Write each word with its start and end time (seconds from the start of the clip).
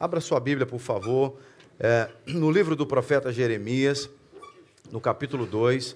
Abra 0.00 0.18
sua 0.18 0.40
Bíblia, 0.40 0.64
por 0.64 0.78
favor, 0.78 1.38
é, 1.78 2.08
no 2.26 2.50
livro 2.50 2.74
do 2.74 2.86
profeta 2.86 3.30
Jeremias, 3.30 4.08
no 4.90 4.98
capítulo 4.98 5.44
2. 5.44 5.94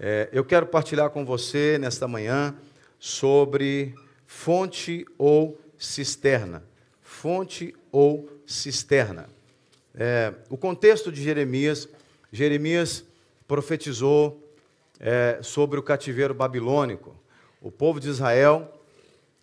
É, 0.00 0.28
eu 0.32 0.44
quero 0.44 0.66
partilhar 0.66 1.10
com 1.10 1.24
você 1.24 1.78
nesta 1.78 2.08
manhã 2.08 2.56
sobre 2.98 3.94
fonte 4.26 5.06
ou 5.16 5.60
cisterna. 5.78 6.64
Fonte 7.00 7.72
ou 7.92 8.28
cisterna. 8.44 9.28
É, 9.94 10.34
o 10.50 10.56
contexto 10.56 11.12
de 11.12 11.22
Jeremias, 11.22 11.88
Jeremias 12.32 13.04
profetizou 13.46 14.42
é, 14.98 15.38
sobre 15.40 15.78
o 15.78 15.84
cativeiro 15.84 16.34
babilônico. 16.34 17.14
O 17.60 17.70
povo 17.70 18.00
de 18.00 18.08
Israel 18.08 18.82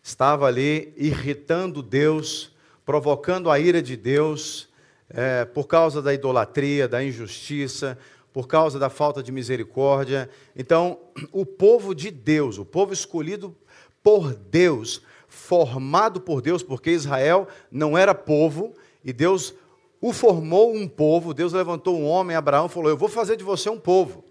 estava 0.04 0.46
ali 0.46 0.94
irritando 0.98 1.82
Deus, 1.82 2.53
provocando 2.86 3.50
a 3.50 3.60
ira 3.60 3.82
de 3.82 3.96
Deus 3.96 4.70
é, 5.10 5.46
por 5.46 5.68
causa 5.68 6.02
da 6.02 6.14
idolatria, 6.14 6.88
da 6.88 7.04
injustiça, 7.04 7.98
por 8.32 8.48
causa 8.48 8.80
da 8.80 8.90
falta 8.90 9.22
de 9.22 9.32
misericórdia. 9.32 10.30
Então, 10.56 11.00
o 11.32 11.46
povo 11.46 11.94
de 11.94 12.10
Deus, 12.10 12.58
o 12.58 12.66
povo 12.66 12.94
escolhido 12.94 13.56
por 14.02 14.34
Deus, 14.34 15.02
formado 15.28 16.20
por 16.20 16.42
Deus, 16.42 16.62
porque 16.62 16.92
Israel 16.92 17.48
não 17.72 17.98
era 17.98 18.14
povo 18.14 18.74
e 19.04 19.14
Deus 19.14 19.54
o 20.02 20.12
formou 20.12 20.76
um 20.76 20.86
povo. 20.86 21.34
Deus 21.34 21.54
levantou 21.54 21.98
um 21.98 22.06
homem, 22.06 22.36
Abraão, 22.36 22.68
falou: 22.68 22.90
Eu 22.90 22.98
vou 22.98 23.08
fazer 23.08 23.38
de 23.38 23.44
você 23.44 23.70
um 23.70 23.80
povo. 23.80 24.26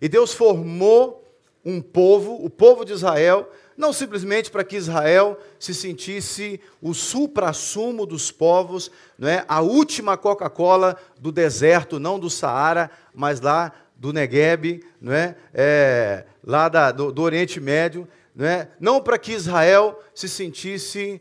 E 0.00 0.08
Deus 0.08 0.32
formou 0.32 1.24
um 1.64 1.80
povo, 1.82 2.42
o 2.42 2.48
povo 2.48 2.84
de 2.84 2.92
Israel, 2.92 3.50
não 3.80 3.92
simplesmente 3.92 4.50
para 4.50 4.62
que 4.62 4.76
Israel 4.76 5.40
se 5.58 5.74
sentisse 5.74 6.60
o 6.80 6.92
supra-sumo 6.92 8.04
dos 8.04 8.30
povos, 8.30 8.90
não 9.18 9.26
é? 9.26 9.44
a 9.48 9.60
última 9.60 10.16
Coca-Cola 10.16 10.96
do 11.18 11.32
deserto, 11.32 11.98
não 11.98 12.18
do 12.18 12.28
Saara, 12.28 12.90
mas 13.14 13.40
lá 13.40 13.72
do 13.96 14.12
Negueb, 14.12 14.84
não 15.00 15.12
é? 15.12 15.34
é 15.52 16.26
lá 16.44 16.68
da, 16.68 16.92
do, 16.92 17.10
do, 17.10 17.22
Oriente 17.22 17.58
Médio, 17.58 18.06
não, 18.34 18.46
é? 18.46 18.68
não 18.78 19.00
para 19.00 19.18
que 19.18 19.32
Israel 19.32 19.98
se 20.14 20.28
sentisse 20.28 21.20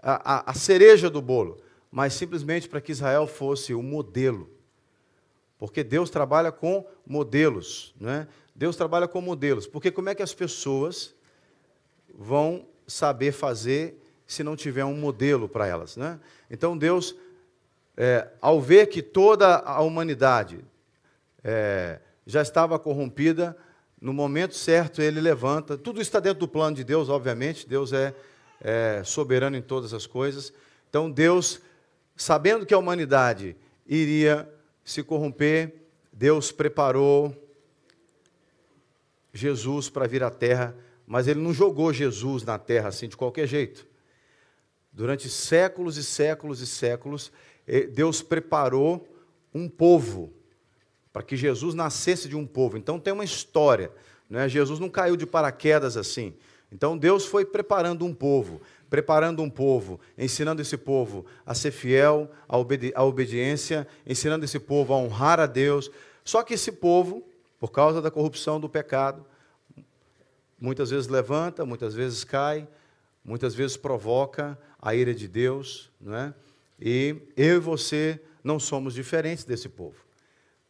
a, 0.00 0.36
a, 0.36 0.50
a 0.52 0.54
cereja 0.54 1.10
do 1.10 1.20
bolo, 1.20 1.58
mas 1.90 2.14
simplesmente 2.14 2.68
para 2.68 2.80
que 2.80 2.92
Israel 2.92 3.26
fosse 3.26 3.74
o 3.74 3.82
modelo. 3.82 4.48
Porque 5.58 5.82
Deus 5.82 6.08
trabalha 6.08 6.52
com 6.52 6.86
modelos, 7.04 7.92
não 8.00 8.08
é? 8.10 8.28
Deus 8.54 8.76
trabalha 8.76 9.08
com 9.08 9.20
modelos. 9.20 9.66
Porque 9.66 9.90
como 9.90 10.08
é 10.08 10.14
que 10.14 10.22
as 10.22 10.34
pessoas 10.34 11.14
vão 12.18 12.66
saber 12.84 13.30
fazer 13.30 14.02
se 14.26 14.42
não 14.42 14.56
tiver 14.56 14.84
um 14.84 14.96
modelo 14.96 15.48
para 15.48 15.66
elas. 15.66 15.96
Né? 15.96 16.18
Então 16.50 16.76
Deus, 16.76 17.14
é, 17.96 18.28
ao 18.40 18.60
ver 18.60 18.86
que 18.88 19.00
toda 19.00 19.58
a 19.58 19.80
humanidade 19.80 20.64
é, 21.44 22.00
já 22.26 22.42
estava 22.42 22.78
corrompida, 22.78 23.56
no 24.00 24.12
momento 24.12 24.54
certo 24.54 25.00
ele 25.00 25.20
levanta. 25.20 25.78
Tudo 25.78 26.00
está 26.00 26.18
dentro 26.18 26.40
do 26.40 26.48
plano 26.48 26.76
de 26.76 26.84
Deus, 26.84 27.08
obviamente. 27.08 27.68
Deus 27.68 27.92
é, 27.92 28.14
é 28.60 29.02
soberano 29.04 29.56
em 29.56 29.62
todas 29.62 29.94
as 29.94 30.06
coisas. 30.06 30.52
Então 30.90 31.10
Deus, 31.10 31.60
sabendo 32.16 32.66
que 32.66 32.74
a 32.74 32.78
humanidade 32.78 33.56
iria 33.86 34.48
se 34.84 35.02
corromper, 35.02 35.74
Deus 36.12 36.50
preparou 36.50 37.34
Jesus 39.32 39.88
para 39.88 40.06
vir 40.06 40.22
à 40.22 40.30
Terra 40.30 40.74
mas 41.08 41.26
ele 41.26 41.40
não 41.40 41.54
jogou 41.54 41.90
Jesus 41.90 42.44
na 42.44 42.58
terra 42.58 42.90
assim 42.90 43.08
de 43.08 43.16
qualquer 43.16 43.46
jeito. 43.46 43.86
Durante 44.92 45.26
séculos 45.30 45.96
e 45.96 46.04
séculos 46.04 46.60
e 46.60 46.66
séculos, 46.66 47.32
eh, 47.66 47.86
Deus 47.86 48.20
preparou 48.20 49.08
um 49.54 49.70
povo 49.70 50.30
para 51.10 51.22
que 51.22 51.34
Jesus 51.34 51.74
nascesse 51.74 52.28
de 52.28 52.36
um 52.36 52.46
povo. 52.46 52.76
Então 52.76 53.00
tem 53.00 53.14
uma 53.14 53.24
história, 53.24 53.90
né? 54.28 54.46
Jesus 54.50 54.78
não 54.78 54.90
caiu 54.90 55.16
de 55.16 55.24
paraquedas 55.24 55.96
assim. 55.96 56.34
Então 56.70 56.98
Deus 56.98 57.24
foi 57.24 57.46
preparando 57.46 58.04
um 58.04 58.12
povo, 58.12 58.60
preparando 58.90 59.42
um 59.42 59.48
povo, 59.48 59.98
ensinando 60.18 60.60
esse 60.60 60.76
povo 60.76 61.24
a 61.46 61.54
ser 61.54 61.70
fiel, 61.70 62.30
à 62.46 62.58
obedi 62.58 62.92
obediência, 62.94 63.88
ensinando 64.06 64.44
esse 64.44 64.58
povo 64.58 64.92
a 64.92 64.98
honrar 64.98 65.40
a 65.40 65.46
Deus. 65.46 65.90
Só 66.22 66.42
que 66.42 66.52
esse 66.52 66.70
povo, 66.70 67.26
por 67.58 67.72
causa 67.72 68.02
da 68.02 68.10
corrupção 68.10 68.60
do 68.60 68.68
pecado, 68.68 69.24
Muitas 70.60 70.90
vezes 70.90 71.08
levanta, 71.08 71.64
muitas 71.64 71.94
vezes 71.94 72.24
cai, 72.24 72.66
muitas 73.24 73.54
vezes 73.54 73.76
provoca 73.76 74.58
a 74.80 74.94
ira 74.94 75.14
de 75.14 75.28
Deus, 75.28 75.90
não 76.00 76.14
é? 76.14 76.34
E 76.80 77.16
eu 77.36 77.56
e 77.56 77.60
você 77.60 78.20
não 78.42 78.58
somos 78.58 78.94
diferentes 78.94 79.44
desse 79.44 79.68
povo. 79.68 79.96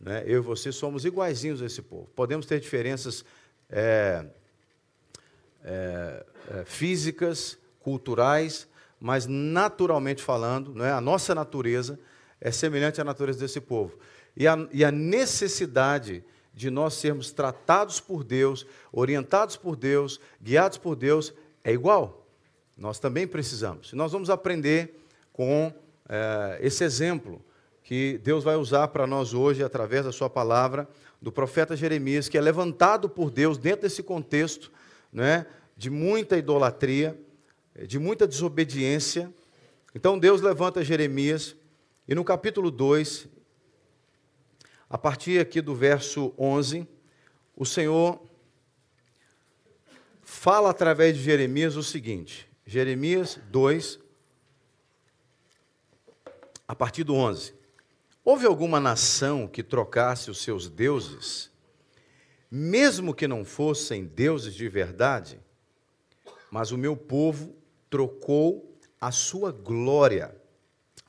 Né? 0.00 0.22
Eu 0.26 0.38
e 0.38 0.40
você 0.40 0.72
somos 0.72 1.04
iguaizinhos 1.04 1.60
a 1.62 1.66
esse 1.66 1.82
povo. 1.82 2.08
Podemos 2.14 2.46
ter 2.46 2.60
diferenças 2.60 3.24
é, 3.68 4.24
é, 5.62 6.26
é, 6.50 6.64
físicas, 6.64 7.58
culturais, 7.80 8.68
mas 9.00 9.26
naturalmente 9.26 10.22
falando, 10.22 10.74
não 10.74 10.84
é? 10.84 10.92
a 10.92 11.00
nossa 11.00 11.34
natureza 11.34 11.98
é 12.40 12.50
semelhante 12.50 13.00
à 13.00 13.04
natureza 13.04 13.38
desse 13.38 13.60
povo. 13.60 13.98
E 14.36 14.46
a, 14.46 14.68
e 14.72 14.84
a 14.84 14.90
necessidade 14.90 16.24
de 16.58 16.70
nós 16.70 16.94
sermos 16.94 17.30
tratados 17.30 18.00
por 18.00 18.24
Deus, 18.24 18.66
orientados 18.92 19.56
por 19.56 19.76
Deus, 19.76 20.20
guiados 20.42 20.76
por 20.76 20.96
Deus, 20.96 21.32
é 21.62 21.72
igual. 21.72 22.26
Nós 22.76 22.98
também 22.98 23.28
precisamos. 23.28 23.92
E 23.92 23.94
nós 23.94 24.10
vamos 24.10 24.28
aprender 24.28 25.06
com 25.32 25.72
é, 26.08 26.58
esse 26.60 26.82
exemplo 26.82 27.40
que 27.84 28.18
Deus 28.24 28.42
vai 28.42 28.56
usar 28.56 28.88
para 28.88 29.06
nós 29.06 29.34
hoje, 29.34 29.62
através 29.62 30.04
da 30.04 30.10
Sua 30.10 30.28
palavra, 30.28 30.88
do 31.22 31.30
profeta 31.30 31.76
Jeremias, 31.76 32.28
que 32.28 32.36
é 32.36 32.40
levantado 32.40 33.08
por 33.08 33.30
Deus 33.30 33.56
dentro 33.56 33.82
desse 33.82 34.02
contexto 34.02 34.72
né, 35.12 35.46
de 35.76 35.88
muita 35.88 36.36
idolatria, 36.36 37.16
de 37.86 38.00
muita 38.00 38.26
desobediência. 38.26 39.32
Então 39.94 40.18
Deus 40.18 40.40
levanta 40.40 40.82
Jeremias, 40.82 41.54
e 42.08 42.16
no 42.16 42.24
capítulo 42.24 42.68
2, 42.68 43.28
a 44.88 44.96
partir 44.96 45.40
aqui 45.40 45.60
do 45.60 45.74
verso 45.74 46.32
11, 46.38 46.86
o 47.54 47.66
Senhor 47.66 48.22
fala 50.22 50.70
através 50.70 51.16
de 51.16 51.22
Jeremias 51.22 51.76
o 51.76 51.82
seguinte: 51.82 52.48
Jeremias 52.66 53.38
2, 53.50 53.98
a 56.66 56.74
partir 56.74 57.04
do 57.04 57.14
11. 57.14 57.54
Houve 58.24 58.46
alguma 58.46 58.78
nação 58.78 59.48
que 59.48 59.62
trocasse 59.62 60.30
os 60.30 60.42
seus 60.42 60.68
deuses, 60.68 61.50
mesmo 62.50 63.14
que 63.14 63.26
não 63.26 63.44
fossem 63.44 64.04
deuses 64.04 64.54
de 64.54 64.68
verdade? 64.68 65.40
Mas 66.50 66.70
o 66.70 66.78
meu 66.78 66.96
povo 66.96 67.56
trocou 67.88 68.78
a 69.00 69.10
sua 69.10 69.50
glória 69.50 70.34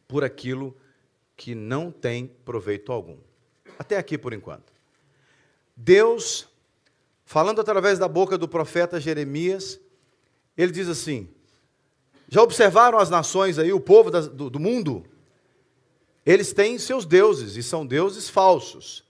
por 0.08 0.24
aquilo 0.24 0.76
que 1.36 1.54
não 1.54 1.92
tem 1.92 2.28
proveito 2.28 2.92
algum. 2.92 3.18
Até 3.80 3.96
aqui 3.96 4.18
por 4.18 4.34
enquanto. 4.34 4.74
Deus, 5.74 6.50
falando 7.26 7.62
através 7.62 7.98
da 7.98 8.10
boca 8.10 8.38
do 8.38 8.46
profeta 8.46 9.00
Jeremias, 9.00 9.80
ele 10.58 10.74
diz 10.74 10.90
assim: 10.90 11.30
Já 12.28 12.44
observaram 12.44 13.00
as 13.00 13.10
nações 13.10 13.58
aí, 13.58 13.72
o 13.72 13.80
povo 13.80 14.12
do, 14.12 14.50
do 14.50 14.60
mundo? 14.60 15.06
Eles 16.26 16.52
têm 16.52 16.78
seus 16.78 17.06
deuses 17.06 17.56
e 17.56 17.64
são 17.64 17.86
deuses 17.86 18.30
falsos. 18.30 19.06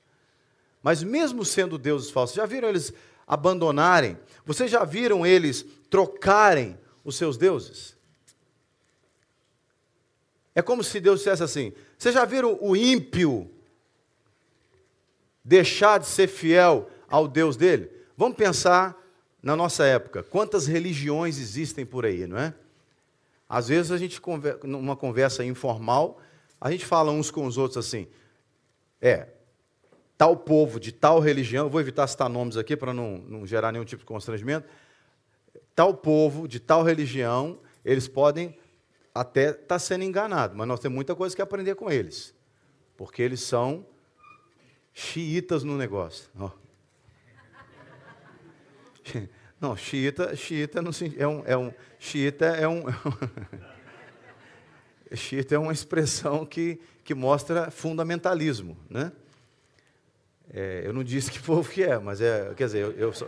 Mas 0.83 1.01
mesmo 1.01 1.43
sendo 1.43 1.77
deuses 1.77 2.11
falsos, 2.11 2.35
já 2.35 2.45
viram 2.45 2.69
eles 2.69 2.93
abandonarem? 3.25 4.17
Vocês 4.45 4.69
já 4.69 4.85
viram 4.85 5.25
eles 5.25 5.65
trocarem 5.89 6.77
os 7.03 7.15
seus 7.15 7.35
deuses? 7.37 7.97
É 10.53 10.61
como 10.61 10.83
se 10.83 10.99
Deus 10.99 11.21
dissesse 11.21 11.41
assim: 11.41 11.73
Vocês 11.97 12.13
já 12.13 12.23
viram 12.23 12.55
o 12.61 12.75
ímpio 12.75 13.49
deixar 15.43 15.99
de 15.99 16.07
ser 16.07 16.27
fiel 16.27 16.89
ao 17.07 17.27
Deus 17.27 17.55
dele? 17.55 17.91
Vamos 18.17 18.37
pensar 18.37 18.97
na 19.41 19.55
nossa 19.55 19.85
época, 19.85 20.21
quantas 20.21 20.67
religiões 20.67 21.39
existem 21.39 21.85
por 21.85 22.05
aí, 22.05 22.27
não 22.27 22.37
é? 22.37 22.53
Às 23.47 23.69
vezes 23.69 23.91
a 23.91 23.97
gente, 23.97 24.21
numa 24.63 24.95
conversa 24.95 25.43
informal, 25.43 26.19
a 26.59 26.69
gente 26.69 26.85
fala 26.85 27.11
uns 27.11 27.31
com 27.31 27.45
os 27.45 27.57
outros 27.57 27.77
assim, 27.77 28.07
é, 29.01 29.29
tal 30.17 30.35
povo 30.35 30.79
de 30.79 30.91
tal 30.91 31.19
religião, 31.19 31.69
vou 31.69 31.79
evitar 31.79 32.05
citar 32.07 32.29
nomes 32.29 32.57
aqui 32.57 32.75
para 32.75 32.93
não, 32.93 33.19
não 33.19 33.45
gerar 33.47 33.71
nenhum 33.71 33.85
tipo 33.85 34.01
de 34.01 34.05
constrangimento, 34.05 34.67
tal 35.73 35.93
povo 35.93 36.47
de 36.47 36.59
tal 36.59 36.83
religião, 36.83 37.59
eles 37.83 38.07
podem 38.07 38.57
até 39.15 39.51
estar 39.51 39.63
tá 39.63 39.79
sendo 39.79 40.03
enganados, 40.03 40.55
mas 40.55 40.67
nós 40.67 40.79
temos 40.79 40.95
muita 40.95 41.15
coisa 41.15 41.35
que 41.35 41.41
aprender 41.41 41.75
com 41.75 41.89
eles, 41.89 42.35
porque 42.97 43.21
eles 43.21 43.39
são 43.39 43.85
xiitas 44.93 45.63
no 45.63 45.77
negócio. 45.77 46.29
Oh. 46.39 46.51
Não, 49.59 49.75
xiita, 49.75 50.33
xiita 50.37 50.81
não, 50.81 50.91
é 51.17 51.27
um, 51.27 51.43
é 51.45 51.57
um 51.57 51.73
xiita 51.99 52.45
é 52.45 52.65
um 52.65 52.81
xiita 55.13 55.55
é 55.55 55.57
uma 55.57 55.73
expressão 55.73 56.45
que, 56.45 56.79
que 57.03 57.13
mostra 57.13 57.69
fundamentalismo, 57.69 58.77
né? 58.89 59.11
É, 60.51 60.83
eu 60.85 60.93
não 60.93 61.03
disse 61.03 61.29
que 61.29 61.39
povo 61.43 61.69
que 61.69 61.83
é, 61.83 61.99
mas 61.99 62.21
é, 62.21 62.53
quer 62.55 62.67
dizer, 62.67 62.79
eu, 62.79 62.91
eu, 62.93 63.13
só, 63.13 63.27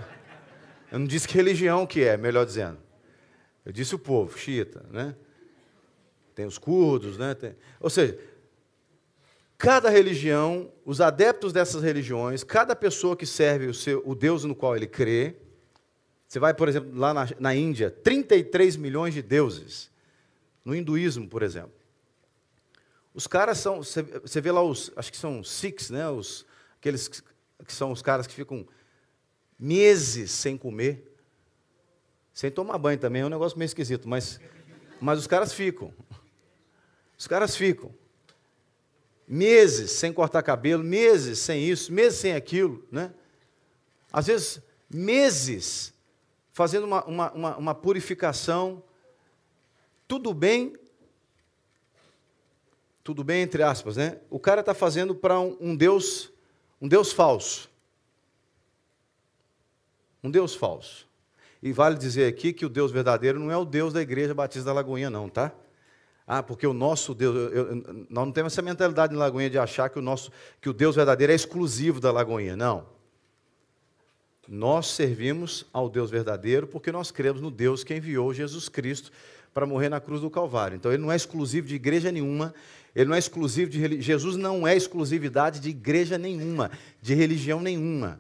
eu 0.90 1.00
não 1.00 1.06
disse 1.06 1.28
que 1.28 1.36
religião 1.36 1.86
que 1.86 2.02
é, 2.04 2.16
melhor 2.16 2.46
dizendo. 2.46 2.78
Eu 3.66 3.72
disse 3.72 3.94
o 3.94 4.00
povo, 4.00 4.38
xiita, 4.38 4.86
né? 4.90 5.13
Tem 6.34 6.46
os 6.46 6.58
curdos, 6.58 7.18
né? 7.18 7.36
Tem, 7.36 7.56
ou 7.80 7.90
seja, 7.90 8.18
cada 9.62 9.92
religião, 9.92 10.72
os 10.84 11.00
adeptos 11.00 11.54
dessas 11.54 11.84
religiões, 11.84 12.44
cada 12.44 12.75
pessoa 12.75 13.16
que 13.16 13.28
serve 13.28 13.68
o, 13.68 13.74
seu, 13.75 14.02
o 14.04 14.16
Deus 14.16 14.44
no 14.44 14.56
qual 14.56 14.75
ele 14.75 14.88
crê, 14.88 15.36
você 16.28 16.40
vai, 16.40 16.52
por 16.52 16.68
exemplo, 16.68 16.98
lá 16.98 17.13
na, 17.13 17.28
na 17.40 17.54
Índia, 17.54 17.92
33 17.92 18.75
milhões 18.75 19.13
de 19.13 19.22
deuses. 19.22 19.92
No 20.66 20.74
hinduísmo, 20.74 21.28
por 21.28 21.44
exemplo. 21.44 21.74
Os 23.13 23.28
caras 23.28 23.60
são, 23.60 23.84
você 23.84 24.42
vê 24.42 24.52
lá 24.52 24.63
os, 24.63 24.92
acho 24.96 25.12
que 25.12 25.18
são 25.18 25.44
Sikhs, 25.44 25.92
né? 25.92 26.10
Os, 26.10 26.44
aqueles 26.80 27.08
que 27.08 27.74
são 27.74 27.92
os 27.92 28.02
caras 28.02 28.25
que 28.25 28.34
ficam 28.34 28.68
meses 29.60 30.31
sem 30.31 30.58
comer, 30.58 31.16
sem 32.34 32.50
tomar 32.50 32.80
banho 32.80 32.98
também, 32.98 33.22
é 33.22 33.25
um 33.28 33.30
negócio 33.30 33.60
meio 33.60 33.68
esquisito, 33.68 34.10
mas, 34.10 34.40
mas 35.00 35.19
os 35.19 35.28
caras 35.28 35.54
ficam. 35.54 35.94
Os 37.16 37.28
caras 37.28 37.56
ficam. 37.56 37.94
Meses 39.33 39.92
sem 39.92 40.12
cortar 40.12 40.44
cabelo, 40.44 40.83
meses 40.83 41.39
sem 41.39 41.63
isso, 41.63 41.94
meses 41.94 42.19
sem 42.19 42.33
aquilo, 42.33 42.86
né? 42.92 43.13
Às 44.12 44.28
vezes, 44.28 44.62
meses 44.89 45.94
fazendo 46.51 46.86
uma, 46.86 47.01
uma, 47.06 47.31
uma, 47.31 47.57
uma 47.57 47.74
purificação, 47.74 48.83
tudo 50.06 50.33
bem, 50.33 50.75
tudo 53.01 53.24
bem 53.24 53.42
entre 53.42 53.63
aspas, 53.63 53.95
né? 53.95 54.19
O 54.30 54.38
cara 54.38 54.60
está 54.60 54.74
fazendo 54.74 55.16
para 55.16 55.39
um, 55.39 55.56
um, 55.62 55.75
Deus, 55.77 56.30
um 56.81 56.89
Deus 56.89 57.13
falso. 57.13 57.69
Um 60.22 60.30
Deus 60.30 60.54
falso. 60.54 61.07
E 61.63 61.72
vale 61.72 61.98
dizer 61.98 62.27
aqui 62.27 62.51
que 62.51 62.66
o 62.66 62.69
Deus 62.69 62.92
verdadeiro 62.92 63.39
não 63.39 63.50
é 63.50 63.56
o 63.56 63.63
Deus 63.63 63.94
da 63.94 64.01
Igreja 64.01 64.34
Batista 64.34 64.66
da 64.66 64.74
Lagoinha, 64.74 65.10
não, 65.10 65.30
tá? 65.30 65.54
Ah, 66.25 66.41
porque 66.41 66.65
o 66.65 66.73
nosso 66.73 67.13
Deus, 67.13 67.35
eu, 67.35 67.50
eu, 67.51 67.75
nós 68.09 68.25
não 68.25 68.31
temos 68.31 68.53
essa 68.53 68.62
mentalidade 68.62 69.13
em 69.13 69.18
Lagoinha 69.18 69.50
de 69.50 69.57
achar 69.57 69.89
que 69.89 70.00
o 70.00 70.01
nosso, 70.01 70.31
que 70.62 70.69
o 70.69 70.73
Deus 70.73 70.95
verdadeiro 70.95 71.33
é 71.33 71.35
exclusivo 71.35 72.00
da 72.00 72.12
Lagoinha, 72.12 72.56
não. 72.56 72.85
Nós 74.47 74.88
servimos 74.88 75.65
ao 75.71 75.89
Deus 75.89 76.09
verdadeiro 76.09 76.68
porque 76.68 76.91
nós 76.91 77.12
cremos 77.12 77.41
no 77.41 77.50
Deus 77.50 77.83
que 77.83 77.95
enviou 77.95 78.33
Jesus 78.33 78.68
Cristo 78.68 79.12
para 79.53 79.65
morrer 79.65 79.89
na 79.89 80.00
cruz 80.00 80.21
do 80.21 80.29
Calvário. 80.29 80.75
Então 80.75 80.91
ele 80.91 81.01
não 81.01 81.12
é 81.12 81.15
exclusivo 81.15 81.68
de 81.68 81.75
igreja 81.75 82.12
nenhuma, 82.12 82.53
ele 82.95 83.09
não 83.09 83.15
é 83.15 83.19
exclusivo 83.19 83.71
de 83.71 84.01
Jesus 84.01 84.35
não 84.35 84.67
é 84.67 84.75
exclusividade 84.75 85.59
de 85.59 85.69
igreja 85.69 86.17
nenhuma, 86.17 86.71
de 87.01 87.13
religião 87.13 87.62
nenhuma. 87.62 88.19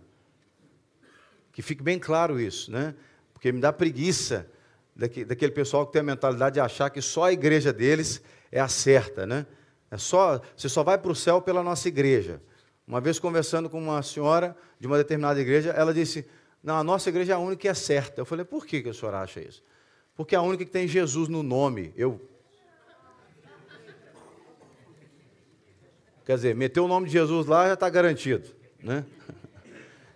Que 1.51 1.61
fique 1.61 1.83
bem 1.83 1.99
claro 1.99 2.39
isso, 2.39 2.71
né? 2.71 2.95
Porque 3.33 3.51
me 3.51 3.59
dá 3.59 3.73
preguiça 3.73 4.49
daquele 5.07 5.51
pessoal 5.51 5.85
que 5.85 5.93
tem 5.93 6.01
a 6.01 6.03
mentalidade 6.03 6.55
de 6.55 6.59
achar 6.59 6.89
que 6.89 7.01
só 7.01 7.25
a 7.25 7.33
igreja 7.33 7.73
deles 7.73 8.21
é 8.51 8.59
a 8.59 8.67
certa, 8.67 9.25
né? 9.25 9.45
É 9.89 9.97
só, 9.97 10.41
você 10.55 10.69
só 10.69 10.83
vai 10.83 10.97
para 10.97 11.11
o 11.11 11.15
céu 11.15 11.41
pela 11.41 11.63
nossa 11.63 11.87
igreja. 11.87 12.41
Uma 12.87 13.01
vez 13.01 13.19
conversando 13.19 13.69
com 13.69 13.79
uma 13.79 14.01
senhora 14.01 14.55
de 14.79 14.87
uma 14.87 14.97
determinada 14.97 15.39
igreja, 15.39 15.71
ela 15.71 15.93
disse: 15.93 16.25
Não, 16.63 16.75
a 16.77 16.83
nossa 16.83 17.09
igreja 17.09 17.33
é 17.33 17.35
a 17.35 17.39
única 17.39 17.61
que 17.61 17.67
é 17.67 17.73
certa. 17.73 18.21
Eu 18.21 18.25
falei: 18.25 18.45
Por 18.45 18.65
que, 18.65 18.81
que 18.81 18.89
a 18.89 18.93
senhora 18.93 19.19
acha 19.19 19.41
isso? 19.41 19.63
Porque 20.15 20.35
é 20.35 20.37
a 20.37 20.41
única 20.41 20.63
que 20.63 20.71
tem 20.71 20.87
Jesus 20.87 21.27
no 21.27 21.43
nome. 21.43 21.93
Eu. 21.95 22.21
Quer 26.25 26.35
dizer, 26.35 26.55
meter 26.55 26.79
o 26.79 26.87
nome 26.87 27.07
de 27.07 27.13
Jesus 27.13 27.47
lá 27.47 27.67
já 27.67 27.73
está 27.73 27.89
garantido. 27.89 28.47
Né? 28.81 29.05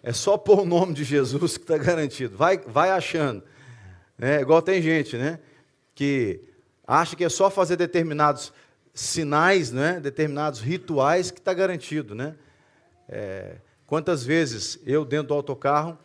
É 0.08 0.14
só 0.14 0.38
pôr 0.38 0.60
o 0.60 0.66
nome 0.66 0.94
de 0.94 1.04
Jesus 1.04 1.58
que 1.58 1.64
está 1.64 1.80
garantido. 1.80 2.38
Vai, 2.38 2.60
vai 2.60 2.92
achando. 2.92 3.42
É, 4.20 4.40
igual 4.40 4.62
tem 4.62 4.82
gente 4.82 5.18
né, 5.18 5.40
que 5.94 6.42
acha 6.88 7.16
que 7.16 7.24
é 7.24 7.30
só 7.30 7.50
fazer 7.50 7.76
determinados 7.76 8.54
sinais, 8.94 9.72
né, 9.72 10.00
determinados 10.00 10.62
rituais 10.62 11.32
que 11.32 11.40
está 11.40 11.54
garantido. 11.54 12.16
Né? 12.16 12.36
É, 13.10 13.58
quantas 13.86 14.24
vezes 14.24 14.80
eu, 14.86 15.04
dentro 15.04 15.28
do 15.28 15.34
autocarro, 15.34 15.98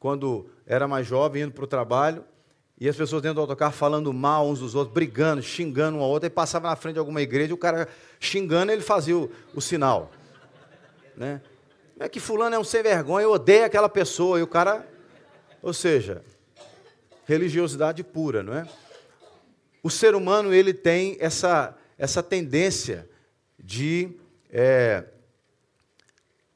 quando 0.00 0.50
era 0.66 0.88
mais 0.88 1.06
jovem, 1.06 1.42
indo 1.42 1.52
para 1.52 1.64
o 1.64 1.68
trabalho, 1.68 2.24
e 2.80 2.88
as 2.88 2.96
pessoas 2.96 3.22
dentro 3.22 3.36
do 3.36 3.40
autocarro 3.42 3.72
falando 3.72 4.12
mal 4.12 4.48
uns 4.48 4.58
dos 4.58 4.74
outros, 4.74 4.92
brigando, 4.92 5.40
xingando 5.40 5.98
um 5.98 6.00
ao 6.00 6.10
outro, 6.10 6.26
e 6.26 6.30
passava 6.30 6.68
na 6.68 6.74
frente 6.74 6.94
de 6.94 6.98
alguma 6.98 7.22
igreja, 7.22 7.50
e 7.50 7.52
o 7.52 7.58
cara 7.58 7.86
xingando, 8.18 8.72
ele 8.72 8.82
fazia 8.82 9.16
o, 9.16 9.30
o 9.54 9.60
sinal. 9.60 10.10
Né? 11.16 11.40
É 12.00 12.08
que 12.08 12.18
fulano 12.18 12.56
é 12.56 12.58
um 12.58 12.64
sem 12.64 12.82
vergonha, 12.82 13.22
eu 13.22 13.30
odeio 13.30 13.64
aquela 13.64 13.88
pessoa, 13.88 14.40
e 14.40 14.42
o 14.42 14.46
cara. 14.48 14.84
Ou 15.62 15.72
seja, 15.72 16.24
religiosidade 17.26 18.02
pura, 18.02 18.42
não 18.42 18.54
é? 18.54 18.68
O 19.82 19.90
ser 19.90 20.14
humano 20.14 20.52
ele 20.52 20.72
tem 20.72 21.16
essa, 21.20 21.76
essa 21.98 22.22
tendência 22.22 23.08
de 23.58 24.10
é, 24.50 25.04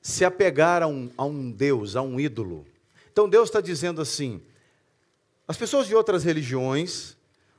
se 0.01 0.25
apegar 0.25 0.83
a 0.83 0.87
um, 0.87 1.11
a 1.17 1.25
um 1.25 1.51
Deus, 1.51 1.97
a 1.97 2.03
um 2.03 2.21
ídolo. 2.21 2.67
Então 3.13 3.29
Deus 3.29 3.49
está 3.49 3.61
dizendo 3.61 4.01
assim: 4.01 4.41
as 5.49 5.57
pessoas 5.57 5.87
de 5.87 5.95
outras 5.95 6.23
religiões, 6.23 7.17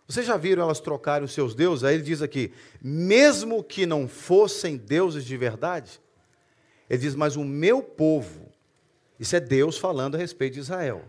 vocês 0.08 0.26
já 0.26 0.38
viram 0.38 0.64
elas 0.64 0.80
trocarem 0.80 1.26
os 1.26 1.34
seus 1.34 1.54
deuses? 1.54 1.84
Aí 1.84 1.96
ele 1.96 2.04
diz 2.04 2.22
aqui: 2.22 2.54
mesmo 2.82 3.64
que 3.64 3.86
não 3.86 4.08
fossem 4.08 4.78
deuses 4.78 5.26
de 5.26 5.36
verdade, 5.36 6.00
ele 6.90 7.02
diz, 7.02 7.16
mas 7.16 7.36
o 7.36 7.44
meu 7.44 7.82
povo, 7.82 8.50
isso 9.20 9.36
é 9.36 9.40
Deus 9.40 9.78
falando 9.78 10.16
a 10.16 10.18
respeito 10.18 10.54
de 10.54 10.62
Israel. 10.62 11.04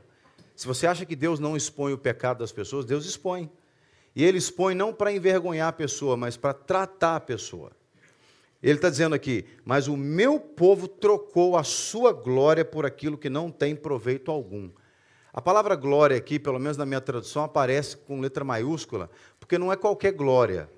Se 0.59 0.67
você 0.67 0.89
acha 0.89 1.07
que 1.07 1.15
Deus 1.15 1.39
não 1.39 1.57
expõe 1.57 1.93
o 1.93 1.99
pecado 1.99 2.41
das 2.41 2.51
pessoas, 2.51 2.85
Deus 2.85 3.07
expõe. 3.07 3.49
E 4.13 4.25
ele 4.25 4.39
expõe 4.39 4.75
não 4.75 4.93
para 4.93 5.13
envergonhar 5.13 5.69
a 5.69 5.73
pessoa, 5.73 6.17
mas 6.17 6.37
para 6.37 6.53
tratar 6.53 7.15
a 7.15 7.21
pessoa. 7.21 7.71
Ele 8.61 8.75
está 8.75 8.91
dizendo 8.91 9.15
aqui: 9.15 9.47
Mas 9.65 9.87
o 9.87 9.97
meu 9.97 10.41
povo 10.41 10.89
trocou 10.89 11.57
a 11.57 11.63
sua 11.63 12.13
glória 12.13 12.65
por 12.65 12.85
aquilo 12.85 13.17
que 13.17 13.31
não 13.31 13.53
tem 13.53 13.77
proveito 13.77 14.33
algum. 14.33 14.69
A 15.33 15.41
palavra 15.41 15.77
glória 15.77 16.17
aqui, 16.17 16.41
pelo 16.41 16.59
menos 16.59 16.77
na 16.77 16.85
minha 16.85 17.01
tradução, 17.01 17.45
aparece 17.45 17.97
com 17.97 18.21
letra 18.21 18.43
maiúscula, 18.43 19.09
porque 19.39 19.59
não 19.59 19.73
é 19.73 19.77
qualquer 19.77 20.11
glória. 20.11 20.69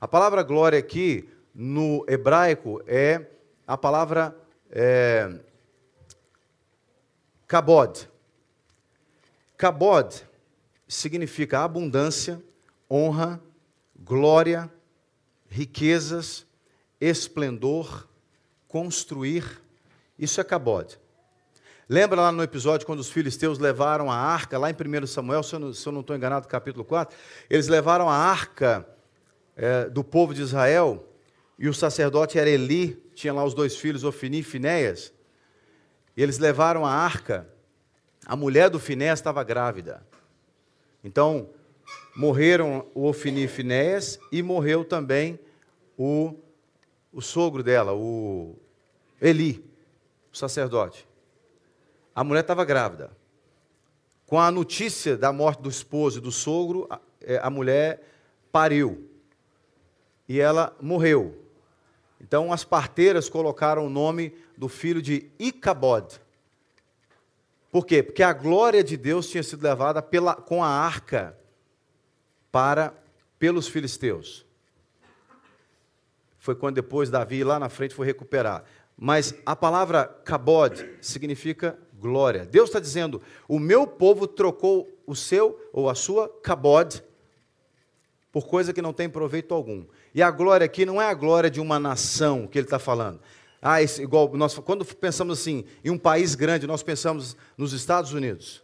A 0.00 0.06
palavra 0.06 0.44
glória 0.44 0.78
aqui, 0.78 1.28
no 1.52 2.04
hebraico, 2.08 2.80
é 2.86 3.26
a 3.66 3.76
palavra 3.76 4.32
é, 4.70 5.40
kabod. 7.48 8.11
Kabod 9.62 10.24
significa 10.88 11.60
abundância, 11.60 12.42
honra, 12.90 13.40
glória, 13.96 14.68
riquezas, 15.48 16.44
esplendor, 17.00 18.08
construir. 18.66 19.62
Isso 20.18 20.40
é 20.40 20.42
Cabode. 20.42 20.98
Lembra 21.88 22.22
lá 22.22 22.32
no 22.32 22.42
episódio 22.42 22.84
quando 22.84 22.98
os 22.98 23.08
filisteus 23.08 23.60
levaram 23.60 24.10
a 24.10 24.16
arca, 24.16 24.58
lá 24.58 24.68
em 24.68 24.74
1 24.74 25.06
Samuel, 25.06 25.44
se 25.44 25.54
eu 25.54 25.60
não, 25.60 25.70
estou 25.70 26.16
enganado, 26.16 26.48
capítulo 26.48 26.84
4, 26.84 27.16
eles 27.48 27.68
levaram 27.68 28.10
a 28.10 28.16
arca 28.16 28.84
é, 29.54 29.88
do 29.88 30.02
povo 30.02 30.34
de 30.34 30.42
Israel, 30.42 31.08
e 31.56 31.68
o 31.68 31.74
sacerdote 31.74 32.36
era 32.36 32.50
Eli, 32.50 33.00
tinha 33.14 33.32
lá 33.32 33.44
os 33.44 33.54
dois 33.54 33.76
filhos, 33.76 34.02
Ofini 34.02 34.40
e 34.40 34.42
Finéias, 34.42 35.12
eles 36.16 36.40
levaram 36.40 36.84
a 36.84 36.90
arca, 36.90 37.51
a 38.26 38.36
mulher 38.36 38.70
do 38.70 38.78
Finéias 38.78 39.18
estava 39.18 39.42
grávida. 39.42 40.02
Então, 41.04 41.50
morreram 42.16 42.86
o 42.94 43.06
Ofini 43.06 43.44
e 43.44 43.48
Finéias, 43.48 44.18
e 44.30 44.42
morreu 44.42 44.84
também 44.84 45.38
o 45.96 46.34
o 47.12 47.20
sogro 47.20 47.62
dela, 47.62 47.92
o 47.92 48.56
Eli, 49.20 49.62
o 50.32 50.36
sacerdote. 50.36 51.06
A 52.14 52.24
mulher 52.24 52.40
estava 52.40 52.64
grávida. 52.64 53.10
Com 54.26 54.40
a 54.40 54.50
notícia 54.50 55.16
da 55.16 55.32
morte 55.32 55.62
do 55.62 55.68
esposo 55.68 56.18
e 56.18 56.22
do 56.22 56.32
sogro, 56.32 56.86
a, 56.88 56.98
é, 57.20 57.38
a 57.42 57.50
mulher 57.50 58.02
pariu. 58.50 59.08
E 60.26 60.40
ela 60.40 60.74
morreu. 60.80 61.38
Então 62.18 62.52
as 62.52 62.64
parteiras 62.64 63.28
colocaram 63.28 63.86
o 63.86 63.90
nome 63.90 64.34
do 64.56 64.68
filho 64.68 65.02
de 65.02 65.30
Icabod. 65.38 66.20
Por 67.72 67.84
quê? 67.84 68.04
Porque 68.04 68.22
a 68.22 68.32
glória 68.32 68.84
de 68.84 68.96
Deus 68.96 69.28
tinha 69.28 69.42
sido 69.42 69.64
levada 69.64 70.00
pela, 70.00 70.36
com 70.36 70.62
a 70.62 70.68
arca 70.68 71.36
para 72.52 72.94
pelos 73.36 73.66
filisteus 73.66 74.46
foi 76.42 76.56
quando 76.56 76.74
depois 76.74 77.08
Davi 77.08 77.44
lá 77.44 77.56
na 77.56 77.68
frente 77.68 77.94
foi 77.94 78.04
recuperar. 78.04 78.64
Mas 78.96 79.32
a 79.46 79.54
palavra 79.54 80.06
kabod 80.24 80.84
significa 81.00 81.78
glória. 82.00 82.44
Deus 82.44 82.68
está 82.68 82.80
dizendo: 82.80 83.22
o 83.46 83.60
meu 83.60 83.86
povo 83.86 84.26
trocou 84.26 84.90
o 85.06 85.14
seu 85.14 85.56
ou 85.72 85.88
a 85.88 85.94
sua 85.94 86.28
kabod 86.42 87.00
por 88.32 88.48
coisa 88.48 88.72
que 88.72 88.82
não 88.82 88.92
tem 88.92 89.08
proveito 89.08 89.54
algum. 89.54 89.84
E 90.12 90.20
a 90.20 90.32
glória 90.32 90.64
aqui 90.64 90.84
não 90.84 91.00
é 91.00 91.06
a 91.06 91.14
glória 91.14 91.48
de 91.48 91.60
uma 91.60 91.78
nação 91.78 92.48
que 92.48 92.58
ele 92.58 92.66
está 92.66 92.80
falando. 92.80 93.20
Ah, 93.64 93.80
esse, 93.80 94.02
igual 94.02 94.28
nós, 94.34 94.58
quando 94.58 94.84
pensamos 94.84 95.38
assim, 95.38 95.64
em 95.84 95.90
um 95.90 95.96
país 95.96 96.34
grande, 96.34 96.66
nós 96.66 96.82
pensamos 96.82 97.36
nos 97.56 97.72
Estados 97.72 98.12
Unidos. 98.12 98.60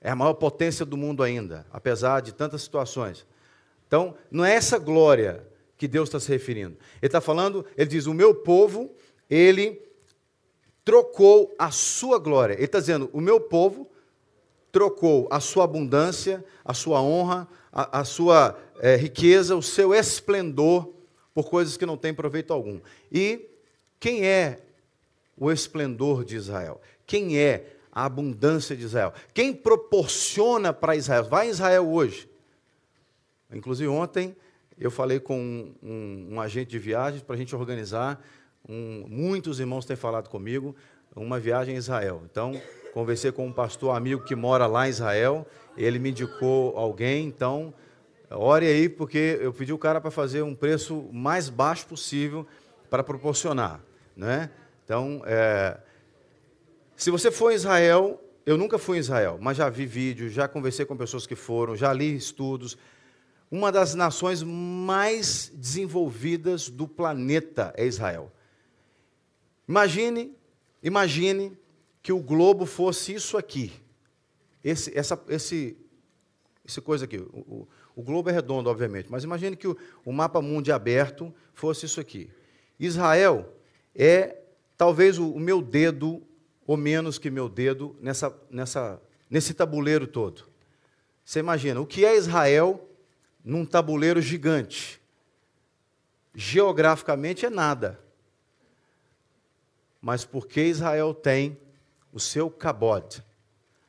É 0.00 0.10
a 0.10 0.16
maior 0.16 0.32
potência 0.32 0.86
do 0.86 0.96
mundo 0.96 1.22
ainda, 1.22 1.66
apesar 1.70 2.22
de 2.22 2.32
tantas 2.32 2.62
situações. 2.62 3.26
Então, 3.86 4.14
não 4.30 4.42
é 4.42 4.54
essa 4.54 4.78
glória 4.78 5.46
que 5.76 5.86
Deus 5.86 6.08
está 6.08 6.18
se 6.18 6.30
referindo. 6.30 6.76
Ele 7.02 7.08
está 7.08 7.20
falando, 7.20 7.66
ele 7.76 7.88
diz: 7.90 8.06
o 8.06 8.14
meu 8.14 8.34
povo, 8.34 8.90
ele 9.28 9.82
trocou 10.82 11.54
a 11.58 11.70
sua 11.70 12.18
glória. 12.18 12.54
Ele 12.54 12.64
está 12.64 12.80
dizendo: 12.80 13.10
o 13.12 13.20
meu 13.20 13.38
povo 13.38 13.90
trocou 14.72 15.28
a 15.30 15.38
sua 15.38 15.64
abundância, 15.64 16.42
a 16.64 16.72
sua 16.72 17.02
honra, 17.02 17.46
a, 17.70 18.00
a 18.00 18.04
sua 18.04 18.58
é, 18.80 18.96
riqueza, 18.96 19.54
o 19.54 19.62
seu 19.62 19.94
esplendor 19.94 20.94
por 21.34 21.50
coisas 21.50 21.76
que 21.76 21.84
não 21.84 21.96
têm 21.96 22.14
proveito 22.14 22.52
algum. 22.52 22.80
E 23.12 23.53
quem 24.04 24.26
é 24.26 24.60
o 25.34 25.50
esplendor 25.50 26.26
de 26.26 26.36
Israel? 26.36 26.78
Quem 27.06 27.38
é 27.38 27.74
a 27.90 28.04
abundância 28.04 28.76
de 28.76 28.84
Israel? 28.84 29.14
Quem 29.32 29.54
proporciona 29.54 30.74
para 30.74 30.94
Israel? 30.94 31.24
Vai 31.24 31.46
em 31.46 31.50
Israel 31.50 31.88
hoje. 31.88 32.28
Inclusive, 33.50 33.88
ontem 33.88 34.36
eu 34.78 34.90
falei 34.90 35.18
com 35.18 35.40
um, 35.40 35.74
um, 35.82 36.28
um 36.32 36.40
agente 36.42 36.70
de 36.70 36.78
viagens 36.78 37.22
para 37.22 37.34
a 37.34 37.38
gente 37.38 37.56
organizar. 37.56 38.22
Um, 38.68 39.06
muitos 39.08 39.58
irmãos 39.58 39.86
têm 39.86 39.96
falado 39.96 40.28
comigo 40.28 40.76
uma 41.16 41.40
viagem 41.40 41.74
a 41.74 41.78
Israel. 41.78 42.24
Então, 42.30 42.60
conversei 42.92 43.32
com 43.32 43.46
um 43.46 43.52
pastor 43.54 43.96
amigo 43.96 44.22
que 44.22 44.34
mora 44.34 44.66
lá 44.66 44.86
em 44.86 44.90
Israel. 44.90 45.46
Ele 45.78 45.98
me 45.98 46.10
indicou 46.10 46.76
alguém. 46.76 47.26
Então, 47.26 47.72
ore 48.30 48.66
aí, 48.66 48.86
porque 48.86 49.38
eu 49.40 49.50
pedi 49.50 49.72
o 49.72 49.78
cara 49.78 49.98
para 49.98 50.10
fazer 50.10 50.42
um 50.42 50.54
preço 50.54 51.08
mais 51.10 51.48
baixo 51.48 51.86
possível 51.86 52.46
para 52.90 53.02
proporcionar. 53.02 53.80
Né? 54.16 54.50
Então, 54.84 55.22
é, 55.24 55.78
se 56.96 57.10
você 57.10 57.30
for 57.30 57.50
em 57.52 57.54
Israel, 57.54 58.22
eu 58.46 58.56
nunca 58.56 58.78
fui 58.78 58.98
em 58.98 59.00
Israel, 59.00 59.38
mas 59.40 59.56
já 59.56 59.68
vi 59.68 59.86
vídeos, 59.86 60.32
já 60.32 60.46
conversei 60.46 60.84
com 60.84 60.96
pessoas 60.96 61.26
que 61.26 61.34
foram, 61.34 61.74
já 61.76 61.92
li 61.92 62.14
estudos 62.14 62.76
uma 63.54 63.70
das 63.70 63.94
nações 63.94 64.42
mais 64.42 65.50
desenvolvidas 65.54 66.68
do 66.68 66.88
planeta 66.88 67.72
é 67.76 67.86
Israel. 67.86 68.32
Imagine, 69.68 70.36
imagine 70.82 71.56
que 72.02 72.12
o 72.12 72.20
globo 72.20 72.66
fosse 72.66 73.14
isso 73.14 73.36
aqui. 73.36 73.72
Esse, 74.62 74.96
essa, 74.98 75.22
esse, 75.28 75.76
esse 76.66 76.80
coisa 76.80 77.04
aqui. 77.04 77.18
O, 77.18 77.68
o, 77.94 78.02
globo 78.02 78.28
é 78.28 78.32
redondo, 78.32 78.68
obviamente, 78.68 79.08
mas 79.08 79.22
imagine 79.22 79.56
que 79.56 79.68
o, 79.68 79.76
o 80.04 80.12
mapa 80.12 80.42
mundo 80.42 80.68
aberto 80.72 81.32
fosse 81.52 81.86
isso 81.86 82.00
aqui. 82.00 82.28
Israel 82.76 83.54
é 83.94 84.36
talvez 84.76 85.18
o, 85.18 85.38
meu 85.38 85.62
dedo, 85.62 86.22
ou 86.66 86.76
menos 86.76 87.18
que 87.18 87.30
meu 87.30 87.48
dedo, 87.48 87.96
nessa, 88.00 88.34
nessa, 88.50 89.00
nesse 89.30 89.54
tabuleiro 89.54 90.06
todo. 90.06 90.46
Você 91.24 91.38
imagina, 91.38 91.80
o 91.80 91.86
que 91.86 92.04
é 92.04 92.16
Israel 92.16 92.88
num 93.44 93.64
tabuleiro 93.64 94.20
gigante. 94.22 95.00
Geograficamente 96.34 97.44
é 97.44 97.50
nada. 97.50 98.00
Mas 100.00 100.24
porque 100.24 100.62
Israel 100.62 101.14
tem 101.14 101.58
o 102.12 102.18
seu 102.18 102.50
cabode, 102.50 103.22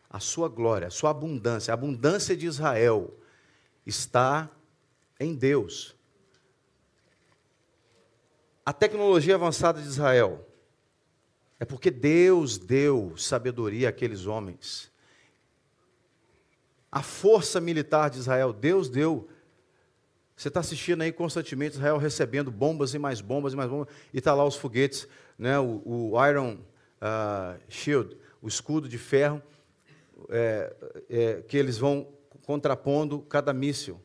a 0.10 0.20
sua 0.20 0.48
glória, 0.48 0.88
a 0.88 0.92
sua 0.92 1.10
abundância, 1.12 1.72
a 1.72 1.76
abundância 1.76 2.36
de 2.36 2.46
Israel 2.46 3.14
está 3.86 4.50
em 5.20 5.36
Deus. 5.36 5.96
A 8.66 8.74
tecnologia 8.74 9.36
avançada 9.36 9.80
de 9.80 9.88
Israel 9.88 10.48
é 11.60 11.66
porque 11.66 11.92
Deus 11.92 12.58
deu 12.58 13.16
sabedoria 13.16 13.90
àqueles 13.90 14.26
homens. 14.26 14.92
A 16.92 17.04
força 17.04 17.62
militar 17.62 18.10
de 18.10 18.18
Israel, 18.18 18.52
Deus 18.52 18.90
deu 18.90 19.30
você 20.36 20.50
está 20.50 20.60
assistindo 20.60 21.02
aí 21.02 21.14
constantemente 21.14 21.76
Israel 21.76 21.98
recebendo 21.98 22.52
bombas 22.52 22.94
e 22.94 23.00
mais 23.00 23.22
bombas 23.22 23.54
e 23.54 23.56
mais 23.56 23.70
bombas, 23.70 23.88
e 24.14 24.18
está 24.18 24.34
lá 24.34 24.44
os 24.44 24.56
foguetes, 24.56 25.08
né, 25.38 25.58
o, 25.60 25.82
o 25.86 26.28
Iron 26.28 26.56
uh, 26.56 27.58
Shield, 27.70 28.18
o 28.42 28.48
escudo 28.48 28.90
de 28.90 28.98
ferro, 28.98 29.42
é, 30.28 30.76
é, 31.10 31.42
que 31.44 31.56
eles 31.56 31.78
vão 31.78 32.08
contrapondo 32.44 33.22
cada 33.22 33.54
míssil. 33.54 34.02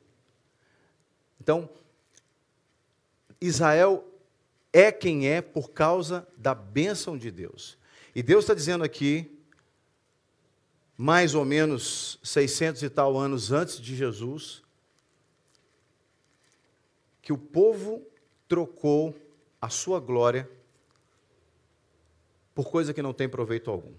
Então, 1.41 1.69
Israel 3.41 4.10
é 4.73 4.93
quem 4.93 5.29
é 5.29 5.41
por 5.41 5.71
causa 5.71 6.27
da 6.37 6.55
bênção 6.55 7.17
de 7.17 7.31
Deus. 7.31 7.79
E 8.15 8.23
Deus 8.23 8.45
está 8.45 8.55
dizendo 8.55 8.85
aqui, 8.85 9.39
mais 10.97 11.35
ou 11.35 11.45
menos 11.45 12.19
600 12.23 12.83
e 12.83 12.91
tal 12.91 13.17
anos 13.17 13.53
antes 13.53 13.81
de 13.81 13.97
Jesus, 13.97 14.63
que 17.23 17.33
o 17.33 17.39
povo 17.39 18.05
trocou 18.49 19.17
a 19.61 19.69
sua 19.69 20.01
glória 20.01 20.51
por 22.55 22.71
coisa 22.71 22.93
que 22.93 23.03
não 23.03 23.13
tem 23.13 23.29
proveito 23.29 23.71
algum. 23.71 23.95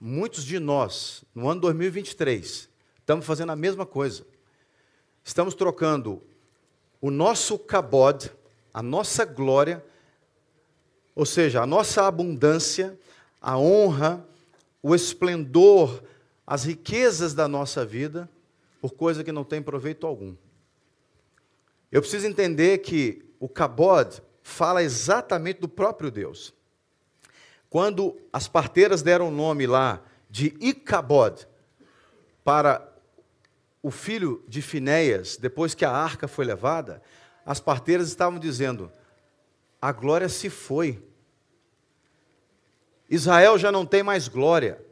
Muitos 0.00 0.44
de 0.44 0.58
nós, 0.58 1.24
no 1.34 1.48
ano 1.48 1.60
2023, 1.62 2.68
estamos 2.98 3.24
fazendo 3.24 3.52
a 3.52 3.56
mesma 3.56 3.86
coisa. 3.86 4.26
Estamos 5.22 5.54
trocando 5.54 6.22
o 7.00 7.10
nosso 7.10 7.58
cabod, 7.58 8.30
a 8.74 8.82
nossa 8.82 9.24
glória, 9.24 9.84
ou 11.14 11.24
seja, 11.24 11.62
a 11.62 11.66
nossa 11.66 12.04
abundância, 12.04 12.98
a 13.40 13.56
honra, 13.56 14.26
o 14.82 14.96
esplendor, 14.96 16.02
as 16.44 16.64
riquezas 16.64 17.32
da 17.32 17.46
nossa 17.46 17.86
vida, 17.86 18.28
por 18.80 18.92
coisa 18.94 19.22
que 19.22 19.30
não 19.30 19.44
tem 19.44 19.62
proveito 19.62 20.08
algum. 20.08 20.34
Eu 21.90 22.00
preciso 22.02 22.26
entender 22.26 22.78
que 22.78 23.24
o 23.38 23.48
Kabod 23.48 24.20
fala 24.42 24.82
exatamente 24.82 25.60
do 25.60 25.68
próprio 25.68 26.10
Deus. 26.10 26.52
Quando 27.70 28.20
as 28.32 28.48
parteiras 28.48 29.02
deram 29.02 29.28
o 29.28 29.30
nome 29.30 29.66
lá 29.66 30.02
de 30.28 30.56
Icabod 30.60 31.46
para 32.42 32.92
o 33.80 33.90
filho 33.90 34.44
de 34.48 34.60
Finéias, 34.60 35.36
depois 35.36 35.74
que 35.74 35.84
a 35.84 35.90
arca 35.92 36.26
foi 36.26 36.44
levada, 36.44 37.00
as 37.44 37.60
parteiras 37.60 38.08
estavam 38.08 38.38
dizendo: 38.38 38.90
a 39.80 39.92
glória 39.92 40.28
se 40.28 40.48
foi. 40.48 41.02
Israel 43.08 43.58
já 43.58 43.70
não 43.70 43.84
tem 43.84 44.02
mais 44.02 44.28
glória. 44.28 44.82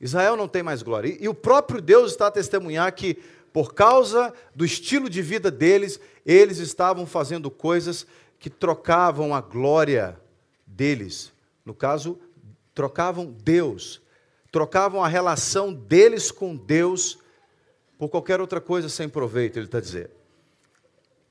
Israel 0.00 0.36
não 0.36 0.48
tem 0.48 0.62
mais 0.62 0.82
glória. 0.82 1.16
E, 1.20 1.28
o 1.28 1.34
próprio 1.34 1.80
Deus 1.80 2.10
está 2.12 2.26
a 2.26 2.30
testemunhar 2.30 2.92
que 2.92 3.14
por 3.52 3.72
causa 3.72 4.34
do 4.54 4.66
estilo 4.66 5.08
de 5.08 5.22
vida 5.22 5.50
deles, 5.50 5.98
eles 6.26 6.58
estavam 6.58 7.06
fazendo 7.06 7.50
coisas 7.50 8.06
que 8.38 8.50
trocavam 8.50 9.34
a 9.34 9.40
glória 9.40 10.20
deles. 10.66 11.32
No 11.64 11.72
caso, 11.72 12.18
trocavam 12.74 13.34
Deus, 13.42 14.02
trocavam 14.52 15.02
a 15.02 15.08
relação 15.08 15.72
deles 15.72 16.30
com 16.30 16.54
Deus 16.54 17.18
por 17.98 18.08
qualquer 18.08 18.40
outra 18.40 18.60
coisa 18.60 18.88
sem 18.88 19.08
proveito, 19.08 19.58
ele 19.58 19.66
está 19.66 19.80
dizendo. 19.80 20.10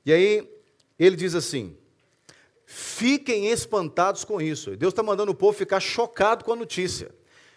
E 0.04 0.12
aí, 0.12 0.50
ele 0.98 1.16
diz 1.16 1.34
assim: 1.34 1.76
fiquem 2.64 3.48
espantados 3.48 4.24
com 4.24 4.40
isso. 4.40 4.76
Deus 4.76 4.92
está 4.92 5.02
mandando 5.02 5.32
o 5.32 5.34
povo 5.34 5.56
ficar 5.56 5.80
chocado 5.80 6.44
com 6.44 6.52
a 6.52 6.56
notícia. 6.56 7.14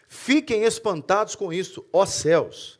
Fiquem 0.08 0.64
espantados 0.64 1.36
com 1.36 1.54
isso, 1.54 1.86
ó 1.94 2.06
céus. 2.06 2.80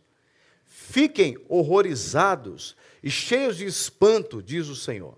Fiquem 0.66 1.38
horrorizados 1.48 2.76
e 3.04 3.10
cheios 3.12 3.58
de 3.58 3.66
espanto, 3.66 4.42
diz 4.42 4.68
o 4.68 4.76
Senhor. 4.76 5.18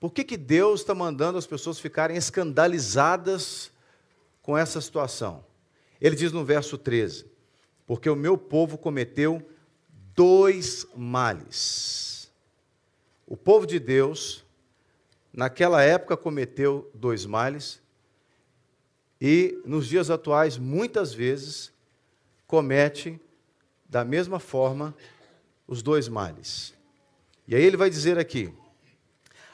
Por 0.00 0.12
que, 0.12 0.24
que 0.24 0.36
Deus 0.36 0.80
está 0.80 0.94
mandando 0.94 1.38
as 1.38 1.46
pessoas 1.46 1.78
ficarem 1.78 2.16
escandalizadas 2.16 3.70
com 4.42 4.56
essa 4.56 4.80
situação? 4.80 5.44
Ele 6.00 6.16
diz 6.16 6.32
no 6.32 6.44
verso 6.44 6.78
13: 6.78 7.26
Porque 7.86 8.08
o 8.08 8.16
meu 8.16 8.36
povo 8.36 8.78
cometeu 8.78 9.46
dois 10.16 10.86
males. 10.96 12.32
O 13.26 13.36
povo 13.36 13.66
de 13.66 13.78
Deus, 13.78 14.44
naquela 15.32 15.82
época, 15.82 16.16
cometeu 16.16 16.90
dois 16.94 17.26
males, 17.26 17.80
e 19.20 19.60
nos 19.64 19.86
dias 19.86 20.10
atuais, 20.10 20.58
muitas 20.58 21.12
vezes, 21.12 21.72
comete 22.46 23.20
da 23.88 24.04
mesma 24.04 24.38
forma 24.38 24.94
os 25.66 25.82
dois 25.82 26.08
males. 26.08 26.74
E 27.46 27.54
aí 27.54 27.62
ele 27.62 27.76
vai 27.76 27.90
dizer 27.90 28.18
aqui: 28.18 28.52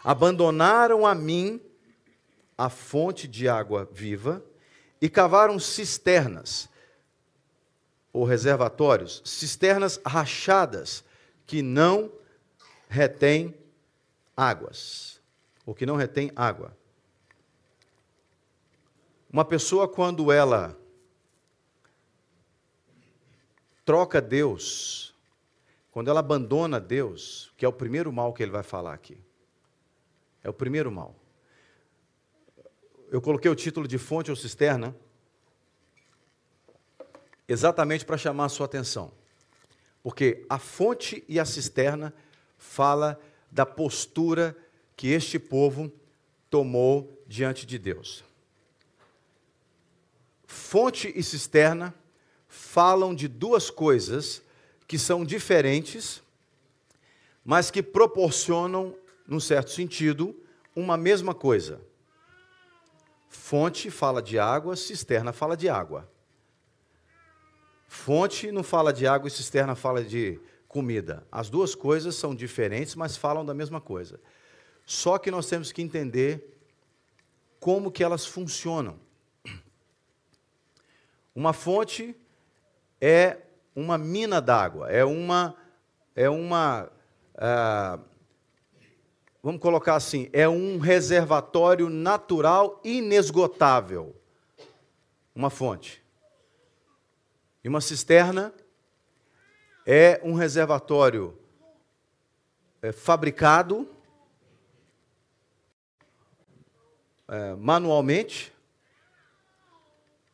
abandonaram 0.03 1.07
a 1.07 1.15
mim 1.15 1.61
a 2.57 2.69
fonte 2.69 3.27
de 3.27 3.49
água 3.49 3.89
viva 3.93 4.45
e 5.01 5.09
cavaram 5.09 5.59
cisternas. 5.59 6.69
Ou 8.13 8.25
reservatórios, 8.25 9.23
cisternas 9.25 9.99
rachadas 10.05 11.03
que 11.47 11.63
não 11.63 12.13
retêm 12.89 13.55
águas, 14.37 15.21
ou 15.65 15.75
que 15.75 15.87
não 15.87 15.97
retém 15.97 16.31
água. 16.37 16.77
Uma 19.33 19.45
pessoa, 19.45 19.89
quando 19.89 20.31
ela 20.31 20.79
troca 23.85 24.21
Deus, 24.21 25.15
quando 25.91 26.09
ela 26.09 26.21
abandona 26.21 26.79
Deus, 26.79 27.53
que 27.57 27.65
é 27.65 27.69
o 27.69 27.73
primeiro 27.73 28.13
mal 28.13 28.35
que 28.35 28.43
ele 28.43 28.53
vai 28.53 28.63
falar 28.63 28.93
aqui, 28.93 29.19
é 30.45 30.51
o 30.51 30.53
primeiro 30.53 30.93
mal. 30.93 31.15
Eu 33.11 33.23
coloquei 33.23 33.51
o 33.51 33.55
título 33.55 33.89
de 33.89 33.99
fonte 33.99 34.31
ou 34.31 34.37
cisterna 34.37 34.95
exatamente 37.53 38.05
para 38.05 38.17
chamar 38.17 38.47
a 38.47 38.49
sua 38.49 38.67
atenção. 38.67 39.13
Porque 40.03 40.45
a 40.49 40.59
fonte 40.59 41.23
e 41.29 41.39
a 41.39 41.45
cisterna 41.45 42.13
fala 42.59 43.21
da 43.51 43.65
postura 43.65 44.57
que 44.97 45.09
este 45.09 45.39
povo 45.39 45.93
tomou 46.51 47.23
diante 47.27 47.67
de 47.67 47.79
Deus. 47.79 48.25
Fonte 50.47 51.13
e 51.15 51.23
cisterna 51.23 51.95
falam 52.49 53.15
de 53.15 53.29
duas 53.29 53.71
coisas 53.71 54.43
que 54.87 54.99
são 54.99 55.25
diferentes, 55.25 56.23
mas 57.45 57.71
que 57.71 57.83
proporcionam, 57.83 58.95
num 59.27 59.41
certo 59.41 59.71
sentido, 59.71 60.37
uma 60.75 60.97
mesma 60.97 61.35
coisa. 61.35 61.81
Fonte 63.29 63.91
fala 63.91 64.23
de 64.23 64.39
água, 64.39 64.77
cisterna 64.77 65.33
fala 65.33 65.57
de 65.57 65.69
água. 65.69 66.09
Fonte 67.93 68.51
não 68.51 68.63
fala 68.63 68.91
de 68.91 69.07
água 69.07 69.29
e 69.29 69.31
cisterna 69.31 69.75
fala 69.75 70.03
de 70.03 70.41
comida. 70.67 71.27
As 71.31 71.51
duas 71.51 71.75
coisas 71.75 72.15
são 72.15 72.35
diferentes, 72.35 72.95
mas 72.95 73.19
falam 73.19 73.45
da 73.45 73.53
mesma 73.53 73.83
coisa. 73.83 74.19
Só 74.87 75.19
que 75.19 75.31
nós 75.31 75.47
temos 75.47 75.71
que 75.71 75.83
entender 75.83 76.59
como 77.61 77.93
que 77.93 78.03
elas 78.03 78.25
funcionam. 78.25 78.99
Uma 81.35 81.53
fonte 81.53 82.17
é 82.99 83.37
uma 83.77 83.99
mina 83.99 84.41
d'água, 84.41 84.91
é 84.91 85.05
uma, 85.05 85.55
é 86.17 86.31
uma, 86.31 86.91
ah, 87.37 87.99
vamos 89.43 89.61
colocar 89.61 89.97
assim, 89.97 90.31
é 90.33 90.49
um 90.49 90.79
reservatório 90.79 91.91
natural 91.91 92.81
inesgotável. 92.83 94.17
Uma 95.35 95.51
fonte. 95.51 96.02
E 97.65 97.69
uma 97.69 97.81
cisterna 97.81 98.53
é 99.87 100.21
um 100.25 100.35
reservatório 100.35 101.39
é, 102.81 102.91
fabricado 102.91 103.89
é, 107.29 107.55
manualmente 107.55 108.53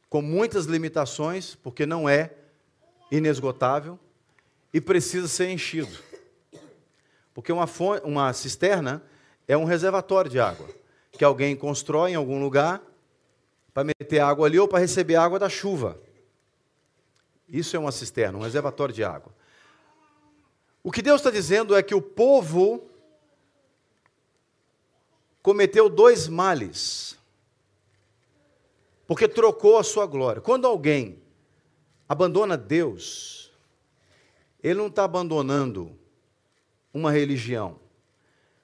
com 0.09 0.23
muitas 0.23 0.65
limitações, 0.65 1.55
porque 1.55 1.85
não 1.85 2.09
é 2.09 2.35
inesgotável 3.13 3.99
e 4.73 4.81
precisa 4.81 5.29
ser 5.29 5.51
enchido. 5.51 5.99
Porque 7.35 7.53
uma, 7.53 7.67
fonte, 7.67 8.07
uma 8.07 8.33
cisterna 8.33 9.03
é 9.47 9.57
um 9.57 9.65
reservatório 9.65 10.31
de 10.31 10.41
água 10.41 10.67
que 11.13 11.25
alguém 11.25 11.55
constrói 11.55 12.13
em 12.13 12.15
algum 12.15 12.41
lugar 12.41 12.83
para 13.75 13.85
meter 13.85 14.21
água 14.21 14.47
ali 14.47 14.59
ou 14.59 14.67
para 14.67 14.79
receber 14.79 15.17
água 15.17 15.39
da 15.39 15.49
chuva. 15.49 16.01
Isso 17.49 17.75
é 17.76 17.78
uma 17.78 17.93
cisterna, 17.93 18.38
um 18.38 18.43
reservatório 18.43 18.95
de 18.95 19.02
água. 19.02 19.33
O 20.83 20.93
que 20.93 21.02
Deus 21.02 21.21
está 21.21 21.31
dizendo 21.31 21.75
é 21.75 21.83
que 21.83 21.95
o 21.95 22.02
povo 22.02 22.88
cometeu 25.43 25.88
dois 25.88 26.28
males 26.28 27.19
porque 29.09 29.27
trocou 29.27 29.79
a 29.79 29.83
sua 29.83 30.05
glória. 30.05 30.42
Quando 30.42 30.66
alguém 30.66 31.23
abandona 32.07 32.59
Deus, 32.59 33.51
ele 34.62 34.75
não 34.75 34.88
está 34.88 35.05
abandonando 35.05 35.99
uma 36.92 37.11
religião. 37.11 37.81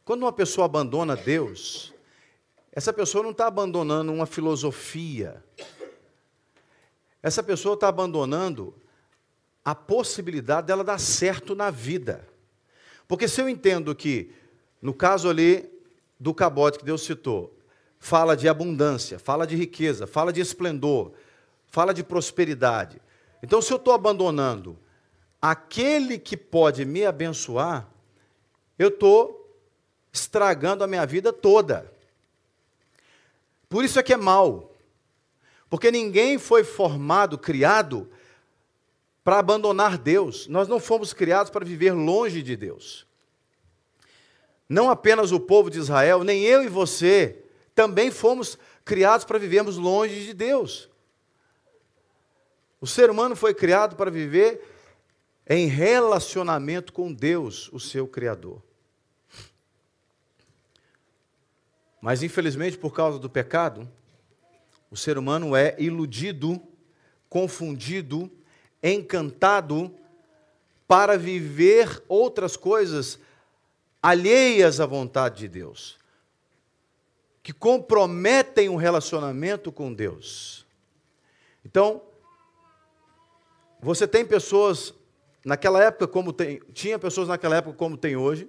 Quando 0.04 0.24
uma 0.24 0.32
pessoa 0.32 0.66
abandona 0.66 1.16
Deus, 1.16 1.94
essa 2.70 2.92
pessoa 2.92 3.24
não 3.24 3.30
está 3.30 3.46
abandonando 3.46 4.12
uma 4.12 4.26
filosofia. 4.26 5.42
Essa 7.24 7.42
pessoa 7.42 7.72
está 7.72 7.88
abandonando 7.88 8.74
a 9.64 9.74
possibilidade 9.74 10.66
dela 10.66 10.84
dar 10.84 11.00
certo 11.00 11.54
na 11.54 11.70
vida. 11.70 12.28
Porque 13.08 13.26
se 13.26 13.40
eu 13.40 13.48
entendo 13.48 13.94
que, 13.94 14.30
no 14.82 14.92
caso 14.92 15.30
ali 15.30 15.66
do 16.20 16.34
cabote 16.34 16.78
que 16.78 16.84
Deus 16.84 17.02
citou, 17.02 17.58
fala 17.98 18.36
de 18.36 18.46
abundância, 18.46 19.18
fala 19.18 19.46
de 19.46 19.56
riqueza, 19.56 20.06
fala 20.06 20.34
de 20.34 20.42
esplendor, 20.42 21.12
fala 21.68 21.94
de 21.94 22.04
prosperidade. 22.04 23.00
Então, 23.42 23.62
se 23.62 23.72
eu 23.72 23.78
estou 23.78 23.94
abandonando 23.94 24.78
aquele 25.40 26.18
que 26.18 26.36
pode 26.36 26.84
me 26.84 27.06
abençoar, 27.06 27.88
eu 28.78 28.88
estou 28.88 29.58
estragando 30.12 30.84
a 30.84 30.86
minha 30.86 31.06
vida 31.06 31.32
toda. 31.32 31.90
Por 33.66 33.82
isso 33.82 33.98
é 33.98 34.02
que 34.02 34.12
é 34.12 34.18
mal. 34.18 34.73
Porque 35.74 35.90
ninguém 35.90 36.38
foi 36.38 36.62
formado, 36.62 37.36
criado, 37.36 38.08
para 39.24 39.40
abandonar 39.40 39.98
Deus. 39.98 40.46
Nós 40.46 40.68
não 40.68 40.78
fomos 40.78 41.12
criados 41.12 41.50
para 41.50 41.64
viver 41.64 41.90
longe 41.90 42.44
de 42.44 42.54
Deus. 42.54 43.04
Não 44.68 44.88
apenas 44.88 45.32
o 45.32 45.40
povo 45.40 45.68
de 45.68 45.80
Israel, 45.80 46.22
nem 46.22 46.44
eu 46.44 46.62
e 46.62 46.68
você 46.68 47.42
também 47.74 48.12
fomos 48.12 48.56
criados 48.84 49.24
para 49.24 49.36
vivermos 49.36 49.76
longe 49.76 50.24
de 50.24 50.32
Deus. 50.32 50.88
O 52.80 52.86
ser 52.86 53.10
humano 53.10 53.34
foi 53.34 53.52
criado 53.52 53.96
para 53.96 54.12
viver 54.12 54.62
em 55.44 55.66
relacionamento 55.66 56.92
com 56.92 57.12
Deus, 57.12 57.68
o 57.72 57.80
seu 57.80 58.06
Criador. 58.06 58.62
Mas, 62.00 62.22
infelizmente, 62.22 62.78
por 62.78 62.94
causa 62.94 63.18
do 63.18 63.28
pecado, 63.28 63.90
o 64.94 64.96
ser 64.96 65.18
humano 65.18 65.56
é 65.56 65.74
iludido, 65.76 66.62
confundido, 67.28 68.30
encantado 68.80 69.92
para 70.86 71.18
viver 71.18 72.00
outras 72.06 72.56
coisas 72.56 73.18
alheias 74.00 74.78
à 74.78 74.86
vontade 74.86 75.40
de 75.40 75.48
Deus 75.48 75.98
que 77.42 77.52
comprometem 77.52 78.68
um 78.68 78.76
relacionamento 78.76 79.72
com 79.72 79.92
Deus. 79.92 80.64
Então, 81.64 82.00
você 83.80 84.06
tem 84.06 84.24
pessoas 84.24 84.94
naquela 85.44 85.82
época 85.82 86.06
como 86.06 86.32
tem, 86.32 86.60
tinha 86.72 87.00
pessoas 87.00 87.26
naquela 87.26 87.56
época 87.56 87.76
como 87.76 87.96
tem 87.96 88.14
hoje, 88.14 88.46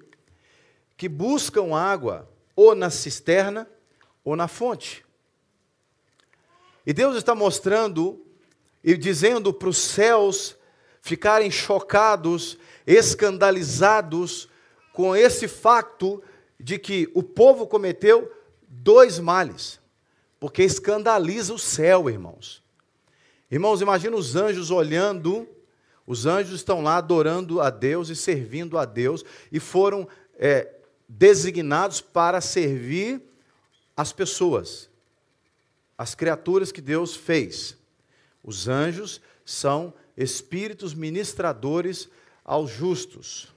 que 0.96 1.10
buscam 1.10 1.76
água 1.76 2.30
ou 2.56 2.76
na 2.76 2.92
cisterna 2.92 3.68
ou 4.24 4.36
na 4.36 4.48
fonte. 4.48 5.05
E 6.86 6.94
Deus 6.94 7.16
está 7.18 7.34
mostrando 7.34 8.24
e 8.84 8.96
dizendo 8.96 9.52
para 9.54 9.70
os 9.70 9.78
céus 9.78 10.56
ficarem 11.02 11.50
chocados, 11.50 12.58
escandalizados 12.86 14.48
com 14.94 15.16
esse 15.16 15.48
facto 15.48 16.22
de 16.60 16.78
que 16.80 17.10
o 17.14 17.22
povo 17.22 17.68
cometeu 17.68 18.32
dois 18.68 19.20
males, 19.20 19.80
porque 20.40 20.64
escandaliza 20.64 21.54
o 21.54 21.60
céu, 21.60 22.10
irmãos. 22.10 22.64
Irmãos, 23.50 23.82
imagina 23.82 24.16
os 24.16 24.36
anjos 24.36 24.72
olhando, 24.72 25.48
os 26.08 26.26
anjos 26.26 26.56
estão 26.56 26.82
lá 26.82 26.98
adorando 26.98 27.62
a 27.62 27.70
Deus 27.70 28.10
e 28.10 28.16
servindo 28.16 28.78
a 28.78 28.86
Deus, 28.86 29.24
e 29.52 29.60
foram 29.60 30.08
é, 30.38 30.74
designados 31.08 32.02
para 32.02 32.42
servir 32.42 33.22
as 33.96 34.12
pessoas, 34.12 34.90
as 35.98 36.16
criaturas 36.16 36.72
que 36.72 36.82
Deus 36.82 37.16
fez. 37.16 37.78
Os 38.44 38.68
anjos 38.68 39.22
são 39.46 39.94
espíritos 40.16 40.94
ministradores 40.94 42.10
aos 42.44 42.70
justos. 42.72 43.48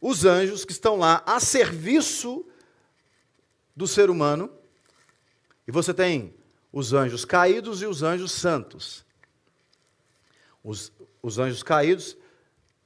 Os 0.00 0.24
anjos 0.24 0.64
que 0.64 0.72
estão 0.72 0.96
lá 0.96 1.22
a 1.26 1.40
serviço 1.40 2.46
do 3.74 3.86
ser 3.86 4.08
humano, 4.08 4.50
e 5.66 5.72
você 5.72 5.92
tem 5.92 6.34
os 6.72 6.92
anjos 6.92 7.24
caídos 7.24 7.82
e 7.82 7.86
os 7.86 8.02
anjos 8.02 8.32
santos. 8.32 9.04
Os, 10.62 10.92
os 11.22 11.38
anjos 11.38 11.62
caídos 11.62 12.16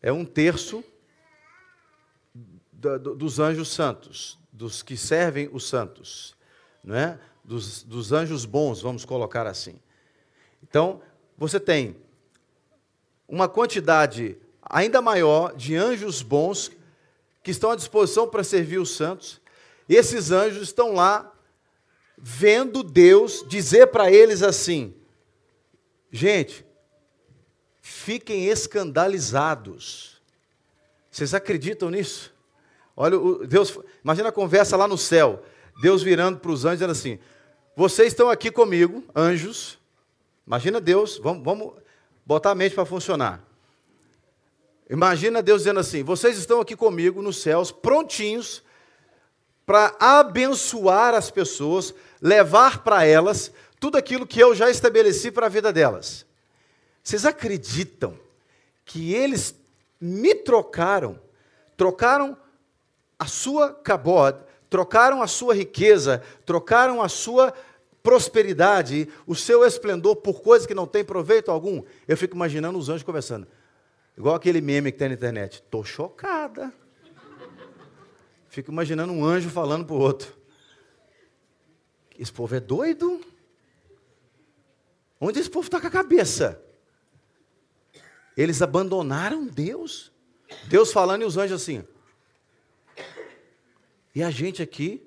é 0.01 0.13
um 0.13 0.25
terço 0.25 0.83
do, 2.73 2.99
do, 2.99 3.15
dos 3.17 3.39
anjos 3.39 3.69
santos, 3.69 4.39
dos 4.53 4.83
que 4.83 4.97
servem 4.97 5.49
os 5.53 5.69
santos, 5.69 6.35
não 6.83 6.97
é? 6.97 7.21
Dos, 7.45 7.83
dos 7.83 8.13
anjos 8.13 8.45
bons, 8.45 8.81
vamos 8.81 9.05
colocar 9.05 9.47
assim. 9.47 9.81
Então, 10.63 11.01
você 11.37 11.59
tem 11.59 11.97
uma 13.27 13.49
quantidade 13.49 14.37
ainda 14.63 15.01
maior 15.01 15.55
de 15.55 15.75
anjos 15.75 16.23
bons 16.23 16.71
que 17.43 17.51
estão 17.51 17.71
à 17.71 17.77
disposição 17.77 18.29
para 18.29 18.45
servir 18.45 18.79
os 18.79 18.95
santos. 18.95 19.41
E 19.89 19.97
esses 19.97 20.31
anjos 20.31 20.63
estão 20.63 20.93
lá 20.93 21.33
vendo 22.17 22.83
Deus 22.83 23.45
dizer 23.49 23.89
para 23.89 24.13
eles 24.13 24.43
assim: 24.43 24.95
gente, 26.13 26.65
fiquem 27.81 28.47
escandalizados. 28.47 30.21
Vocês 31.11 31.35
acreditam 31.35 31.91
nisso? 31.91 32.33
Olha, 32.97 33.17
Deus, 33.47 33.77
imagina 34.05 34.29
a 34.29 34.33
conversa 34.33 34.77
lá 34.77 34.87
no 34.87 34.99
céu. 34.99 35.43
Deus 35.81 36.03
virando 36.03 36.39
para 36.39 36.51
os 36.51 36.65
anjos 36.65 36.79
dizendo 36.79 36.93
assim: 36.93 37.19
Vocês 37.77 38.09
estão 38.09 38.31
aqui 38.31 38.51
comigo, 38.51 39.05
anjos. 39.15 39.79
Imagina 40.47 40.81
Deus, 40.81 41.19
vamos, 41.19 41.45
vamos 41.45 41.75
botar 42.25 42.51
a 42.51 42.55
mente 42.55 42.75
para 42.75 42.85
funcionar. 42.85 43.43
Imagina 44.89 45.43
Deus 45.43 45.63
dizendo 45.63 45.81
assim: 45.81 46.03
Vocês 46.03 46.37
estão 46.37 46.61
aqui 46.61 46.77
comigo 46.77 47.23
nos 47.23 47.41
céus, 47.41 47.71
prontinhos 47.71 48.63
para 49.71 49.95
abençoar 50.01 51.15
as 51.15 51.31
pessoas, 51.31 51.95
levar 52.21 52.83
para 52.83 53.05
elas 53.07 53.53
tudo 53.79 53.97
aquilo 53.97 54.27
que 54.27 54.41
eu 54.41 54.53
já 54.53 54.69
estabeleci 54.69 55.31
para 55.31 55.47
a 55.47 55.49
vida 55.49 55.73
delas. 55.73 56.27
Vocês 57.05 57.25
acreditam 57.25 58.19
que 58.85 59.15
eles 59.15 59.55
me 60.01 60.35
trocaram, 60.35 61.21
trocaram 61.77 62.37
a 63.17 63.27
sua 63.27 63.73
cabode, 63.73 64.43
trocaram 64.71 65.21
a 65.21 65.27
sua 65.27 65.53
riqueza, 65.53 66.23
trocaram 66.47 67.03
a 67.03 67.09
sua 67.09 67.53
prosperidade, 68.03 69.09
o 69.27 69.35
seu 69.35 69.65
esplendor 69.65 70.17
por 70.17 70.41
coisas 70.41 70.67
que 70.67 70.75
não 70.75 70.87
têm 70.87 71.05
proveito 71.05 71.51
algum. 71.51 71.83
Eu 72.07 72.17
fico 72.17 72.37
imaginando 72.37 72.79
os 72.79 72.89
anjos 72.89 73.03
conversando. 73.03 73.47
Igual 74.17 74.37
aquele 74.37 74.61
meme 74.61 74.93
que 74.93 74.99
tem 74.99 75.09
na 75.09 75.15
internet. 75.15 75.55
Estou 75.55 75.85
chocada. 75.85 76.73
Fico 78.49 78.71
imaginando 78.71 79.13
um 79.13 79.25
anjo 79.25 79.51
falando 79.51 79.85
para 79.85 79.95
o 79.95 79.99
outro. 79.99 80.33
Esse 82.19 82.33
povo 82.33 82.55
é 82.55 82.61
doido? 82.61 83.21
Onde 85.21 85.41
esse 85.41 85.51
povo 85.51 85.67
está 85.67 85.81
com 85.81 85.87
a 85.87 85.91
cabeça? 85.91 86.63
Eles 88.37 88.63
abandonaram 88.63 89.47
Deus. 89.47 90.13
Deus 90.67 90.93
falando 90.93 91.23
e 91.23 91.25
os 91.25 91.37
anjos 91.37 91.61
assim. 91.61 91.85
E 94.15 94.23
a 94.23 94.31
gente 94.31 94.63
aqui, 94.63 95.07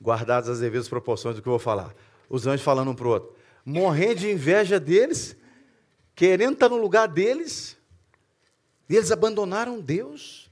guardadas 0.00 0.48
as 0.48 0.60
devidas 0.60 0.88
proporções 0.88 1.36
do 1.36 1.42
que 1.42 1.48
eu 1.48 1.52
vou 1.52 1.58
falar, 1.58 1.94
os 2.28 2.46
anjos 2.46 2.64
falando 2.64 2.90
um 2.90 2.94
para 2.94 3.06
o 3.06 3.10
outro, 3.10 3.36
morrendo 3.64 4.20
de 4.20 4.30
inveja 4.30 4.80
deles, 4.80 5.36
querendo 6.14 6.54
estar 6.54 6.68
no 6.68 6.76
lugar 6.76 7.06
deles, 7.06 7.76
e 8.88 8.96
eles 8.96 9.10
abandonaram 9.10 9.80
Deus. 9.80 10.50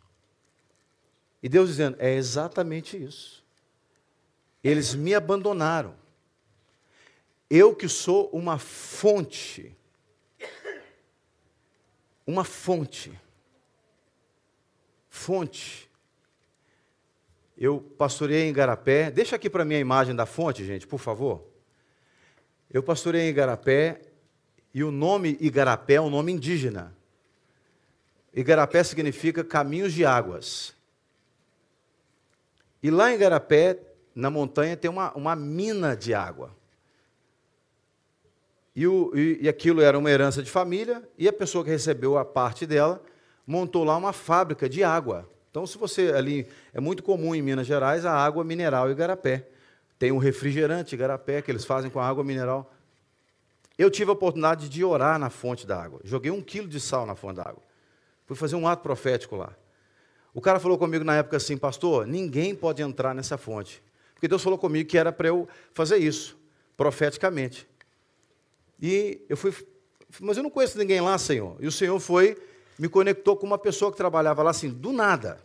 E 1.43 1.49
Deus 1.49 1.69
dizendo: 1.69 1.97
é 1.99 2.15
exatamente 2.15 2.97
isso. 2.97 3.45
Eles 4.63 4.95
me 4.95 5.15
abandonaram. 5.15 5.95
Eu 7.51 7.75
que 7.75 7.89
sou 7.89 8.29
uma 8.31 8.59
fonte, 8.59 9.77
uma 12.27 12.43
fonte, 12.43 13.13
fonte 15.09 15.89
eu 17.57 17.81
pastorei 17.81 18.45
em 18.45 18.51
Igarapé. 18.51 19.11
Deixa 19.11 19.37
aqui 19.37 19.49
para 19.49 19.65
mim 19.65 19.75
a 19.77 19.81
imagem 19.81 20.15
da 20.15 20.27
fonte, 20.27 20.65
gente, 20.65 20.87
por 20.87 20.99
favor. 20.99 21.47
Eu 22.71 22.83
pastorei 22.83 23.23
em 23.23 23.29
Igarapé 23.29 24.01
e 24.73 24.83
o 24.83 24.91
nome 24.91 25.37
Igarapé 25.41 25.95
é 25.95 26.01
um 26.01 26.11
nome 26.11 26.33
indígena. 26.33 26.95
Igarapé 28.33 28.83
significa 28.83 29.45
caminhos 29.45 29.93
de 29.93 30.05
águas. 30.05 30.75
E 32.83 32.91
lá 32.91 33.13
em 33.13 33.15
Igarapé, 33.15 33.79
na 34.15 34.29
montanha, 34.29 34.77
tem 34.77 34.91
uma, 34.91 35.13
uma 35.15 35.37
mina 35.37 35.97
de 35.97 36.13
água. 36.13 36.55
E, 38.75 38.87
o, 38.89 39.13
e, 39.15 39.39
e 39.43 39.49
aquilo 39.49 39.81
era 39.81 39.97
uma 39.97 40.11
herança 40.11 40.43
de 40.43 40.51
família, 40.51 41.09
e 41.17 41.29
a 41.29 41.33
pessoa 41.33 41.63
que 41.63 41.71
recebeu 41.71 42.19
a 42.19 42.25
parte 42.25 42.67
dela 42.67 43.01
montou 43.47 43.85
lá 43.85 43.97
uma 43.97 44.13
fábrica 44.13 44.69
de 44.69 44.83
água. 44.83 45.31
Então, 45.55 45.69
se 45.69 45.79
você 45.79 46.09
ali. 46.09 46.49
É 46.73 46.81
muito 46.81 47.01
comum 47.01 47.33
em 47.33 47.41
Minas 47.41 47.65
Gerais 47.65 48.05
a 48.05 48.11
água 48.13 48.43
mineral 48.43 48.91
Igarapé. 48.91 49.47
Tem 50.01 50.11
um 50.11 50.19
refrigerante 50.19 50.97
Igarapé 50.97 51.41
que 51.41 51.49
eles 51.49 51.65
fazem 51.65 51.89
com 51.89 52.01
a 52.01 52.09
água 52.09 52.25
mineral. 52.25 52.75
Eu 53.79 53.89
tive 53.89 54.11
a 54.11 54.15
oportunidade 54.15 54.69
de 54.69 54.83
orar 54.83 55.17
na 55.17 55.31
fonte 55.31 55.65
da 55.65 55.81
água. 55.81 56.01
Joguei 56.03 56.33
um 56.33 56.43
quilo 56.43 56.67
de 56.67 56.81
sal 56.81 57.07
na 57.07 57.15
fonte 57.15 57.37
da 57.37 57.43
água. 57.43 57.63
Fui 58.27 58.35
fazer 58.35 58.57
um 58.57 58.67
ato 58.67 58.83
profético 58.83 59.37
lá. 59.37 59.55
O 60.35 60.41
cara 60.41 60.59
falou 60.59 60.77
comigo 60.77 61.05
na 61.05 61.15
época 61.15 61.37
assim, 61.37 61.57
pastor, 61.57 62.05
ninguém 62.05 62.53
pode 62.53 62.83
entrar 62.83 63.15
nessa 63.15 63.39
fonte. 63.39 63.81
Porque 64.13 64.27
Deus 64.27 64.43
falou 64.43 64.59
comigo 64.59 64.91
que 64.91 64.99
era 64.99 65.13
para 65.13 65.29
eu 65.29 65.49
fazer 65.73 65.99
isso, 65.99 66.37
profeticamente. 66.77 67.65
E 68.83 69.25
eu 69.29 69.37
fui, 69.37 69.55
mas 70.19 70.37
eu 70.37 70.43
não 70.43 70.51
conheço 70.51 70.77
ninguém 70.77 71.01
lá, 71.01 71.17
Senhor. 71.17 71.57
E 71.61 71.69
o 71.69 71.73
Senhor 71.73 72.01
foi 72.01 72.37
me 72.79 72.89
conectou 72.89 73.37
com 73.37 73.47
uma 73.47 73.59
pessoa 73.59 73.91
que 73.91 73.97
trabalhava 73.97 74.43
lá 74.43 74.51
assim, 74.51 74.71
do 74.71 74.93
nada. 74.93 75.41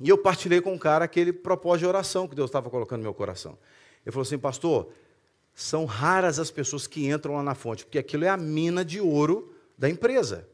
E 0.00 0.08
eu 0.08 0.18
partilhei 0.18 0.60
com 0.60 0.72
um 0.72 0.78
cara 0.78 1.04
aquele 1.04 1.32
propósito 1.32 1.80
de 1.80 1.86
oração 1.86 2.26
que 2.26 2.34
Deus 2.34 2.48
estava 2.48 2.68
colocando 2.68 2.98
no 2.98 3.04
meu 3.04 3.14
coração. 3.14 3.56
Ele 4.04 4.12
falou 4.12 4.22
assim, 4.22 4.38
pastor, 4.38 4.90
são 5.54 5.84
raras 5.84 6.38
as 6.38 6.50
pessoas 6.50 6.86
que 6.86 7.08
entram 7.08 7.36
lá 7.36 7.42
na 7.42 7.54
fonte, 7.54 7.84
porque 7.84 7.98
aquilo 7.98 8.24
é 8.24 8.28
a 8.28 8.36
mina 8.36 8.84
de 8.84 9.00
ouro 9.00 9.54
da 9.78 9.88
empresa. 9.88 10.48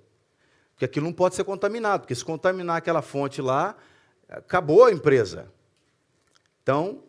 Porque 0.72 0.84
aquilo 0.84 1.06
não 1.06 1.12
pode 1.12 1.34
ser 1.34 1.44
contaminado, 1.44 2.02
porque 2.02 2.14
se 2.14 2.24
contaminar 2.24 2.76
aquela 2.76 3.02
fonte 3.02 3.40
lá, 3.40 3.76
acabou 4.28 4.84
a 4.84 4.92
empresa. 4.92 5.50
Então, 6.62 7.02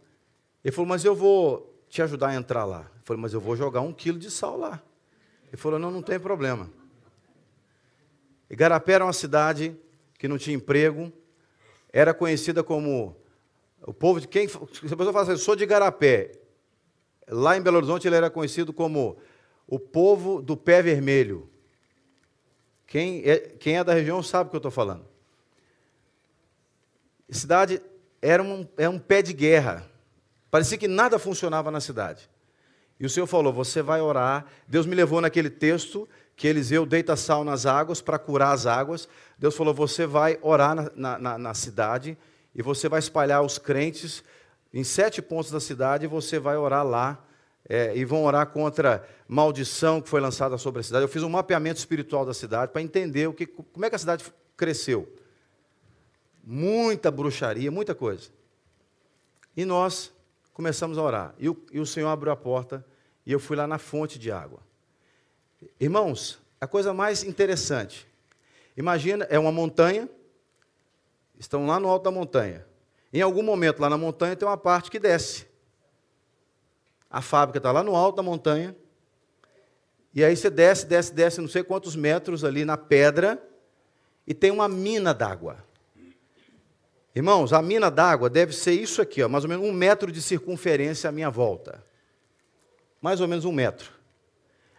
ele 0.63 0.71
falou, 0.71 0.87
mas 0.87 1.03
eu 1.05 1.13
vou 1.13 1.71
te 1.89 2.01
ajudar 2.01 2.29
a 2.29 2.35
entrar 2.35 2.65
lá. 2.65 2.89
Eu 2.95 3.01
falei, 3.03 3.21
mas 3.21 3.33
eu 3.33 3.41
vou 3.41 3.55
jogar 3.55 3.81
um 3.81 3.93
quilo 3.93 4.17
de 4.17 4.31
sal 4.31 4.57
lá. 4.57 4.81
Ele 5.49 5.57
falou, 5.57 5.77
não, 5.77 5.91
não 5.91 6.01
tem 6.01 6.19
problema. 6.19 6.69
Igarapé 8.51 8.93
era 8.93 9.05
uma 9.05 9.13
cidade 9.13 9.77
que 10.19 10.27
não 10.27 10.37
tinha 10.37 10.53
emprego, 10.53 11.11
era 11.91 12.13
conhecida 12.13 12.61
como 12.61 13.15
o 13.81 13.93
povo 13.93 14.19
de 14.19 14.27
quem. 14.27 14.45
Se 14.45 14.57
a 14.57 14.97
pessoa 14.97 15.13
fala 15.13 15.21
assim, 15.21 15.37
sou 15.37 15.55
de 15.55 15.63
Igarapé, 15.63 16.33
lá 17.29 17.55
em 17.55 17.61
Belo 17.61 17.77
Horizonte 17.77 18.07
ele 18.09 18.17
era 18.17 18.29
conhecido 18.29 18.73
como 18.73 19.17
o 19.65 19.79
povo 19.79 20.41
do 20.41 20.57
pé 20.57 20.81
vermelho. 20.81 21.49
Quem 22.85 23.23
é, 23.23 23.39
quem 23.39 23.77
é 23.77 23.85
da 23.85 23.93
região 23.93 24.21
sabe 24.21 24.47
o 24.47 24.49
que 24.49 24.57
eu 24.57 24.59
estou 24.59 24.71
falando. 24.71 25.05
A 27.31 27.33
cidade 27.33 27.81
era 28.21 28.43
um, 28.43 28.67
era 28.75 28.89
um 28.89 28.99
pé 28.99 29.21
de 29.21 29.31
guerra. 29.31 29.89
Parecia 30.49 30.77
que 30.77 30.89
nada 30.89 31.17
funcionava 31.17 31.71
na 31.71 31.79
cidade. 31.79 32.29
E 33.01 33.05
o 33.05 33.09
Senhor 33.09 33.25
falou: 33.25 33.51
Você 33.51 33.81
vai 33.81 33.99
orar. 33.99 34.45
Deus 34.67 34.85
me 34.85 34.93
levou 34.93 35.19
naquele 35.19 35.49
texto 35.49 36.07
que 36.35 36.47
Eliseu 36.47 36.85
deita 36.85 37.15
sal 37.15 37.43
nas 37.43 37.65
águas 37.65 37.99
para 37.99 38.19
curar 38.19 38.53
as 38.53 38.67
águas. 38.67 39.09
Deus 39.39 39.55
falou: 39.57 39.73
Você 39.73 40.05
vai 40.05 40.37
orar 40.39 40.91
na, 40.95 41.17
na, 41.17 41.37
na, 41.39 41.53
cidade 41.55 42.15
e 42.53 42.61
você 42.61 42.87
vai 42.87 42.99
espalhar 42.99 43.41
os 43.41 43.57
crentes 43.57 44.23
em 44.71 44.83
sete 44.83 45.19
pontos 45.19 45.49
da 45.49 45.59
cidade 45.59 46.05
e 46.05 46.07
você 46.07 46.37
vai 46.37 46.55
orar 46.55 46.85
lá. 46.85 47.25
É, 47.67 47.95
e 47.95 48.03
vão 48.03 48.23
orar 48.23 48.47
contra 48.47 49.07
maldição 49.27 50.01
que 50.01 50.09
foi 50.09 50.19
lançada 50.19 50.57
sobre 50.57 50.81
a 50.81 50.83
cidade. 50.83 51.03
Eu 51.03 51.09
fiz 51.09 51.23
um 51.23 51.29
mapeamento 51.29 51.79
espiritual 51.79 52.25
da 52.25 52.33
cidade 52.33 52.71
para 52.71 52.81
entender 52.81 53.27
o 53.27 53.33
que, 53.33 53.47
como 53.47 53.85
é 53.85 53.89
que 53.89 53.95
a 53.95 53.99
cidade 53.99 54.25
cresceu. 54.57 55.11
Muita 56.43 57.09
bruxaria, 57.09 57.71
muita 57.71 57.95
coisa. 57.95 58.29
E 59.55 59.63
nós 59.63 60.11
começamos 60.53 60.97
a 60.97 61.01
orar. 61.01 61.35
E 61.39 61.49
o, 61.49 61.57
e 61.71 61.79
o 61.79 61.85
Senhor 61.85 62.09
abriu 62.09 62.31
a 62.31 62.35
porta 62.35 62.85
e 63.25 63.31
eu 63.31 63.39
fui 63.39 63.55
lá 63.55 63.67
na 63.67 63.77
fonte 63.77 64.17
de 64.17 64.31
água. 64.31 64.59
Irmãos, 65.79 66.39
a 66.59 66.67
coisa 66.67 66.93
mais 66.93 67.23
interessante. 67.23 68.07
Imagina, 68.75 69.25
é 69.29 69.37
uma 69.37 69.51
montanha, 69.51 70.09
estão 71.39 71.65
lá 71.65 71.79
no 71.79 71.87
alto 71.87 72.03
da 72.03 72.11
montanha. 72.11 72.65
Em 73.13 73.21
algum 73.21 73.43
momento 73.43 73.79
lá 73.79 73.89
na 73.89 73.97
montanha 73.97 74.35
tem 74.35 74.47
uma 74.47 74.57
parte 74.57 74.89
que 74.89 74.99
desce. 74.99 75.45
A 77.09 77.21
fábrica 77.21 77.59
está 77.59 77.71
lá 77.71 77.83
no 77.83 77.95
alto 77.95 78.15
da 78.15 78.23
montanha. 78.23 78.75
E 80.13 80.23
aí 80.23 80.35
você 80.35 80.49
desce, 80.49 80.85
desce, 80.85 81.13
desce, 81.13 81.41
não 81.41 81.47
sei 81.47 81.63
quantos 81.63 81.95
metros 81.95 82.43
ali 82.43 82.65
na 82.65 82.77
pedra, 82.77 83.41
e 84.27 84.33
tem 84.33 84.51
uma 84.51 84.67
mina 84.67 85.13
d'água. 85.13 85.63
Irmãos, 87.13 87.51
a 87.51 87.61
mina 87.61 87.89
d'água 87.89 88.29
deve 88.29 88.53
ser 88.53 88.73
isso 88.73 89.01
aqui, 89.01 89.21
ó, 89.21 89.27
mais 89.27 89.43
ou 89.43 89.49
menos 89.49 89.65
um 89.65 89.73
metro 89.73 90.11
de 90.11 90.21
circunferência 90.21 91.09
à 91.09 91.11
minha 91.11 91.29
volta. 91.29 91.83
Mais 93.01 93.19
ou 93.19 93.27
menos 93.27 93.45
um 93.45 93.51
metro. 93.51 93.91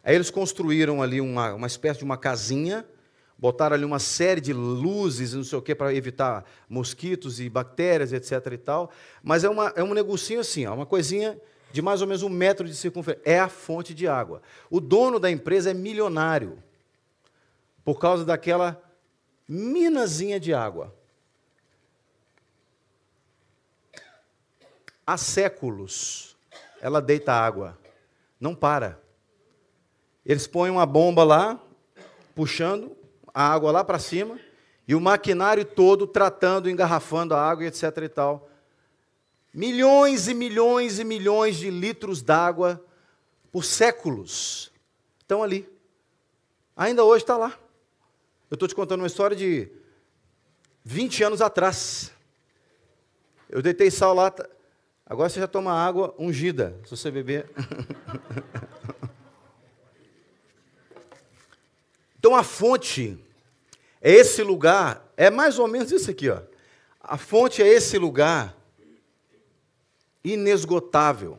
Aí 0.04 0.14
eles 0.14 0.30
construíram 0.30 1.02
ali 1.02 1.20
uma, 1.20 1.54
uma 1.54 1.66
espécie 1.66 1.98
de 1.98 2.04
uma 2.04 2.16
casinha, 2.16 2.86
botaram 3.36 3.74
ali 3.74 3.84
uma 3.84 3.98
série 3.98 4.40
de 4.40 4.52
luzes, 4.52 5.34
não 5.34 5.44
sei 5.44 5.58
o 5.58 5.62
que, 5.62 5.74
para 5.74 5.92
evitar 5.94 6.44
mosquitos 6.68 7.40
e 7.40 7.48
bactérias, 7.48 8.12
etc. 8.12 8.52
e 8.52 8.58
tal. 8.58 8.90
Mas 9.22 9.44
é, 9.44 9.48
uma, 9.48 9.72
é 9.74 9.82
um 9.82 9.94
negocinho 9.94 10.40
assim, 10.40 10.66
ó, 10.66 10.74
uma 10.74 10.86
coisinha 10.86 11.38
de 11.72 11.80
mais 11.82 12.00
ou 12.00 12.06
menos 12.06 12.22
um 12.22 12.28
metro 12.28 12.66
de 12.66 12.74
circunferência. 12.74 13.22
É 13.28 13.40
a 13.40 13.48
fonte 13.48 13.94
de 13.94 14.06
água. 14.06 14.42
O 14.70 14.80
dono 14.80 15.18
da 15.18 15.30
empresa 15.30 15.70
é 15.70 15.74
milionário 15.74 16.62
por 17.84 17.98
causa 17.98 18.24
daquela 18.24 18.80
minazinha 19.48 20.38
de 20.38 20.54
água. 20.54 20.94
Há 25.04 25.16
séculos 25.16 26.36
ela 26.80 27.00
deita 27.00 27.32
água, 27.32 27.78
não 28.42 28.56
para. 28.56 29.00
Eles 30.26 30.48
põem 30.48 30.68
uma 30.68 30.84
bomba 30.84 31.22
lá, 31.22 31.62
puxando 32.34 32.96
a 33.32 33.52
água 33.52 33.70
lá 33.70 33.84
para 33.84 34.00
cima, 34.00 34.38
e 34.86 34.96
o 34.96 35.00
maquinário 35.00 35.64
todo 35.64 36.08
tratando, 36.08 36.68
engarrafando 36.68 37.34
a 37.34 37.40
água, 37.40 37.64
etc. 37.64 37.82
e 38.02 38.08
tal. 38.08 38.50
Milhões 39.54 40.26
e 40.26 40.34
milhões 40.34 40.98
e 40.98 41.04
milhões 41.04 41.56
de 41.56 41.70
litros 41.70 42.20
d'água 42.20 42.84
por 43.52 43.64
séculos 43.64 44.72
estão 45.20 45.40
ali. 45.40 45.70
Ainda 46.76 47.04
hoje 47.04 47.22
está 47.22 47.36
lá. 47.36 47.56
Eu 48.50 48.54
estou 48.54 48.66
te 48.66 48.74
contando 48.74 49.02
uma 49.02 49.06
história 49.06 49.36
de 49.36 49.70
20 50.84 51.22
anos 51.22 51.40
atrás. 51.40 52.10
Eu 53.48 53.62
deitei 53.62 53.88
sal 53.88 54.14
lá. 54.14 54.34
Agora 55.12 55.28
você 55.28 55.40
já 55.40 55.46
toma 55.46 55.74
água 55.74 56.14
ungida, 56.18 56.74
se 56.86 56.96
você 56.96 57.10
beber. 57.10 57.50
então 62.18 62.34
a 62.34 62.42
fonte 62.42 63.22
é 64.00 64.10
esse 64.10 64.42
lugar, 64.42 65.06
é 65.14 65.28
mais 65.28 65.58
ou 65.58 65.68
menos 65.68 65.92
isso 65.92 66.10
aqui, 66.10 66.30
ó. 66.30 66.40
A 66.98 67.18
fonte 67.18 67.62
é 67.62 67.68
esse 67.68 67.98
lugar 67.98 68.56
inesgotável, 70.24 71.38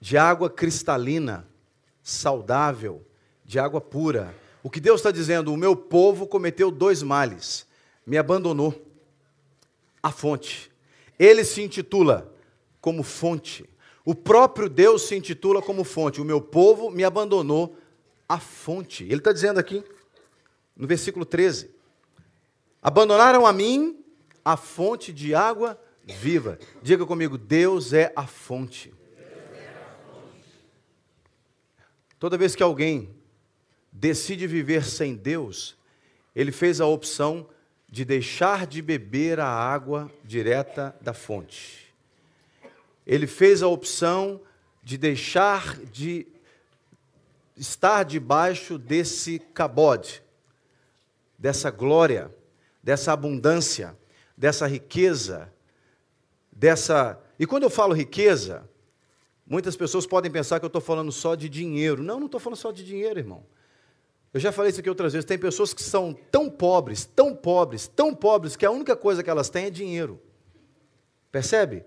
de 0.00 0.18
água 0.18 0.50
cristalina, 0.50 1.46
saudável, 2.02 3.06
de 3.44 3.60
água 3.60 3.80
pura. 3.80 4.34
O 4.60 4.68
que 4.68 4.80
Deus 4.80 4.98
está 4.98 5.12
dizendo, 5.12 5.52
o 5.52 5.56
meu 5.56 5.76
povo 5.76 6.26
cometeu 6.26 6.68
dois 6.68 7.00
males, 7.00 7.64
me 8.04 8.18
abandonou. 8.18 8.74
A 10.02 10.10
fonte. 10.10 10.71
Ele 11.18 11.44
se 11.44 11.62
intitula 11.62 12.32
como 12.80 13.02
fonte. 13.02 13.68
O 14.04 14.14
próprio 14.14 14.68
Deus 14.68 15.02
se 15.02 15.14
intitula 15.14 15.62
como 15.62 15.84
fonte. 15.84 16.20
O 16.20 16.24
meu 16.24 16.40
povo 16.40 16.90
me 16.90 17.04
abandonou 17.04 17.76
a 18.28 18.38
fonte. 18.38 19.04
Ele 19.04 19.16
está 19.16 19.32
dizendo 19.32 19.60
aqui, 19.60 19.84
no 20.76 20.86
versículo 20.86 21.24
13: 21.24 21.70
Abandonaram 22.82 23.46
a 23.46 23.52
mim 23.52 24.02
a 24.44 24.56
fonte 24.56 25.12
de 25.12 25.34
água 25.34 25.80
viva. 26.04 26.58
Diga 26.82 27.06
comigo: 27.06 27.38
Deus 27.38 27.92
é 27.92 28.12
a 28.16 28.26
fonte. 28.26 28.92
Toda 32.18 32.38
vez 32.38 32.54
que 32.54 32.62
alguém 32.62 33.10
decide 33.90 34.46
viver 34.46 34.84
sem 34.84 35.14
Deus, 35.14 35.76
ele 36.34 36.52
fez 36.52 36.80
a 36.80 36.86
opção 36.86 37.48
de 37.92 38.06
deixar 38.06 38.66
de 38.66 38.80
beber 38.80 39.38
a 39.38 39.46
água 39.46 40.10
direta 40.24 40.96
da 41.02 41.12
fonte. 41.12 41.92
Ele 43.06 43.26
fez 43.26 43.62
a 43.62 43.68
opção 43.68 44.40
de 44.82 44.96
deixar 44.96 45.76
de 45.76 46.26
estar 47.54 48.02
debaixo 48.02 48.78
desse 48.78 49.38
cabode, 49.38 50.22
dessa 51.38 51.70
glória, 51.70 52.34
dessa 52.82 53.12
abundância, 53.12 53.94
dessa 54.34 54.66
riqueza, 54.66 55.52
dessa. 56.50 57.20
E 57.38 57.46
quando 57.46 57.64
eu 57.64 57.70
falo 57.70 57.92
riqueza, 57.92 58.66
muitas 59.46 59.76
pessoas 59.76 60.06
podem 60.06 60.32
pensar 60.32 60.58
que 60.58 60.64
eu 60.64 60.68
estou 60.68 60.80
falando 60.80 61.12
só 61.12 61.34
de 61.34 61.46
dinheiro. 61.46 62.02
Não, 62.02 62.18
não 62.18 62.24
estou 62.24 62.40
falando 62.40 62.56
só 62.58 62.72
de 62.72 62.86
dinheiro, 62.86 63.18
irmão. 63.18 63.44
Eu 64.32 64.40
já 64.40 64.50
falei 64.50 64.70
isso 64.70 64.80
aqui 64.80 64.88
outras 64.88 65.12
vezes. 65.12 65.26
Tem 65.26 65.38
pessoas 65.38 65.74
que 65.74 65.82
são 65.82 66.14
tão 66.30 66.48
pobres, 66.48 67.04
tão 67.04 67.34
pobres, 67.34 67.86
tão 67.86 68.14
pobres, 68.14 68.56
que 68.56 68.64
a 68.64 68.70
única 68.70 68.96
coisa 68.96 69.22
que 69.22 69.28
elas 69.28 69.50
têm 69.50 69.66
é 69.66 69.70
dinheiro. 69.70 70.20
Percebe? 71.30 71.84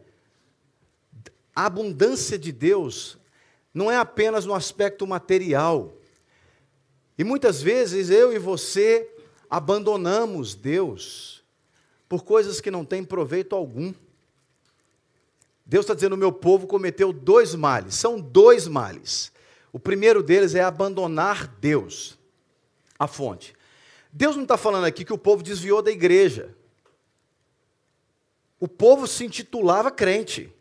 A 1.55 1.65
abundância 1.65 2.37
de 2.37 2.51
Deus 2.51 3.17
não 3.73 3.91
é 3.91 3.97
apenas 3.97 4.45
no 4.45 4.53
aspecto 4.53 5.07
material. 5.07 5.95
E 7.17 7.23
muitas 7.23 7.61
vezes 7.61 8.09
eu 8.09 8.33
e 8.33 8.37
você 8.37 9.09
abandonamos 9.49 10.53
Deus 10.53 11.43
por 12.07 12.23
coisas 12.23 12.61
que 12.61 12.69
não 12.69 12.85
têm 12.85 13.03
proveito 13.03 13.55
algum. 13.55 13.93
Deus 15.65 15.83
está 15.83 15.93
dizendo: 15.93 16.13
o 16.13 16.17
meu 16.17 16.31
povo 16.31 16.67
cometeu 16.67 17.11
dois 17.11 17.55
males, 17.55 17.95
são 17.95 18.19
dois 18.19 18.67
males. 18.67 19.31
O 19.73 19.79
primeiro 19.79 20.21
deles 20.21 20.55
é 20.55 20.61
abandonar 20.61 21.47
Deus, 21.59 22.17
a 22.97 23.07
fonte. 23.07 23.55
Deus 24.11 24.35
não 24.35 24.43
está 24.43 24.57
falando 24.57 24.85
aqui 24.85 25.03
que 25.03 25.13
o 25.13 25.17
povo 25.17 25.43
desviou 25.43 25.81
da 25.81 25.91
igreja. 25.91 26.55
O 28.59 28.67
povo 28.67 29.07
se 29.07 29.25
intitulava 29.25 29.91
crente. 29.91 30.53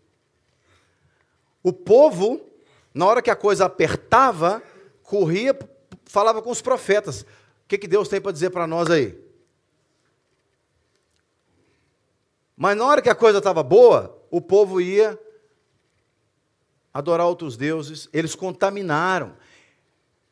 O 1.62 1.72
povo, 1.72 2.44
na 2.92 3.06
hora 3.06 3.22
que 3.22 3.30
a 3.30 3.36
coisa 3.36 3.64
apertava, 3.64 4.62
corria, 5.02 5.56
falava 6.04 6.42
com 6.42 6.50
os 6.50 6.60
profetas. 6.60 7.22
O 7.22 7.26
que, 7.68 7.78
que 7.78 7.88
Deus 7.88 8.08
tem 8.08 8.20
para 8.20 8.32
dizer 8.32 8.50
para 8.50 8.66
nós 8.66 8.90
aí? 8.90 9.18
Mas 12.56 12.76
na 12.76 12.84
hora 12.84 13.02
que 13.02 13.08
a 13.08 13.14
coisa 13.14 13.38
estava 13.38 13.62
boa, 13.62 14.20
o 14.30 14.40
povo 14.40 14.80
ia 14.80 15.18
adorar 16.92 17.26
outros 17.26 17.56
deuses, 17.56 18.08
eles 18.12 18.34
contaminaram. 18.34 19.36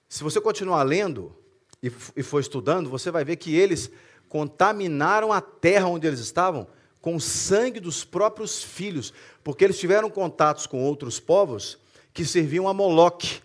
Se 0.08 0.22
você 0.22 0.40
continuar 0.40 0.82
lendo 0.84 1.36
e, 1.82 1.92
e 2.16 2.22
for 2.22 2.40
estudando, 2.40 2.88
você 2.88 3.10
vai 3.10 3.24
ver 3.24 3.36
que 3.36 3.54
eles 3.54 3.90
contaminaram 4.28 5.32
a 5.32 5.40
terra 5.40 5.88
onde 5.88 6.06
eles 6.06 6.20
estavam 6.20 6.66
com 7.00 7.16
o 7.16 7.20
sangue 7.20 7.80
dos 7.80 8.04
próprios 8.04 8.62
filhos, 8.62 9.12
porque 9.42 9.64
eles 9.64 9.78
tiveram 9.78 10.08
contatos 10.08 10.66
com 10.66 10.82
outros 10.82 11.18
povos 11.18 11.76
que 12.14 12.24
serviam 12.24 12.68
a 12.68 12.72
Moloque, 12.72 13.40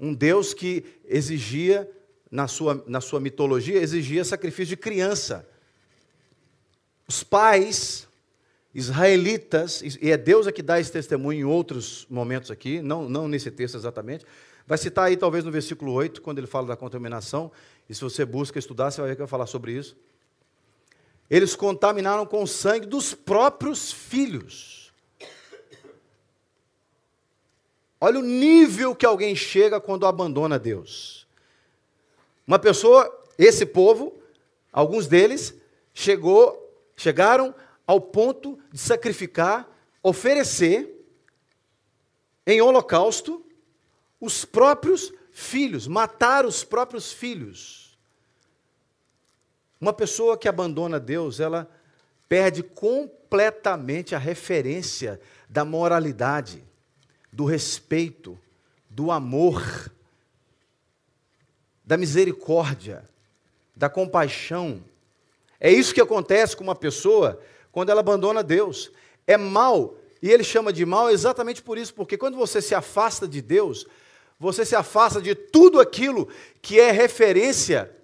um 0.00 0.14
deus 0.14 0.54
que 0.54 0.84
exigia, 1.04 1.88
na 2.30 2.48
sua, 2.48 2.82
na 2.86 3.02
sua 3.02 3.20
mitologia, 3.20 3.78
exigia 3.78 4.24
sacrifício 4.24 4.74
de 4.74 4.76
criança. 4.78 5.46
Os 7.06 7.22
pais 7.22 8.08
israelitas, 8.74 9.82
e 10.00 10.10
é 10.10 10.16
Deus 10.16 10.46
a 10.46 10.52
que 10.52 10.62
dá 10.62 10.80
esse 10.80 10.90
testemunho 10.90 11.40
em 11.40 11.44
outros 11.44 12.06
momentos 12.08 12.50
aqui, 12.50 12.80
não, 12.80 13.06
não 13.06 13.28
nesse 13.28 13.50
texto 13.50 13.76
exatamente. 13.76 14.24
Vai 14.66 14.78
citar 14.78 15.06
aí 15.06 15.16
talvez 15.16 15.44
no 15.44 15.50
versículo 15.50 15.92
8, 15.92 16.22
quando 16.22 16.38
ele 16.38 16.46
fala 16.46 16.68
da 16.68 16.76
contaminação, 16.76 17.52
e 17.88 17.94
se 17.94 18.00
você 18.00 18.24
busca 18.24 18.58
estudar, 18.58 18.90
você 18.90 19.00
vai 19.00 19.10
ver 19.10 19.16
que 19.16 19.22
vai 19.22 19.28
falar 19.28 19.46
sobre 19.46 19.72
isso. 19.72 19.96
Eles 21.28 21.54
contaminaram 21.56 22.26
com 22.26 22.42
o 22.42 22.46
sangue 22.46 22.86
dos 22.86 23.14
próprios 23.14 23.92
filhos. 23.92 24.92
Olha 28.00 28.18
o 28.18 28.22
nível 28.22 28.94
que 28.94 29.06
alguém 29.06 29.34
chega 29.36 29.80
quando 29.80 30.06
abandona 30.06 30.58
Deus. 30.58 31.26
Uma 32.46 32.58
pessoa, 32.58 33.24
esse 33.38 33.64
povo, 33.64 34.20
alguns 34.72 35.06
deles, 35.06 35.54
chegou, 35.94 36.58
chegaram 36.96 37.54
ao 37.86 38.00
ponto 38.00 38.58
de 38.72 38.78
sacrificar, 38.78 39.68
oferecer 40.02 41.06
em 42.46 42.60
holocausto 42.60 43.44
os 44.20 44.44
próprios 44.44 45.12
filhos, 45.32 45.86
matar 45.86 46.44
os 46.44 46.62
próprios 46.62 47.12
filhos. 47.12 47.98
Uma 49.80 49.92
pessoa 49.92 50.36
que 50.36 50.48
abandona 50.48 51.00
Deus, 51.00 51.40
ela 51.40 51.68
perde 52.28 52.62
completamente 52.62 54.14
a 54.14 54.18
referência 54.18 55.20
da 55.48 55.64
moralidade, 55.64 56.62
do 57.32 57.44
respeito, 57.44 58.38
do 58.88 59.10
amor, 59.10 59.90
da 61.84 61.96
misericórdia, 61.96 63.04
da 63.74 63.88
compaixão. 63.88 64.82
É 65.58 65.70
isso 65.70 65.94
que 65.94 66.00
acontece 66.00 66.56
com 66.56 66.62
uma 66.62 66.74
pessoa 66.74 67.40
quando 67.72 67.90
ela 67.90 68.00
abandona 68.00 68.42
Deus. 68.42 68.92
É 69.26 69.36
mal, 69.36 69.96
e 70.20 70.30
ele 70.30 70.44
chama 70.44 70.72
de 70.72 70.84
mal 70.86 71.10
exatamente 71.10 71.62
por 71.62 71.76
isso, 71.76 71.94
porque 71.94 72.16
quando 72.18 72.36
você 72.36 72.62
se 72.62 72.74
afasta 72.74 73.26
de 73.26 73.42
Deus, 73.42 73.86
você 74.38 74.64
se 74.64 74.74
afasta 74.74 75.20
de 75.20 75.34
tudo 75.34 75.80
aquilo 75.80 76.28
que 76.60 76.80
é 76.80 76.90
referência 76.90 77.94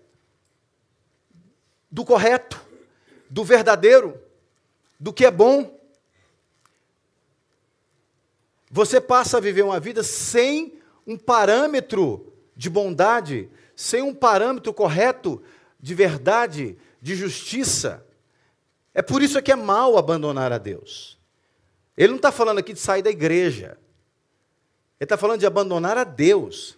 do 1.90 2.04
correto, 2.04 2.60
do 3.28 3.44
verdadeiro, 3.44 4.20
do 4.98 5.12
que 5.12 5.24
é 5.24 5.30
bom. 5.30 5.78
Você 8.70 9.00
passa 9.00 9.38
a 9.38 9.40
viver 9.40 9.62
uma 9.62 9.80
vida 9.80 10.02
sem 10.02 10.78
um 11.06 11.16
parâmetro 11.16 12.32
de 12.54 12.68
bondade, 12.68 13.48
sem 13.74 14.02
um 14.02 14.14
parâmetro 14.14 14.74
correto 14.74 15.42
de 15.80 15.94
verdade, 15.94 16.76
de 17.00 17.14
justiça. 17.14 18.04
É 18.92 19.00
por 19.00 19.22
isso 19.22 19.40
que 19.40 19.52
é 19.52 19.56
mal 19.56 19.96
abandonar 19.96 20.52
a 20.52 20.58
Deus. 20.58 21.18
Ele 21.96 22.08
não 22.08 22.16
está 22.16 22.30
falando 22.30 22.58
aqui 22.58 22.72
de 22.72 22.80
sair 22.80 23.02
da 23.02 23.10
igreja. 23.10 23.78
Ele 25.00 25.04
está 25.04 25.16
falando 25.16 25.40
de 25.40 25.46
abandonar 25.46 25.96
a 25.96 26.04
Deus. 26.04 26.76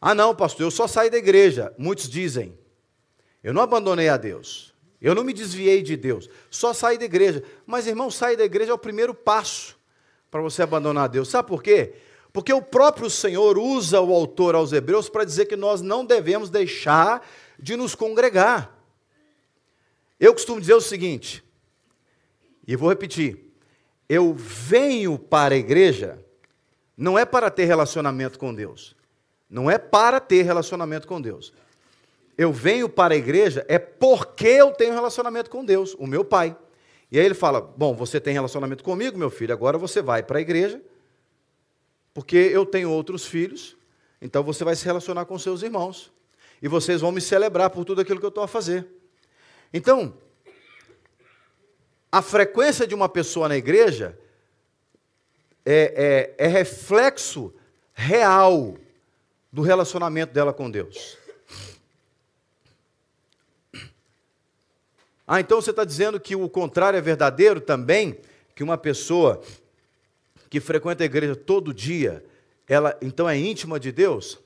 Ah, 0.00 0.14
não, 0.14 0.34
pastor, 0.34 0.66
eu 0.66 0.70
só 0.70 0.86
saí 0.86 1.10
da 1.10 1.16
igreja. 1.16 1.74
Muitos 1.76 2.08
dizem. 2.08 2.56
Eu 3.42 3.52
não 3.52 3.62
abandonei 3.62 4.08
a 4.08 4.16
Deus. 4.16 4.74
Eu 5.00 5.14
não 5.14 5.24
me 5.24 5.32
desviei 5.32 5.82
de 5.82 5.96
Deus. 5.96 6.28
Só 6.50 6.72
saí 6.72 6.96
da 6.96 7.04
igreja. 7.04 7.42
Mas, 7.66 7.86
irmão, 7.86 8.10
sair 8.10 8.36
da 8.36 8.44
igreja 8.44 8.70
é 8.70 8.74
o 8.74 8.78
primeiro 8.78 9.14
passo 9.14 9.76
para 10.30 10.40
você 10.40 10.62
abandonar 10.62 11.04
a 11.04 11.08
Deus. 11.08 11.28
Sabe 11.28 11.48
por 11.48 11.62
quê? 11.62 11.94
Porque 12.32 12.52
o 12.52 12.62
próprio 12.62 13.08
Senhor 13.08 13.58
usa 13.58 14.00
o 14.00 14.14
autor 14.14 14.54
aos 14.54 14.72
Hebreus 14.72 15.08
para 15.08 15.24
dizer 15.24 15.46
que 15.46 15.56
nós 15.56 15.80
não 15.80 16.04
devemos 16.04 16.50
deixar 16.50 17.26
de 17.58 17.76
nos 17.76 17.94
congregar. 17.94 18.76
Eu 20.20 20.32
costumo 20.32 20.60
dizer 20.60 20.74
o 20.74 20.80
seguinte: 20.80 21.42
e 22.66 22.76
vou 22.76 22.88
repetir. 22.88 23.45
Eu 24.08 24.34
venho 24.34 25.18
para 25.18 25.54
a 25.54 25.58
igreja 25.58 26.18
não 26.96 27.18
é 27.18 27.24
para 27.24 27.50
ter 27.50 27.66
relacionamento 27.66 28.38
com 28.38 28.54
Deus. 28.54 28.96
Não 29.50 29.70
é 29.70 29.78
para 29.78 30.18
ter 30.18 30.42
relacionamento 30.42 31.06
com 31.06 31.20
Deus. 31.20 31.52
Eu 32.38 32.52
venho 32.52 32.88
para 32.88 33.14
a 33.14 33.16
igreja 33.16 33.64
é 33.68 33.78
porque 33.78 34.48
eu 34.48 34.72
tenho 34.72 34.94
relacionamento 34.94 35.50
com 35.50 35.64
Deus, 35.64 35.94
o 35.98 36.06
meu 36.06 36.24
pai. 36.24 36.56
E 37.10 37.18
aí 37.18 37.24
ele 37.24 37.34
fala: 37.34 37.60
Bom, 37.60 37.94
você 37.94 38.20
tem 38.20 38.32
relacionamento 38.32 38.82
comigo, 38.82 39.18
meu 39.18 39.30
filho, 39.30 39.52
agora 39.52 39.78
você 39.78 40.02
vai 40.02 40.22
para 40.22 40.38
a 40.38 40.40
igreja, 40.40 40.80
porque 42.12 42.36
eu 42.36 42.66
tenho 42.66 42.90
outros 42.90 43.24
filhos, 43.24 43.76
então 44.20 44.42
você 44.42 44.64
vai 44.64 44.74
se 44.74 44.84
relacionar 44.84 45.24
com 45.26 45.38
seus 45.38 45.62
irmãos. 45.62 46.12
E 46.60 46.68
vocês 46.68 47.02
vão 47.02 47.12
me 47.12 47.20
celebrar 47.20 47.70
por 47.70 47.84
tudo 47.84 48.00
aquilo 48.00 48.18
que 48.18 48.26
eu 48.26 48.30
estou 48.30 48.42
a 48.42 48.48
fazer. 48.48 48.86
Então, 49.72 50.14
a 52.16 52.22
frequência 52.22 52.86
de 52.86 52.94
uma 52.94 53.10
pessoa 53.10 53.46
na 53.46 53.58
igreja 53.58 54.18
é, 55.66 56.32
é, 56.38 56.46
é 56.46 56.48
reflexo 56.48 57.52
real 57.92 58.74
do 59.52 59.60
relacionamento 59.60 60.32
dela 60.32 60.50
com 60.50 60.70
Deus. 60.70 61.18
Ah, 65.26 65.40
então 65.40 65.60
você 65.60 65.72
está 65.72 65.84
dizendo 65.84 66.18
que 66.18 66.34
o 66.34 66.48
contrário 66.48 66.96
é 66.96 67.02
verdadeiro 67.02 67.60
também? 67.60 68.18
Que 68.54 68.62
uma 68.62 68.78
pessoa 68.78 69.42
que 70.48 70.58
frequenta 70.58 71.02
a 71.02 71.04
igreja 71.04 71.36
todo 71.36 71.74
dia, 71.74 72.24
ela 72.66 72.96
então 73.02 73.28
é 73.28 73.36
íntima 73.36 73.78
de 73.78 73.92
Deus? 73.92 74.38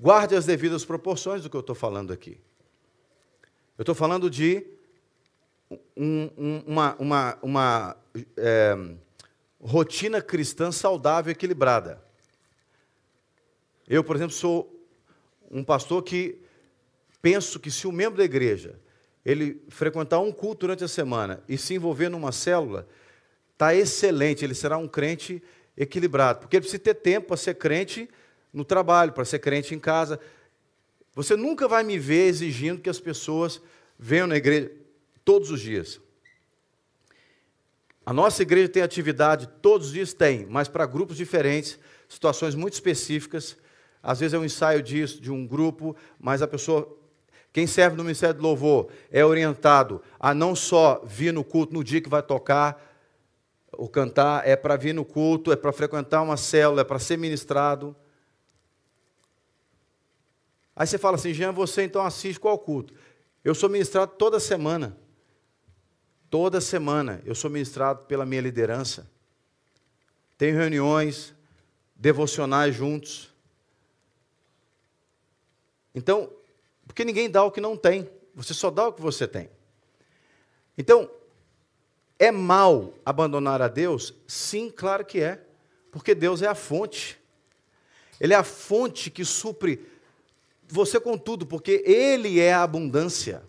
Guarde 0.00 0.34
as 0.34 0.44
devidas 0.44 0.84
proporções 0.84 1.40
do 1.40 1.48
que 1.48 1.54
eu 1.54 1.60
estou 1.60 1.76
falando 1.76 2.12
aqui. 2.12 2.40
Eu 3.78 3.82
estou 3.82 3.94
falando 3.94 4.28
de 4.28 4.66
um, 5.96 6.30
um, 6.36 6.62
uma, 6.66 6.96
uma, 6.98 7.38
uma 7.42 7.96
é, 8.36 8.76
rotina 9.60 10.22
cristã 10.22 10.72
saudável 10.72 11.30
e 11.30 11.32
equilibrada. 11.32 12.02
Eu, 13.86 14.02
por 14.04 14.16
exemplo, 14.16 14.34
sou 14.34 14.74
um 15.50 15.64
pastor 15.64 16.02
que 16.02 16.38
penso 17.20 17.58
que 17.58 17.70
se 17.70 17.86
o 17.86 17.90
um 17.90 17.92
membro 17.92 18.18
da 18.18 18.24
igreja 18.24 18.78
ele 19.24 19.62
frequentar 19.68 20.20
um 20.20 20.32
culto 20.32 20.60
durante 20.60 20.84
a 20.84 20.88
semana 20.88 21.42
e 21.48 21.58
se 21.58 21.74
envolver 21.74 22.08
numa 22.08 22.32
célula, 22.32 22.88
está 23.52 23.74
excelente, 23.74 24.44
ele 24.44 24.54
será 24.54 24.78
um 24.78 24.88
crente 24.88 25.42
equilibrado, 25.76 26.40
porque 26.40 26.56
ele 26.56 26.62
precisa 26.62 26.82
ter 26.82 26.94
tempo 26.94 27.28
para 27.28 27.36
ser 27.36 27.54
crente 27.54 28.08
no 28.52 28.64
trabalho, 28.64 29.12
para 29.12 29.24
ser 29.24 29.38
crente 29.38 29.74
em 29.74 29.78
casa. 29.78 30.18
Você 31.14 31.36
nunca 31.36 31.68
vai 31.68 31.82
me 31.82 31.98
ver 31.98 32.26
exigindo 32.26 32.80
que 32.80 32.88
as 32.88 33.00
pessoas 33.00 33.60
venham 33.98 34.26
na 34.26 34.36
igreja 34.36 34.70
todos 35.28 35.50
os 35.50 35.60
dias. 35.60 36.00
A 38.06 38.14
nossa 38.14 38.40
igreja 38.40 38.66
tem 38.66 38.82
atividade, 38.82 39.46
todos 39.60 39.88
os 39.88 39.92
dias 39.92 40.14
tem, 40.14 40.46
mas 40.46 40.68
para 40.68 40.86
grupos 40.86 41.18
diferentes, 41.18 41.78
situações 42.08 42.54
muito 42.54 42.72
específicas. 42.72 43.54
Às 44.02 44.20
vezes 44.20 44.32
é 44.32 44.38
um 44.38 44.44
ensaio 44.46 44.82
disso, 44.82 45.20
de 45.20 45.30
um 45.30 45.46
grupo, 45.46 45.94
mas 46.18 46.40
a 46.40 46.48
pessoa, 46.48 46.98
quem 47.52 47.66
serve 47.66 47.94
no 47.94 48.04
Ministério 48.04 48.36
do 48.36 48.42
Louvor, 48.42 48.88
é 49.10 49.22
orientado 49.22 50.00
a 50.18 50.32
não 50.32 50.56
só 50.56 51.02
vir 51.04 51.30
no 51.30 51.44
culto 51.44 51.74
no 51.74 51.84
dia 51.84 52.00
que 52.00 52.08
vai 52.08 52.22
tocar 52.22 52.82
ou 53.70 53.86
cantar, 53.86 54.48
é 54.48 54.56
para 54.56 54.76
vir 54.76 54.94
no 54.94 55.04
culto, 55.04 55.52
é 55.52 55.56
para 55.56 55.74
frequentar 55.74 56.22
uma 56.22 56.38
célula, 56.38 56.80
é 56.80 56.84
para 56.84 56.98
ser 56.98 57.18
ministrado. 57.18 57.94
Aí 60.74 60.86
você 60.86 60.96
fala 60.96 61.16
assim, 61.16 61.34
Jean, 61.34 61.52
você 61.52 61.82
então 61.82 62.00
assiste 62.00 62.40
qual 62.40 62.58
culto? 62.58 62.94
Eu 63.44 63.54
sou 63.54 63.68
ministrado 63.68 64.12
toda 64.16 64.40
semana. 64.40 64.96
Toda 66.30 66.60
semana 66.60 67.22
eu 67.24 67.34
sou 67.34 67.50
ministrado 67.50 68.04
pela 68.04 68.26
minha 68.26 68.40
liderança. 68.40 69.08
Tenho 70.36 70.56
reuniões 70.56 71.34
devocionais 71.94 72.74
juntos. 72.74 73.32
Então, 75.94 76.30
porque 76.86 77.04
ninguém 77.04 77.30
dá 77.30 77.42
o 77.42 77.50
que 77.50 77.60
não 77.60 77.76
tem, 77.76 78.08
você 78.34 78.54
só 78.54 78.70
dá 78.70 78.86
o 78.86 78.92
que 78.92 79.00
você 79.00 79.26
tem. 79.26 79.50
Então, 80.76 81.10
é 82.18 82.30
mal 82.30 82.94
abandonar 83.04 83.60
a 83.62 83.68
Deus? 83.68 84.14
Sim, 84.26 84.70
claro 84.70 85.04
que 85.04 85.20
é, 85.20 85.42
porque 85.90 86.14
Deus 86.14 86.42
é 86.42 86.46
a 86.46 86.54
fonte. 86.54 87.18
Ele 88.20 88.32
é 88.32 88.36
a 88.36 88.44
fonte 88.44 89.10
que 89.10 89.24
supre 89.24 89.84
você 90.68 91.00
com 91.00 91.16
tudo, 91.16 91.46
porque 91.46 91.82
Ele 91.86 92.38
é 92.38 92.52
a 92.52 92.62
abundância. 92.62 93.42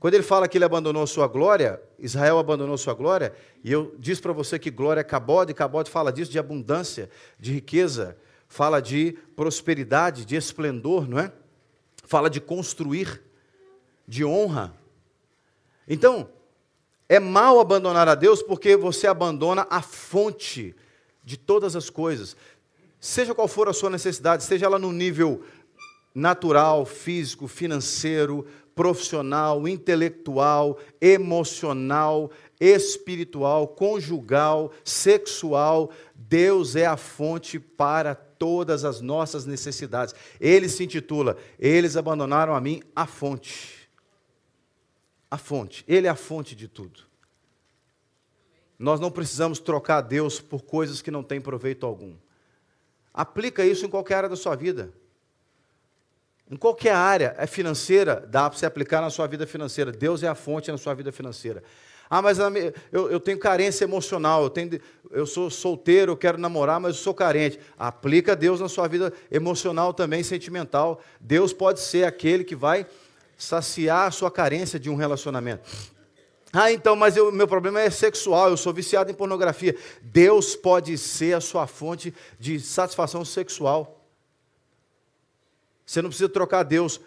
Quando 0.00 0.14
ele 0.14 0.22
fala 0.22 0.48
que 0.48 0.56
ele 0.56 0.64
abandonou 0.64 1.06
sua 1.06 1.28
glória, 1.28 1.78
Israel 1.98 2.38
abandonou 2.38 2.78
sua 2.78 2.94
glória, 2.94 3.34
e 3.62 3.70
eu 3.70 3.94
disse 3.98 4.22
para 4.22 4.32
você 4.32 4.58
que 4.58 4.70
glória 4.70 5.02
é 5.02 5.04
cabode, 5.04 5.52
cabode 5.52 5.90
fala 5.90 6.10
disso, 6.10 6.32
de 6.32 6.38
abundância, 6.38 7.10
de 7.38 7.52
riqueza, 7.52 8.16
fala 8.48 8.80
de 8.80 9.18
prosperidade, 9.36 10.24
de 10.24 10.36
esplendor, 10.36 11.06
não 11.06 11.18
é? 11.18 11.30
Fala 12.02 12.30
de 12.30 12.40
construir, 12.40 13.20
de 14.08 14.24
honra. 14.24 14.74
Então, 15.86 16.30
é 17.06 17.20
mal 17.20 17.60
abandonar 17.60 18.08
a 18.08 18.14
Deus 18.14 18.42
porque 18.42 18.76
você 18.76 19.06
abandona 19.06 19.66
a 19.68 19.82
fonte 19.82 20.74
de 21.22 21.36
todas 21.36 21.76
as 21.76 21.90
coisas. 21.90 22.34
Seja 22.98 23.34
qual 23.34 23.46
for 23.46 23.68
a 23.68 23.72
sua 23.74 23.90
necessidade, 23.90 24.44
seja 24.44 24.64
ela 24.64 24.78
no 24.78 24.92
nível 24.92 25.42
natural, 26.14 26.86
físico, 26.86 27.46
financeiro, 27.46 28.46
profissional, 28.74 29.66
intelectual, 29.66 30.78
emocional, 31.00 32.30
espiritual, 32.60 33.68
conjugal, 33.68 34.72
sexual. 34.84 35.90
Deus 36.14 36.76
é 36.76 36.86
a 36.86 36.96
fonte 36.96 37.58
para 37.58 38.14
todas 38.14 38.84
as 38.84 39.00
nossas 39.00 39.44
necessidades. 39.44 40.14
Ele 40.40 40.68
se 40.68 40.84
intitula 40.84 41.36
Eles 41.58 41.96
abandonaram 41.96 42.54
a 42.54 42.60
mim 42.60 42.82
a 42.94 43.06
fonte. 43.06 43.88
A 45.30 45.38
fonte. 45.38 45.84
Ele 45.86 46.06
é 46.06 46.10
a 46.10 46.16
fonte 46.16 46.54
de 46.54 46.66
tudo. 46.66 47.10
Nós 48.78 48.98
não 48.98 49.10
precisamos 49.10 49.58
trocar 49.58 50.00
Deus 50.00 50.40
por 50.40 50.62
coisas 50.62 51.02
que 51.02 51.10
não 51.10 51.22
têm 51.22 51.40
proveito 51.40 51.84
algum. 51.84 52.16
Aplica 53.12 53.64
isso 53.64 53.84
em 53.84 53.90
qualquer 53.90 54.14
área 54.14 54.28
da 54.28 54.36
sua 54.36 54.56
vida. 54.56 54.92
Em 56.50 56.56
qualquer 56.56 56.94
área 56.94 57.34
é 57.38 57.46
financeira, 57.46 58.26
dá 58.28 58.50
para 58.50 58.58
você 58.58 58.66
aplicar 58.66 59.00
na 59.00 59.08
sua 59.08 59.26
vida 59.28 59.46
financeira. 59.46 59.92
Deus 59.92 60.24
é 60.24 60.28
a 60.28 60.34
fonte 60.34 60.70
na 60.72 60.76
sua 60.76 60.92
vida 60.94 61.12
financeira. 61.12 61.62
Ah, 62.12 62.20
mas 62.20 62.38
eu, 62.90 63.08
eu 63.08 63.20
tenho 63.20 63.38
carência 63.38 63.84
emocional, 63.84 64.42
eu, 64.42 64.50
tenho, 64.50 64.80
eu 65.12 65.24
sou 65.24 65.48
solteiro, 65.48 66.10
eu 66.10 66.16
quero 66.16 66.36
namorar, 66.36 66.80
mas 66.80 66.96
eu 66.96 67.02
sou 67.02 67.14
carente. 67.14 67.60
Aplica 67.78 68.34
Deus 68.34 68.58
na 68.58 68.68
sua 68.68 68.88
vida 68.88 69.12
emocional 69.30 69.94
também, 69.94 70.24
sentimental. 70.24 71.00
Deus 71.20 71.52
pode 71.52 71.78
ser 71.78 72.02
aquele 72.02 72.42
que 72.42 72.56
vai 72.56 72.84
saciar 73.38 74.08
a 74.08 74.10
sua 74.10 74.28
carência 74.28 74.76
de 74.76 74.90
um 74.90 74.96
relacionamento. 74.96 75.62
Ah, 76.52 76.72
então, 76.72 76.96
mas 76.96 77.16
o 77.16 77.30
meu 77.30 77.46
problema 77.46 77.80
é 77.80 77.90
sexual, 77.90 78.50
eu 78.50 78.56
sou 78.56 78.74
viciado 78.74 79.08
em 79.08 79.14
pornografia. 79.14 79.76
Deus 80.02 80.56
pode 80.56 80.98
ser 80.98 81.36
a 81.36 81.40
sua 81.40 81.68
fonte 81.68 82.12
de 82.40 82.58
satisfação 82.58 83.24
sexual. 83.24 83.99
Você 85.90 86.00
não 86.00 86.08
precisa 86.08 86.28
trocar 86.28 86.62
Deus 86.62 87.00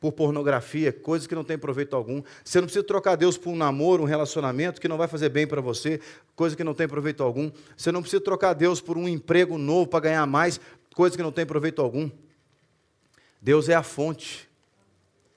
por 0.00 0.10
pornografia, 0.10 0.90
coisas 0.90 1.26
que 1.26 1.34
não 1.34 1.44
têm 1.44 1.58
proveito 1.58 1.94
algum. 1.94 2.22
Você 2.42 2.58
não 2.58 2.66
precisa 2.66 2.82
trocar 2.82 3.16
Deus 3.16 3.36
por 3.36 3.50
um 3.50 3.54
namoro, 3.54 4.02
um 4.02 4.06
relacionamento 4.06 4.80
que 4.80 4.88
não 4.88 4.96
vai 4.96 5.06
fazer 5.06 5.28
bem 5.28 5.46
para 5.46 5.60
você, 5.60 6.00
coisa 6.34 6.56
que 6.56 6.64
não 6.64 6.72
tem 6.72 6.88
proveito 6.88 7.22
algum. 7.22 7.52
Você 7.76 7.92
não 7.92 8.00
precisa 8.00 8.22
trocar 8.22 8.54
Deus 8.54 8.80
por 8.80 8.96
um 8.96 9.06
emprego 9.06 9.58
novo 9.58 9.88
para 9.88 10.00
ganhar 10.00 10.26
mais, 10.26 10.58
coisa 10.94 11.14
que 11.14 11.22
não 11.22 11.30
tem 11.30 11.44
proveito 11.44 11.82
algum. 11.82 12.10
Deus 13.42 13.68
é 13.68 13.74
a 13.74 13.82
fonte 13.82 14.48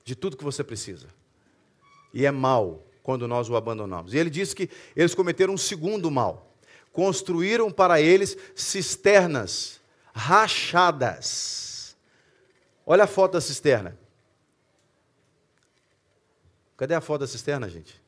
de 0.05 0.15
tudo 0.15 0.38
que 0.38 0.43
você 0.45 0.63
precisa. 0.63 1.07
E 2.13 2.25
é 2.25 2.31
mal 2.31 2.85
quando 3.03 3.27
nós 3.27 3.49
o 3.49 3.57
abandonamos. 3.57 4.13
E 4.13 4.17
ele 4.17 4.29
disse 4.29 4.55
que 4.55 4.69
eles 4.95 5.13
cometeram 5.13 5.53
um 5.53 5.57
segundo 5.57 6.09
mal. 6.09 6.55
Construíram 6.93 7.69
para 7.69 7.99
eles 7.99 8.38
cisternas 8.55 9.81
rachadas 10.13 11.66
Olha 12.89 13.03
a 13.03 13.07
foto 13.07 13.33
da 13.33 13.41
cisterna. 13.41 13.99
Cadê 16.77 16.93
a 16.93 17.01
foto 17.01 17.19
da 17.19 17.27
cisterna, 17.27 17.67
gente? 17.69 18.01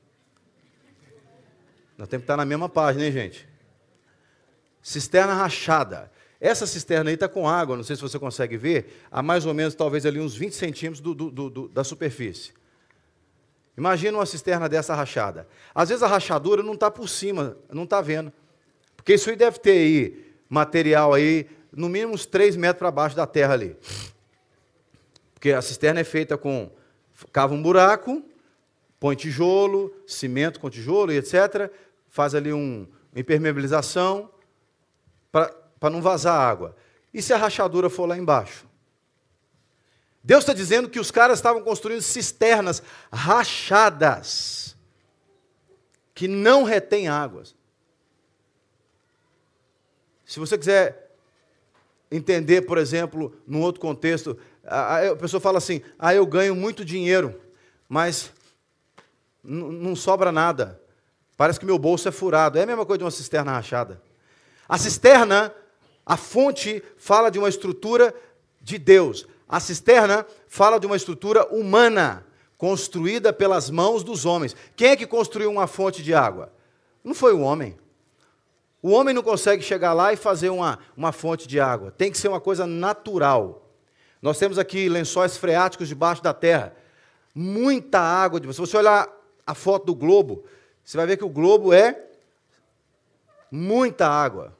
Nós 1.97 2.07
temos 2.07 2.21
que 2.21 2.23
estar 2.23 2.38
na 2.38 2.45
mesma 2.45 2.69
página, 2.69 3.05
hein, 3.05 3.11
gente? 3.11 3.45
Cisterna 4.82 5.34
rachada. 5.34 6.09
Essa 6.39 6.65
cisterna 6.65 7.09
aí 7.09 7.15
está 7.15 7.27
com 7.27 7.45
água, 7.45 7.75
não 7.75 7.84
sei 7.84 7.97
se 7.97 8.01
você 8.01 8.17
consegue 8.17 8.55
ver, 8.55 9.05
a 9.11 9.21
mais 9.21 9.45
ou 9.45 9.53
menos, 9.53 9.75
talvez 9.75 10.05
ali 10.05 10.17
uns 10.17 10.34
20 10.34 10.53
centímetros 10.53 11.01
do, 11.01 11.13
do, 11.13 11.49
do, 11.49 11.67
da 11.67 11.84
superfície. 11.84 12.53
Imagina 13.77 14.17
uma 14.17 14.25
cisterna 14.25 14.69
dessa 14.69 14.95
rachada. 14.95 15.45
Às 15.75 15.89
vezes 15.89 16.03
a 16.03 16.07
rachadura 16.07 16.63
não 16.63 16.75
está 16.75 16.89
por 16.89 17.09
cima, 17.09 17.57
não 17.69 17.84
está 17.84 17.99
vendo. 17.99 18.32
Porque 18.95 19.15
isso 19.15 19.30
aí 19.30 19.36
deve 19.36 19.59
ter 19.59 19.71
aí 19.71 20.34
material 20.47 21.13
aí, 21.13 21.49
no 21.69 21.89
mínimo 21.89 22.13
uns 22.13 22.25
3 22.25 22.55
metros 22.55 22.80
para 22.80 22.91
baixo 22.91 23.17
da 23.17 23.27
terra 23.27 23.53
ali. 23.53 23.75
Porque 25.40 25.54
a 25.54 25.62
cisterna 25.62 26.02
é 26.02 26.04
feita 26.04 26.38
com. 26.38 26.70
Cava 27.32 27.54
um 27.54 27.62
buraco, 27.62 28.22
põe 29.00 29.16
tijolo, 29.16 29.94
cimento 30.06 30.60
com 30.60 30.70
tijolo 30.70 31.14
e 31.14 31.18
etc. 31.18 31.72
Faz 32.10 32.36
ali 32.36 32.52
um, 32.52 32.86
uma 33.14 33.22
impermeabilização 33.22 34.30
para 35.32 35.90
não 35.90 36.02
vazar 36.02 36.38
água. 36.38 36.76
E 37.14 37.22
se 37.22 37.32
a 37.32 37.38
rachadura 37.38 37.90
for 37.90 38.06
lá 38.06 38.18
embaixo? 38.18 38.68
Deus 40.22 40.44
está 40.44 40.54
dizendo 40.54 40.90
que 40.90 41.00
os 41.00 41.10
caras 41.10 41.40
estavam 41.40 41.64
construindo 41.64 42.02
cisternas 42.02 42.84
rachadas, 43.12 44.76
que 46.14 46.28
não 46.28 46.64
retêm 46.64 47.08
águas. 47.08 47.56
Se 50.26 50.38
você 50.38 50.58
quiser 50.58 51.16
entender, 52.12 52.64
por 52.64 52.78
exemplo, 52.78 53.34
num 53.48 53.62
outro 53.62 53.80
contexto, 53.80 54.38
a, 54.70 55.15
pessoa 55.15 55.41
fala 55.41 55.57
assim: 55.57 55.82
ah, 55.97 56.13
eu 56.13 56.26
ganho 56.26 56.55
muito 56.55 56.86
dinheiro, 56.86 57.39
mas 57.88 58.32
não 59.43 59.95
sobra 59.95 60.32
nada. 60.32 60.80
Parece 61.36 61.59
que 61.59 61.65
meu 61.65 61.80
bolso 61.80 62.07
é 62.07 62.11
furado. 62.11 62.57
É 62.59 62.63
a 62.63 62.65
mesma 62.65 62.86
coisa 62.86 62.97
de 62.99 63.03
uma 63.05 63.11
cisterna 63.11 63.53
rachada. 63.53 64.01
A 64.67 64.78
cisterna, 64.78 65.53
a 66.05 66.17
fonte, 66.17 66.84
fala 66.97 67.30
de 67.30 67.39
uma 67.39 67.49
estrutura 67.49 68.13
de 68.61 68.78
Deus. 68.78 69.26
A 69.47 69.59
cisterna 69.59 70.26
fala 70.47 70.80
de 70.80 70.86
uma 70.86 70.95
estrutura 70.95 71.45
humana, 71.47 72.26
construída 72.57 73.34
pelas 73.34 73.70
mãos 73.70 74.03
dos 74.03 74.26
homens. 74.26 74.55
Quem 74.76 74.89
é 74.89 74.95
que 74.95 75.07
construiu 75.07 75.49
uma 75.49 75.65
fonte 75.65 76.03
de 76.03 76.13
água? 76.13 76.51
Não 77.03 77.15
foi 77.15 77.34
o 77.34 77.39
homem. 77.39 77.78
O 78.82 78.91
homem 78.91 79.13
não 79.13 79.24
consegue 79.24 79.63
chegar 79.63 79.93
lá 79.93 80.13
e 80.13 80.17
fazer 80.17 80.49
uma, 80.49 80.78
uma 80.95 81.11
fonte 81.11 81.47
de 81.47 81.59
água. 81.59 81.91
Tem 81.91 82.11
que 82.11 82.17
ser 82.17 82.28
uma 82.28 82.39
coisa 82.39 82.67
natural. 82.67 83.68
Nós 84.22 84.38
temos 84.38 84.57
aqui 84.57 84.89
lençóis 84.89 85.38
freáticos 85.38 85.88
debaixo 85.88 86.22
da 86.22 86.34
terra. 86.34 86.76
Muita 87.34 87.99
água. 87.99 88.39
Se 88.41 88.59
você 88.59 88.78
olhar 88.78 89.07
a 89.45 89.55
foto 89.55 89.86
do 89.86 89.95
globo, 89.95 90.43
você 90.84 90.97
vai 90.97 91.05
ver 91.05 91.17
que 91.17 91.24
o 91.24 91.30
globo 91.30 91.74
é 91.74 92.07
muita 93.51 94.07
água. 94.07 94.57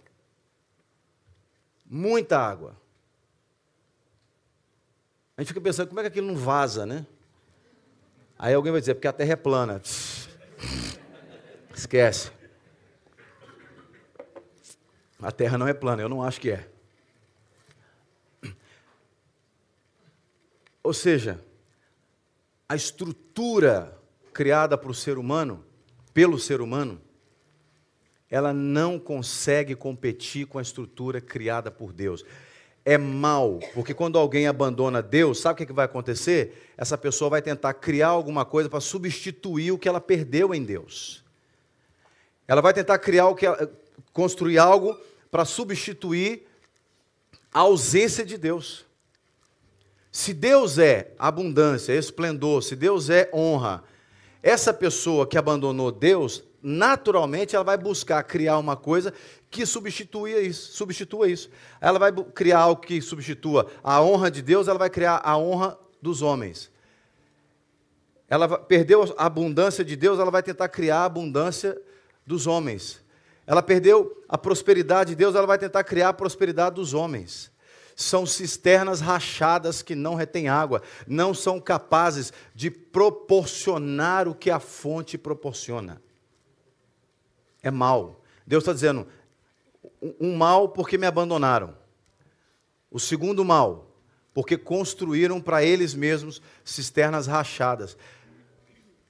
Muita 1.86 2.40
água. 2.40 2.78
A 5.36 5.42
gente 5.42 5.50
fica 5.50 5.62
pensando, 5.62 5.88
como 5.88 6.00
é 6.00 6.04
que 6.04 6.10
aquilo 6.10 6.28
não 6.28 6.36
vaza, 6.36 6.86
né? 6.86 7.06
Aí 8.38 8.54
alguém 8.54 8.72
vai 8.72 8.80
dizer, 8.80 8.94
porque 8.94 9.08
a 9.08 9.14
terra 9.14 9.34
é 9.34 9.36
plana. 9.36 9.82
Esquece. 11.74 12.32
A 15.22 15.32
terra 15.32 15.58
não 15.58 15.68
é 15.68 15.74
plana, 15.74 16.02
eu 16.02 16.10
não 16.10 16.24
acho 16.24 16.40
que 16.40 16.52
é. 16.52 16.70
Ou 20.90 20.94
seja, 20.94 21.40
a 22.68 22.76
estrutura 22.76 23.96
criada 24.34 24.76
para 24.76 24.90
o 24.90 24.94
ser 24.96 25.20
humano, 25.20 25.64
pelo 26.16 26.40
ser 26.40 26.62
humano, 26.62 27.00
ela 28.28 28.52
não 28.52 28.98
consegue 28.98 29.76
competir 29.76 30.48
com 30.48 30.58
a 30.58 30.64
estrutura 30.64 31.22
criada 31.22 31.70
por 31.70 31.94
Deus. 31.94 32.26
É 32.84 32.98
mal, 32.98 33.60
porque 33.76 33.94
quando 33.94 34.18
alguém 34.18 34.48
abandona 34.48 35.00
Deus, 35.00 35.40
sabe 35.40 35.62
o 35.62 35.68
que 35.68 35.72
vai 35.72 35.86
acontecer? 35.86 36.74
Essa 36.76 36.98
pessoa 36.98 37.30
vai 37.30 37.44
tentar 37.44 37.76
criar 37.76 38.08
alguma 38.08 38.44
coisa 38.44 38.68
para 38.68 38.80
substituir 38.80 39.72
o 39.72 39.78
que 39.78 39.88
ela 39.88 40.02
perdeu 40.02 40.56
em 40.56 40.64
Deus. 40.64 41.24
Ela 42.48 42.62
vai 42.62 42.74
tentar 42.74 42.98
criar 42.98 43.28
o 43.28 43.36
que 43.36 43.46
ela, 43.46 43.72
construir 44.12 44.58
algo 44.58 45.00
para 45.30 45.46
substituir 45.46 46.48
a 47.54 47.60
ausência 47.60 48.26
de 48.26 48.40
Deus. 48.40 48.89
Se 50.12 50.34
Deus 50.34 50.80
é 50.80 51.14
abundância, 51.20 51.94
esplendor, 51.94 52.64
se 52.64 52.76
Deus 52.76 53.10
é 53.10 53.30
honra, 53.34 53.84
essa 54.42 54.74
pessoa 54.74 55.28
que 55.28 55.38
abandonou 55.38 55.92
Deus, 55.92 56.44
naturalmente 56.64 57.56
ela 57.56 57.64
vai 57.64 57.78
buscar 57.78 58.24
criar 58.24 58.58
uma 58.58 58.76
coisa 58.76 59.14
que 59.52 59.66
substitua 59.66 60.30
isso, 60.30 60.72
substitua 60.74 61.30
isso. 61.30 61.50
Ela 61.80 62.00
vai 62.00 62.12
criar 62.12 62.60
algo 62.60 62.82
que 62.82 63.02
substitua 63.02 63.70
a 63.84 64.02
honra 64.02 64.32
de 64.32 64.42
Deus, 64.42 64.68
ela 64.68 64.80
vai 64.80 64.90
criar 64.90 65.22
a 65.24 65.38
honra 65.38 65.78
dos 66.02 66.22
homens. 66.22 66.72
Ela 68.28 68.58
perdeu 68.58 69.14
a 69.18 69.26
abundância 69.26 69.84
de 69.84 69.96
Deus, 69.96 70.20
ela 70.20 70.32
vai 70.32 70.42
tentar 70.42 70.70
criar 70.70 71.00
a 71.00 71.06
abundância 71.06 71.80
dos 72.26 72.48
homens. 72.48 73.02
Ela 73.46 73.62
perdeu 73.62 74.24
a 74.28 74.38
prosperidade 74.38 75.12
de 75.12 75.16
Deus, 75.16 75.36
ela 75.36 75.48
vai 75.48 75.58
tentar 75.58 75.84
criar 75.84 76.10
a 76.10 76.14
prosperidade 76.14 76.76
dos 76.76 76.94
homens 76.94 77.52
são 78.00 78.26
cisternas 78.26 79.02
rachadas 79.02 79.82
que 79.82 79.94
não 79.94 80.16
retêm 80.16 80.48
água, 80.48 80.82
não 81.06 81.34
são 81.34 81.60
capazes 81.60 82.32
de 82.56 82.72
proporcionar 82.72 84.26
o 84.26 84.34
que 84.34 84.50
a 84.50 84.58
fonte 84.58 85.18
proporciona. 85.18 86.02
É 87.62 87.70
mal. 87.70 88.22
Deus 88.48 88.62
está 88.64 88.72
dizendo: 88.72 89.06
um 90.18 90.38
mal 90.38 90.70
porque 90.70 90.98
me 90.98 91.06
abandonaram. 91.06 91.76
O 92.90 93.02
segundo 93.02 93.44
mal, 93.44 93.94
porque 94.34 94.58
construíram 94.58 95.42
para 95.42 95.62
eles 95.62 95.94
mesmos 95.94 96.42
cisternas 96.64 97.28
rachadas. 97.28 97.98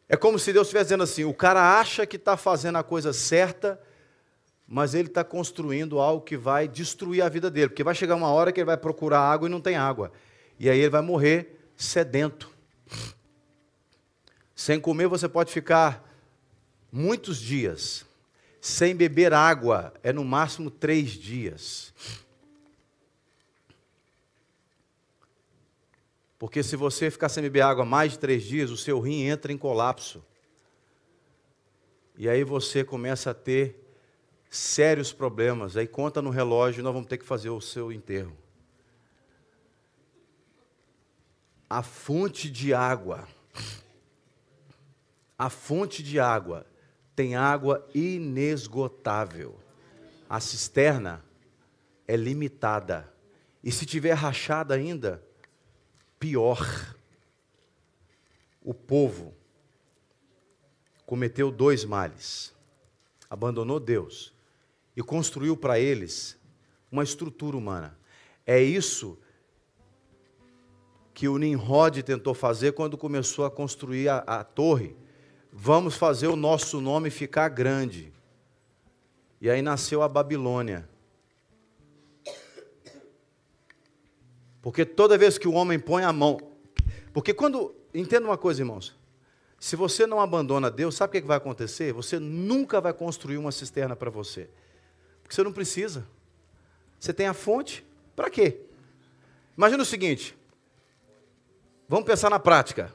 É 0.07 0.17
como 0.17 0.39
se 0.39 0.51
Deus 0.51 0.65
estivesse 0.65 0.85
dizendo 0.85 1.03
assim: 1.03 1.25
o 1.25 1.33
cara 1.33 1.79
acha 1.79 2.07
que 2.07 2.15
está 2.15 2.35
fazendo 2.35 2.77
a 2.77 2.83
coisa 2.83 3.13
certa, 3.13 3.79
mas 4.71 4.93
ele 4.93 5.07
está 5.07 5.23
construindo 5.23 5.99
algo 5.99 6.23
que 6.23 6.37
vai 6.37 6.67
destruir 6.67 7.23
a 7.23 7.27
vida 7.27 7.49
dele, 7.49 7.69
porque 7.69 7.83
vai 7.83 7.95
chegar 7.95 8.15
uma 8.15 8.27
hora 8.27 8.51
que 8.51 8.59
ele 8.59 8.67
vai 8.67 8.77
procurar 8.77 9.21
água 9.21 9.47
e 9.47 9.51
não 9.51 9.59
tem 9.59 9.75
água, 9.75 10.11
e 10.59 10.69
aí 10.69 10.77
ele 10.77 10.91
vai 10.91 11.01
morrer 11.01 11.59
sedento. 11.75 12.51
Sem 14.53 14.79
comer 14.79 15.07
você 15.07 15.27
pode 15.27 15.51
ficar 15.51 16.07
muitos 16.91 17.39
dias, 17.39 18.05
sem 18.61 18.95
beber 18.95 19.33
água 19.33 19.91
é 20.03 20.13
no 20.13 20.23
máximo 20.23 20.69
três 20.69 21.13
dias. 21.13 21.91
Porque 26.37 26.61
se 26.61 26.75
você 26.75 27.09
ficar 27.09 27.29
sem 27.29 27.41
beber 27.41 27.61
água 27.61 27.83
mais 27.83 28.11
de 28.11 28.19
três 28.19 28.43
dias, 28.43 28.69
o 28.69 28.77
seu 28.77 28.99
rim 28.99 29.23
entra 29.23 29.51
em 29.51 29.57
colapso. 29.57 30.23
E 32.15 32.29
aí 32.29 32.43
você 32.43 32.83
começa 32.83 33.31
a 33.31 33.33
ter 33.33 33.88
sérios 34.49 35.13
problemas. 35.13 35.77
Aí 35.77 35.87
conta 35.87 36.21
no 36.21 36.29
relógio, 36.29 36.83
nós 36.83 36.93
vamos 36.93 37.07
ter 37.07 37.17
que 37.17 37.25
fazer 37.25 37.49
o 37.49 37.61
seu 37.61 37.91
enterro. 37.91 38.35
A 41.69 41.83
fonte 41.83 42.49
de 42.49 42.73
água, 42.73 43.27
a 45.37 45.49
fonte 45.49 46.01
de 46.01 46.19
água 46.19 46.65
tem 47.15 47.35
água 47.35 47.87
inesgotável. 47.93 49.59
A 50.27 50.39
cisterna 50.39 51.23
é 52.07 52.15
limitada. 52.15 53.11
E 53.63 53.71
se 53.71 53.85
tiver 53.85 54.13
rachada 54.13 54.73
ainda, 54.73 55.23
pior. 56.19 56.95
O 58.61 58.73
povo 58.73 59.33
cometeu 61.05 61.51
dois 61.51 61.85
males. 61.85 62.53
Abandonou 63.29 63.79
Deus 63.79 64.33
e 64.99 65.01
construiu 65.01 65.55
para 65.55 65.79
eles 65.79 66.37
uma 66.91 67.05
estrutura 67.05 67.55
humana. 67.55 67.97
É 68.45 68.61
isso 68.61 69.17
que 71.13 71.29
o 71.29 71.37
Nimrod 71.37 72.03
tentou 72.03 72.33
fazer 72.33 72.73
quando 72.73 72.97
começou 72.97 73.45
a 73.45 73.51
construir 73.51 74.09
a, 74.09 74.17
a 74.17 74.43
torre. 74.43 74.97
Vamos 75.53 75.95
fazer 75.95 76.27
o 76.27 76.35
nosso 76.35 76.81
nome 76.81 77.09
ficar 77.09 77.47
grande. 77.47 78.11
E 79.39 79.49
aí 79.49 79.61
nasceu 79.61 80.01
a 80.03 80.09
Babilônia. 80.09 80.89
Porque 84.61 84.83
toda 84.83 85.17
vez 85.17 85.37
que 85.37 85.47
o 85.47 85.53
homem 85.53 85.79
põe 85.79 86.03
a 86.03 86.11
mão. 86.11 86.37
Porque 87.13 87.33
quando. 87.33 87.73
Entenda 87.93 88.27
uma 88.27 88.37
coisa, 88.37 88.61
irmãos. 88.61 88.93
Se 89.57 89.77
você 89.77 90.05
não 90.05 90.19
abandona 90.19 90.69
Deus, 90.69 90.95
sabe 90.95 91.17
o 91.17 91.21
que 91.21 91.27
vai 91.27 91.37
acontecer? 91.37 91.93
Você 91.93 92.19
nunca 92.19 92.81
vai 92.81 92.91
construir 92.91 93.37
uma 93.37 93.53
cisterna 93.53 93.95
para 93.95 94.09
você. 94.09 94.49
Porque 95.29 95.35
você 95.35 95.43
não 95.43 95.53
precisa. 95.53 96.07
Você 96.99 97.13
tem 97.13 97.27
a 97.27 97.35
fonte, 97.35 97.85
para 98.15 98.31
quê? 98.31 98.61
Imagina 99.55 99.83
o 99.83 99.85
seguinte: 99.85 100.35
vamos 101.87 102.07
pensar 102.07 102.31
na 102.31 102.39
prática. 102.39 102.91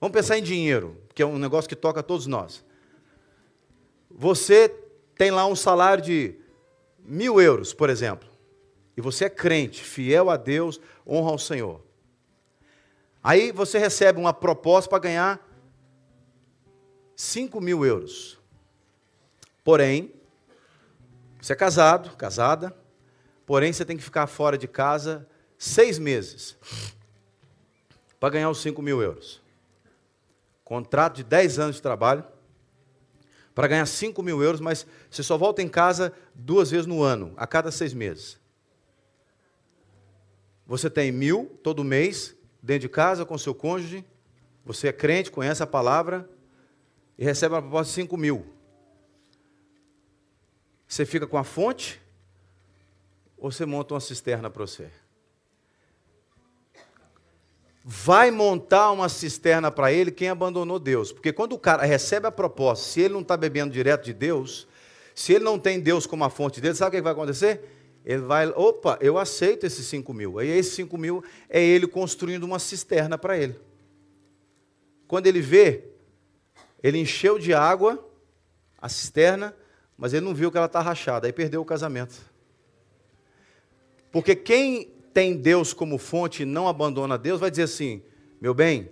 Vamos 0.00 0.14
pensar 0.14 0.38
em 0.38 0.44
dinheiro, 0.44 0.96
que 1.12 1.20
é 1.20 1.26
um 1.26 1.40
negócio 1.40 1.68
que 1.68 1.74
toca 1.74 1.98
a 1.98 2.02
todos 2.04 2.28
nós. 2.28 2.64
você 4.08 4.68
tem 5.16 5.32
lá 5.32 5.44
um 5.44 5.56
salário 5.56 6.04
de 6.04 6.36
mil 7.00 7.40
euros, 7.40 7.74
por 7.74 7.90
exemplo, 7.90 8.28
e 8.96 9.00
você 9.00 9.24
é 9.24 9.30
crente, 9.30 9.82
fiel 9.82 10.30
a 10.30 10.36
Deus, 10.36 10.80
honra 11.04 11.30
ao 11.30 11.38
Senhor. 11.38 11.82
Aí 13.24 13.50
você 13.50 13.76
recebe 13.76 14.20
uma 14.20 14.32
proposta 14.32 14.88
para 14.88 15.00
ganhar 15.00 15.40
5 17.16 17.60
mil 17.60 17.84
euros. 17.84 18.38
Porém, 19.64 20.15
você 21.46 21.52
é 21.52 21.56
casado, 21.56 22.16
casada, 22.16 22.76
porém 23.46 23.72
você 23.72 23.84
tem 23.84 23.96
que 23.96 24.02
ficar 24.02 24.26
fora 24.26 24.58
de 24.58 24.66
casa 24.66 25.28
seis 25.56 25.96
meses 25.96 26.56
para 28.18 28.30
ganhar 28.30 28.50
os 28.50 28.60
5 28.60 28.82
mil 28.82 29.00
euros. 29.00 29.40
Contrato 30.64 31.18
de 31.18 31.22
10 31.22 31.60
anos 31.60 31.76
de 31.76 31.82
trabalho 31.82 32.24
para 33.54 33.68
ganhar 33.68 33.86
5 33.86 34.20
mil 34.24 34.42
euros, 34.42 34.60
mas 34.60 34.88
você 35.08 35.22
só 35.22 35.38
volta 35.38 35.62
em 35.62 35.68
casa 35.68 36.12
duas 36.34 36.72
vezes 36.72 36.84
no 36.84 37.00
ano, 37.00 37.32
a 37.36 37.46
cada 37.46 37.70
seis 37.70 37.94
meses. 37.94 38.40
Você 40.66 40.90
tem 40.90 41.12
mil 41.12 41.60
todo 41.62 41.84
mês, 41.84 42.34
dentro 42.60 42.80
de 42.80 42.88
casa, 42.88 43.24
com 43.24 43.38
seu 43.38 43.54
cônjuge, 43.54 44.04
você 44.64 44.88
é 44.88 44.92
crente, 44.92 45.30
conhece 45.30 45.62
a 45.62 45.66
palavra, 45.66 46.28
e 47.16 47.24
recebe 47.24 47.54
uma 47.54 47.62
proposta 47.62 47.92
de 47.92 47.94
5 47.94 48.16
mil. 48.16 48.55
Você 50.86 51.04
fica 51.04 51.26
com 51.26 51.36
a 51.36 51.44
fonte, 51.44 52.00
ou 53.36 53.50
você 53.50 53.66
monta 53.66 53.94
uma 53.94 54.00
cisterna 54.00 54.48
para 54.50 54.66
você? 54.66 54.90
vai 57.88 58.32
montar 58.32 58.90
uma 58.90 59.08
cisterna 59.08 59.70
para 59.70 59.92
ele 59.92 60.10
quem 60.10 60.28
abandonou 60.28 60.76
Deus. 60.76 61.12
Porque 61.12 61.32
quando 61.32 61.52
o 61.52 61.58
cara 61.58 61.84
recebe 61.84 62.26
a 62.26 62.32
proposta, 62.32 62.84
se 62.84 63.00
ele 63.00 63.14
não 63.14 63.20
está 63.20 63.36
bebendo 63.36 63.72
direto 63.72 64.06
de 64.06 64.12
Deus, 64.12 64.66
se 65.14 65.32
ele 65.32 65.44
não 65.44 65.56
tem 65.56 65.78
Deus 65.78 66.04
como 66.04 66.24
a 66.24 66.28
fonte 66.28 66.60
dele, 66.60 66.74
sabe 66.74 66.88
o 66.88 66.98
que 66.98 67.02
vai 67.02 67.12
acontecer? 67.12 67.60
Ele 68.04 68.22
vai, 68.22 68.48
opa, 68.48 68.98
eu 69.00 69.16
aceito 69.16 69.64
esses 69.64 69.86
5 69.86 70.12
mil. 70.12 70.40
Aí 70.40 70.48
esses 70.48 70.72
5 70.74 70.98
mil 70.98 71.22
é 71.48 71.62
ele 71.62 71.86
construindo 71.86 72.42
uma 72.42 72.58
cisterna 72.58 73.16
para 73.16 73.38
ele. 73.38 73.54
Quando 75.06 75.28
ele 75.28 75.40
vê, 75.40 75.84
ele 76.82 76.98
encheu 76.98 77.38
de 77.38 77.54
água 77.54 78.04
a 78.82 78.88
cisterna, 78.88 79.54
mas 79.96 80.12
ele 80.12 80.24
não 80.24 80.34
viu 80.34 80.50
que 80.50 80.56
ela 80.56 80.66
está 80.66 80.80
rachada, 80.80 81.26
aí 81.26 81.32
perdeu 81.32 81.60
o 81.60 81.64
casamento. 81.64 82.14
Porque 84.12 84.36
quem 84.36 84.92
tem 85.12 85.36
Deus 85.36 85.72
como 85.72 85.96
fonte 85.96 86.42
e 86.42 86.46
não 86.46 86.68
abandona 86.68 87.16
Deus, 87.16 87.40
vai 87.40 87.50
dizer 87.50 87.62
assim: 87.62 88.02
meu 88.40 88.52
bem, 88.52 88.90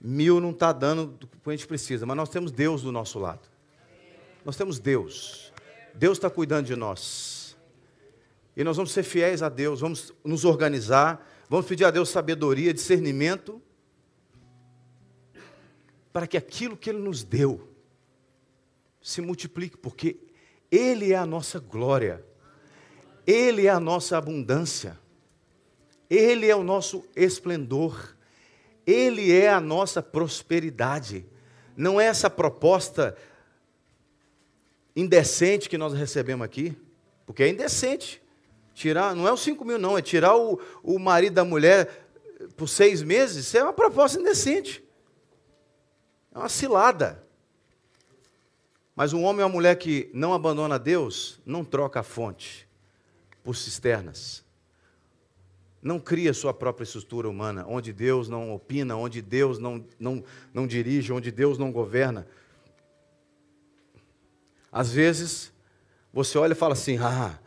mil 0.00 0.40
não 0.40 0.50
está 0.50 0.72
dando 0.72 1.18
o 1.22 1.26
que 1.26 1.50
a 1.50 1.50
gente 1.50 1.66
precisa, 1.66 2.06
mas 2.06 2.16
nós 2.16 2.28
temos 2.28 2.50
Deus 2.50 2.82
do 2.82 2.90
nosso 2.90 3.18
lado. 3.18 3.46
Nós 4.44 4.56
temos 4.56 4.78
Deus. 4.78 5.52
Deus 5.94 6.16
está 6.16 6.30
cuidando 6.30 6.66
de 6.66 6.76
nós. 6.76 7.56
E 8.56 8.64
nós 8.64 8.76
vamos 8.76 8.92
ser 8.92 9.02
fiéis 9.02 9.42
a 9.42 9.48
Deus, 9.48 9.80
vamos 9.80 10.12
nos 10.24 10.44
organizar, 10.44 11.26
vamos 11.48 11.66
pedir 11.66 11.84
a 11.84 11.90
Deus 11.90 12.08
sabedoria, 12.08 12.74
discernimento, 12.74 13.62
para 16.12 16.26
que 16.26 16.36
aquilo 16.36 16.76
que 16.76 16.90
Ele 16.90 16.98
nos 16.98 17.22
deu 17.22 17.67
se 19.08 19.22
multiplique, 19.22 19.78
porque 19.78 20.18
Ele 20.70 21.14
é 21.14 21.16
a 21.16 21.24
nossa 21.24 21.58
glória. 21.58 22.22
Ele 23.26 23.66
é 23.66 23.70
a 23.70 23.80
nossa 23.80 24.18
abundância, 24.18 24.98
Ele 26.10 26.46
é 26.46 26.54
o 26.54 26.62
nosso 26.62 27.04
esplendor, 27.16 28.14
Ele 28.86 29.32
é 29.32 29.48
a 29.48 29.62
nossa 29.62 30.02
prosperidade. 30.02 31.24
Não 31.74 31.98
é 31.98 32.04
essa 32.04 32.28
proposta 32.28 33.16
indecente 34.94 35.70
que 35.70 35.78
nós 35.78 35.94
recebemos 35.94 36.44
aqui, 36.44 36.76
porque 37.24 37.42
é 37.42 37.48
indecente. 37.48 38.22
Tirar, 38.74 39.14
não 39.14 39.26
é 39.26 39.32
os 39.32 39.40
5 39.40 39.64
mil, 39.64 39.78
não, 39.78 39.96
é 39.96 40.02
tirar 40.02 40.36
o, 40.36 40.60
o 40.82 40.98
marido 40.98 41.34
da 41.34 41.44
mulher 41.44 42.06
por 42.56 42.68
seis 42.68 43.02
meses, 43.02 43.46
isso 43.46 43.56
é 43.56 43.62
uma 43.62 43.72
proposta 43.72 44.20
indecente. 44.20 44.84
É 46.34 46.38
uma 46.38 46.48
cilada. 46.48 47.26
Mas 48.98 49.12
um 49.12 49.22
homem 49.22 49.44
ou 49.44 49.48
uma 49.48 49.54
mulher 49.54 49.76
que 49.76 50.10
não 50.12 50.34
abandona 50.34 50.76
Deus, 50.76 51.38
não 51.46 51.64
troca 51.64 52.00
a 52.00 52.02
fonte 52.02 52.66
por 53.44 53.54
cisternas. 53.54 54.44
Não 55.80 56.00
cria 56.00 56.34
sua 56.34 56.52
própria 56.52 56.82
estrutura 56.82 57.28
humana, 57.28 57.64
onde 57.68 57.92
Deus 57.92 58.28
não 58.28 58.52
opina, 58.52 58.96
onde 58.96 59.22
Deus 59.22 59.56
não, 59.56 59.86
não, 60.00 60.24
não 60.52 60.66
dirige, 60.66 61.12
onde 61.12 61.30
Deus 61.30 61.58
não 61.58 61.70
governa. 61.70 62.26
Às 64.72 64.90
vezes, 64.90 65.52
você 66.12 66.36
olha 66.36 66.54
e 66.54 66.56
fala 66.56 66.72
assim: 66.72 66.98
ah, 66.98 67.38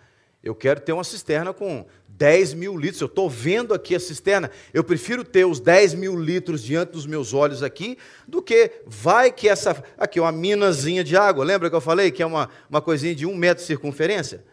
eu 0.41 0.56
quero 0.56 0.80
ter 0.80 0.93
uma 0.93 1.04
cisterna 1.04 1.54
com 1.54 1.86
10 2.22 2.53
mil 2.53 2.78
litros. 2.78 3.01
Eu 3.01 3.07
estou 3.07 3.28
vendo 3.28 3.74
aqui 3.74 3.95
a 3.95 3.99
cisterna. 3.99 4.51
Eu 4.72 4.84
prefiro 4.84 5.24
ter 5.24 5.43
os 5.43 5.59
10 5.59 5.95
mil 5.95 6.15
litros 6.15 6.61
diante 6.61 6.91
dos 6.91 7.07
meus 7.07 7.34
olhos 7.34 7.63
aqui, 7.63 7.97
do 8.28 8.43
que 8.43 8.84
vai 8.86 9.32
que 9.32 9.49
essa. 9.49 9.84
Aqui, 9.97 10.19
uma 10.19 10.32
minazinha 10.32 11.03
de 11.03 11.17
água. 11.17 11.43
Lembra 11.43 11.67
que 11.67 11.76
eu 11.76 11.82
falei 11.82 12.11
que 12.11 12.22
é 12.22 12.26
uma, 12.26 12.47
uma 12.69 12.80
coisinha 12.80 13.15
de 13.15 13.26
um 13.26 13.36
metro 13.36 13.63
de 13.63 13.67
circunferência? 13.67 14.45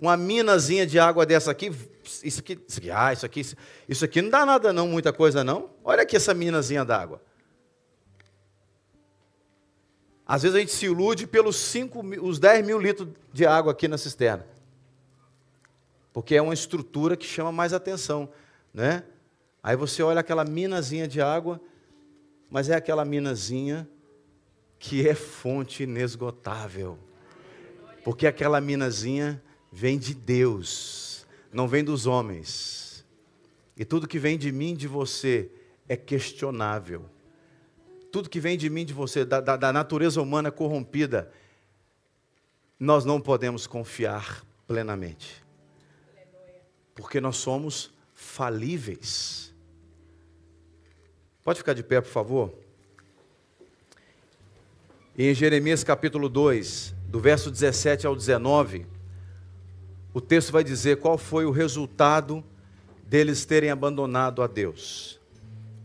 uma 0.00 0.16
minazinha 0.16 0.84
de 0.84 0.98
água 0.98 1.24
dessa 1.24 1.52
aqui, 1.52 1.70
isso 2.24 2.40
aqui, 2.40 2.58
isso 2.66 2.78
aqui, 2.80 2.90
ah, 2.90 3.12
isso 3.12 3.24
aqui, 3.24 3.40
isso 3.88 4.04
aqui 4.04 4.20
não 4.20 4.30
dá 4.30 4.44
nada 4.44 4.72
não, 4.72 4.88
muita 4.88 5.12
coisa 5.12 5.44
não. 5.44 5.70
Olha 5.84 6.02
aqui 6.02 6.16
essa 6.16 6.34
minazinha 6.34 6.84
d'água. 6.84 7.22
Às 10.26 10.42
vezes 10.42 10.56
a 10.56 10.58
gente 10.58 10.72
se 10.72 10.86
ilude 10.86 11.24
pelos 11.28 11.54
cinco, 11.54 12.04
os 12.20 12.40
10 12.40 12.66
mil 12.66 12.80
litros 12.80 13.10
de 13.32 13.46
água 13.46 13.70
aqui 13.70 13.86
na 13.86 13.96
cisterna. 13.96 14.44
Porque 16.12 16.34
é 16.34 16.42
uma 16.42 16.54
estrutura 16.54 17.16
que 17.16 17.26
chama 17.26 17.50
mais 17.50 17.72
atenção, 17.72 18.28
né? 18.72 19.02
Aí 19.62 19.76
você 19.76 20.02
olha 20.02 20.20
aquela 20.20 20.44
minazinha 20.44 21.06
de 21.06 21.20
água, 21.20 21.60
mas 22.50 22.68
é 22.68 22.74
aquela 22.74 23.04
minazinha 23.04 23.88
que 24.78 25.08
é 25.08 25.14
fonte 25.14 25.84
inesgotável. 25.84 26.98
Porque 28.04 28.26
aquela 28.26 28.60
minazinha 28.60 29.42
vem 29.70 29.98
de 29.98 30.12
Deus, 30.12 31.24
não 31.52 31.68
vem 31.68 31.84
dos 31.84 32.06
homens. 32.06 33.06
E 33.76 33.84
tudo 33.84 34.08
que 34.08 34.18
vem 34.18 34.36
de 34.36 34.50
mim, 34.52 34.74
de 34.74 34.88
você, 34.88 35.50
é 35.88 35.96
questionável. 35.96 37.04
Tudo 38.10 38.28
que 38.28 38.40
vem 38.40 38.58
de 38.58 38.68
mim, 38.68 38.84
de 38.84 38.92
você, 38.92 39.24
da, 39.24 39.40
da, 39.40 39.56
da 39.56 39.72
natureza 39.72 40.20
humana 40.20 40.50
corrompida, 40.50 41.32
nós 42.78 43.04
não 43.04 43.20
podemos 43.20 43.66
confiar 43.66 44.44
plenamente. 44.66 45.41
Porque 46.94 47.20
nós 47.20 47.36
somos 47.36 47.92
falíveis. 48.14 49.52
Pode 51.42 51.58
ficar 51.58 51.74
de 51.74 51.82
pé, 51.82 52.00
por 52.00 52.10
favor? 52.10 52.54
Em 55.18 55.34
Jeremias 55.34 55.84
capítulo 55.84 56.28
2, 56.28 56.94
do 57.08 57.20
verso 57.20 57.50
17 57.50 58.06
ao 58.06 58.16
19, 58.16 58.86
o 60.14 60.20
texto 60.20 60.52
vai 60.52 60.64
dizer 60.64 60.98
qual 60.98 61.18
foi 61.18 61.44
o 61.44 61.50
resultado 61.50 62.44
deles 63.04 63.44
terem 63.44 63.70
abandonado 63.70 64.42
a 64.42 64.46
Deus. 64.46 65.20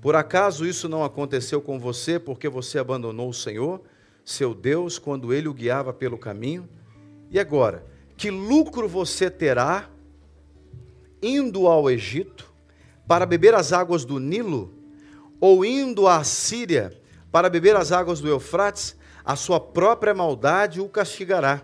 Por 0.02 0.16
acaso 0.16 0.66
isso 0.66 0.88
não 0.88 1.04
aconteceu 1.04 1.62
com 1.62 1.80
você 1.80 2.20
porque 2.20 2.48
você 2.48 2.80
abandonou 2.80 3.30
o 3.30 3.34
Senhor, 3.34 3.82
seu 4.24 4.54
Deus, 4.54 5.00
quando 5.00 5.34
ele 5.34 5.48
o 5.48 5.54
guiava 5.54 5.92
pelo 5.92 6.18
caminho? 6.18 6.70
E 7.30 7.40
agora, 7.40 7.86
que 8.16 8.30
lucro 8.30 8.88
você 8.88 9.30
terá 9.30 9.90
indo 11.22 11.68
ao 11.68 11.90
Egito 11.90 12.52
para 13.08 13.26
beber 13.26 13.56
as 13.56 13.72
águas 13.74 14.06
do 14.06 14.20
Nilo, 14.20 14.74
ou 15.40 15.64
indo 15.64 16.08
à 16.08 16.24
Síria 16.24 16.94
para 17.32 17.50
beber 17.50 17.76
as 17.76 17.92
águas 17.92 18.20
do 18.20 18.28
Eufrates? 18.28 18.96
A 19.24 19.36
sua 19.36 19.60
própria 19.60 20.14
maldade 20.14 20.80
o 20.80 20.88
castigará 20.88 21.62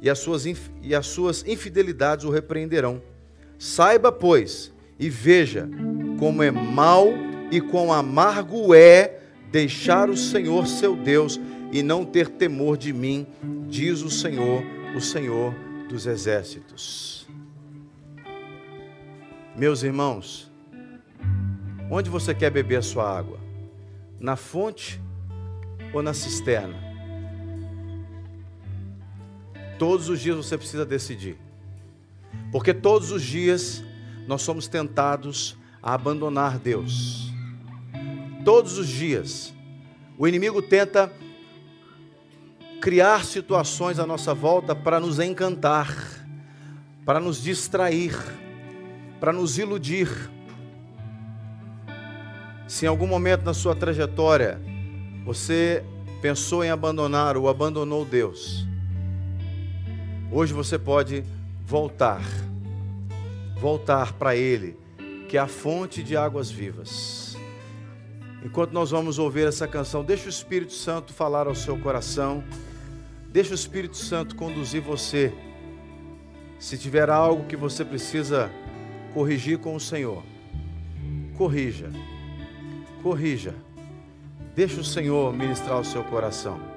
e 0.00 0.08
as 0.08 0.18
suas, 0.20 0.44
e 0.82 0.94
as 0.94 1.06
suas 1.06 1.44
infidelidades 1.46 2.24
o 2.24 2.30
repreenderão. 2.30 3.02
Saiba, 3.58 4.10
pois, 4.10 4.72
e 4.98 5.10
veja 5.10 5.68
como 6.18 6.42
é 6.42 6.50
mal 6.50 7.08
e 7.50 7.60
quão 7.60 7.92
amargo 7.92 8.74
é 8.74 9.18
deixar 9.50 10.08
o 10.08 10.16
Senhor 10.16 10.66
seu 10.66 10.94
Deus 10.94 11.40
e 11.72 11.82
não 11.82 12.04
ter 12.04 12.28
temor 12.28 12.76
de 12.76 12.92
mim, 12.92 13.26
diz 13.68 14.02
o 14.02 14.10
Senhor, 14.10 14.62
o 14.96 15.00
Senhor 15.00 15.54
dos 15.88 16.06
exércitos. 16.06 17.19
Meus 19.60 19.82
irmãos, 19.82 20.50
onde 21.90 22.08
você 22.08 22.34
quer 22.34 22.48
beber 22.48 22.76
a 22.76 22.82
sua 22.82 23.14
água? 23.14 23.38
Na 24.18 24.34
fonte 24.34 24.98
ou 25.92 26.02
na 26.02 26.14
cisterna? 26.14 26.78
Todos 29.78 30.08
os 30.08 30.18
dias 30.18 30.34
você 30.34 30.56
precisa 30.56 30.86
decidir. 30.86 31.36
Porque 32.50 32.72
todos 32.72 33.10
os 33.10 33.22
dias 33.22 33.84
nós 34.26 34.40
somos 34.40 34.66
tentados 34.66 35.58
a 35.82 35.92
abandonar 35.92 36.58
Deus. 36.58 37.30
Todos 38.46 38.78
os 38.78 38.88
dias. 38.88 39.52
O 40.16 40.26
inimigo 40.26 40.62
tenta 40.62 41.12
criar 42.80 43.26
situações 43.26 43.98
à 43.98 44.06
nossa 44.06 44.32
volta 44.32 44.74
para 44.74 44.98
nos 44.98 45.20
encantar, 45.20 45.94
para 47.04 47.20
nos 47.20 47.42
distrair, 47.42 48.14
para 49.20 49.32
nos 49.32 49.58
iludir. 49.58 50.08
Se 52.66 52.86
em 52.86 52.88
algum 52.88 53.06
momento 53.06 53.44
na 53.44 53.52
sua 53.52 53.74
trajetória 53.76 54.58
você 55.24 55.84
pensou 56.22 56.64
em 56.64 56.70
abandonar 56.70 57.36
ou 57.36 57.48
abandonou 57.48 58.04
Deus, 58.04 58.66
hoje 60.32 60.54
você 60.54 60.78
pode 60.78 61.22
voltar, 61.66 62.22
voltar 63.58 64.14
para 64.14 64.34
Ele, 64.34 64.78
que 65.28 65.36
é 65.36 65.40
a 65.40 65.46
fonte 65.46 66.02
de 66.02 66.16
águas 66.16 66.50
vivas. 66.50 67.36
Enquanto 68.42 68.72
nós 68.72 68.90
vamos 68.90 69.18
ouvir 69.18 69.46
essa 69.46 69.68
canção, 69.68 70.02
deixa 70.02 70.26
o 70.26 70.30
Espírito 70.30 70.72
Santo 70.72 71.12
falar 71.12 71.46
ao 71.46 71.54
seu 71.54 71.78
coração, 71.78 72.42
deixa 73.28 73.50
o 73.50 73.54
Espírito 73.54 73.98
Santo 73.98 74.34
conduzir 74.34 74.80
você. 74.80 75.32
Se 76.58 76.78
tiver 76.78 77.10
algo 77.10 77.44
que 77.44 77.56
você 77.56 77.84
precisa 77.84 78.50
corrigir 79.12 79.58
com 79.58 79.74
o 79.74 79.80
Senhor, 79.80 80.22
corrija, 81.36 81.90
corrija. 83.02 83.54
Deixa 84.54 84.80
o 84.80 84.84
Senhor 84.84 85.32
ministrar 85.32 85.78
o 85.78 85.84
seu 85.84 86.02
coração. 86.04 86.69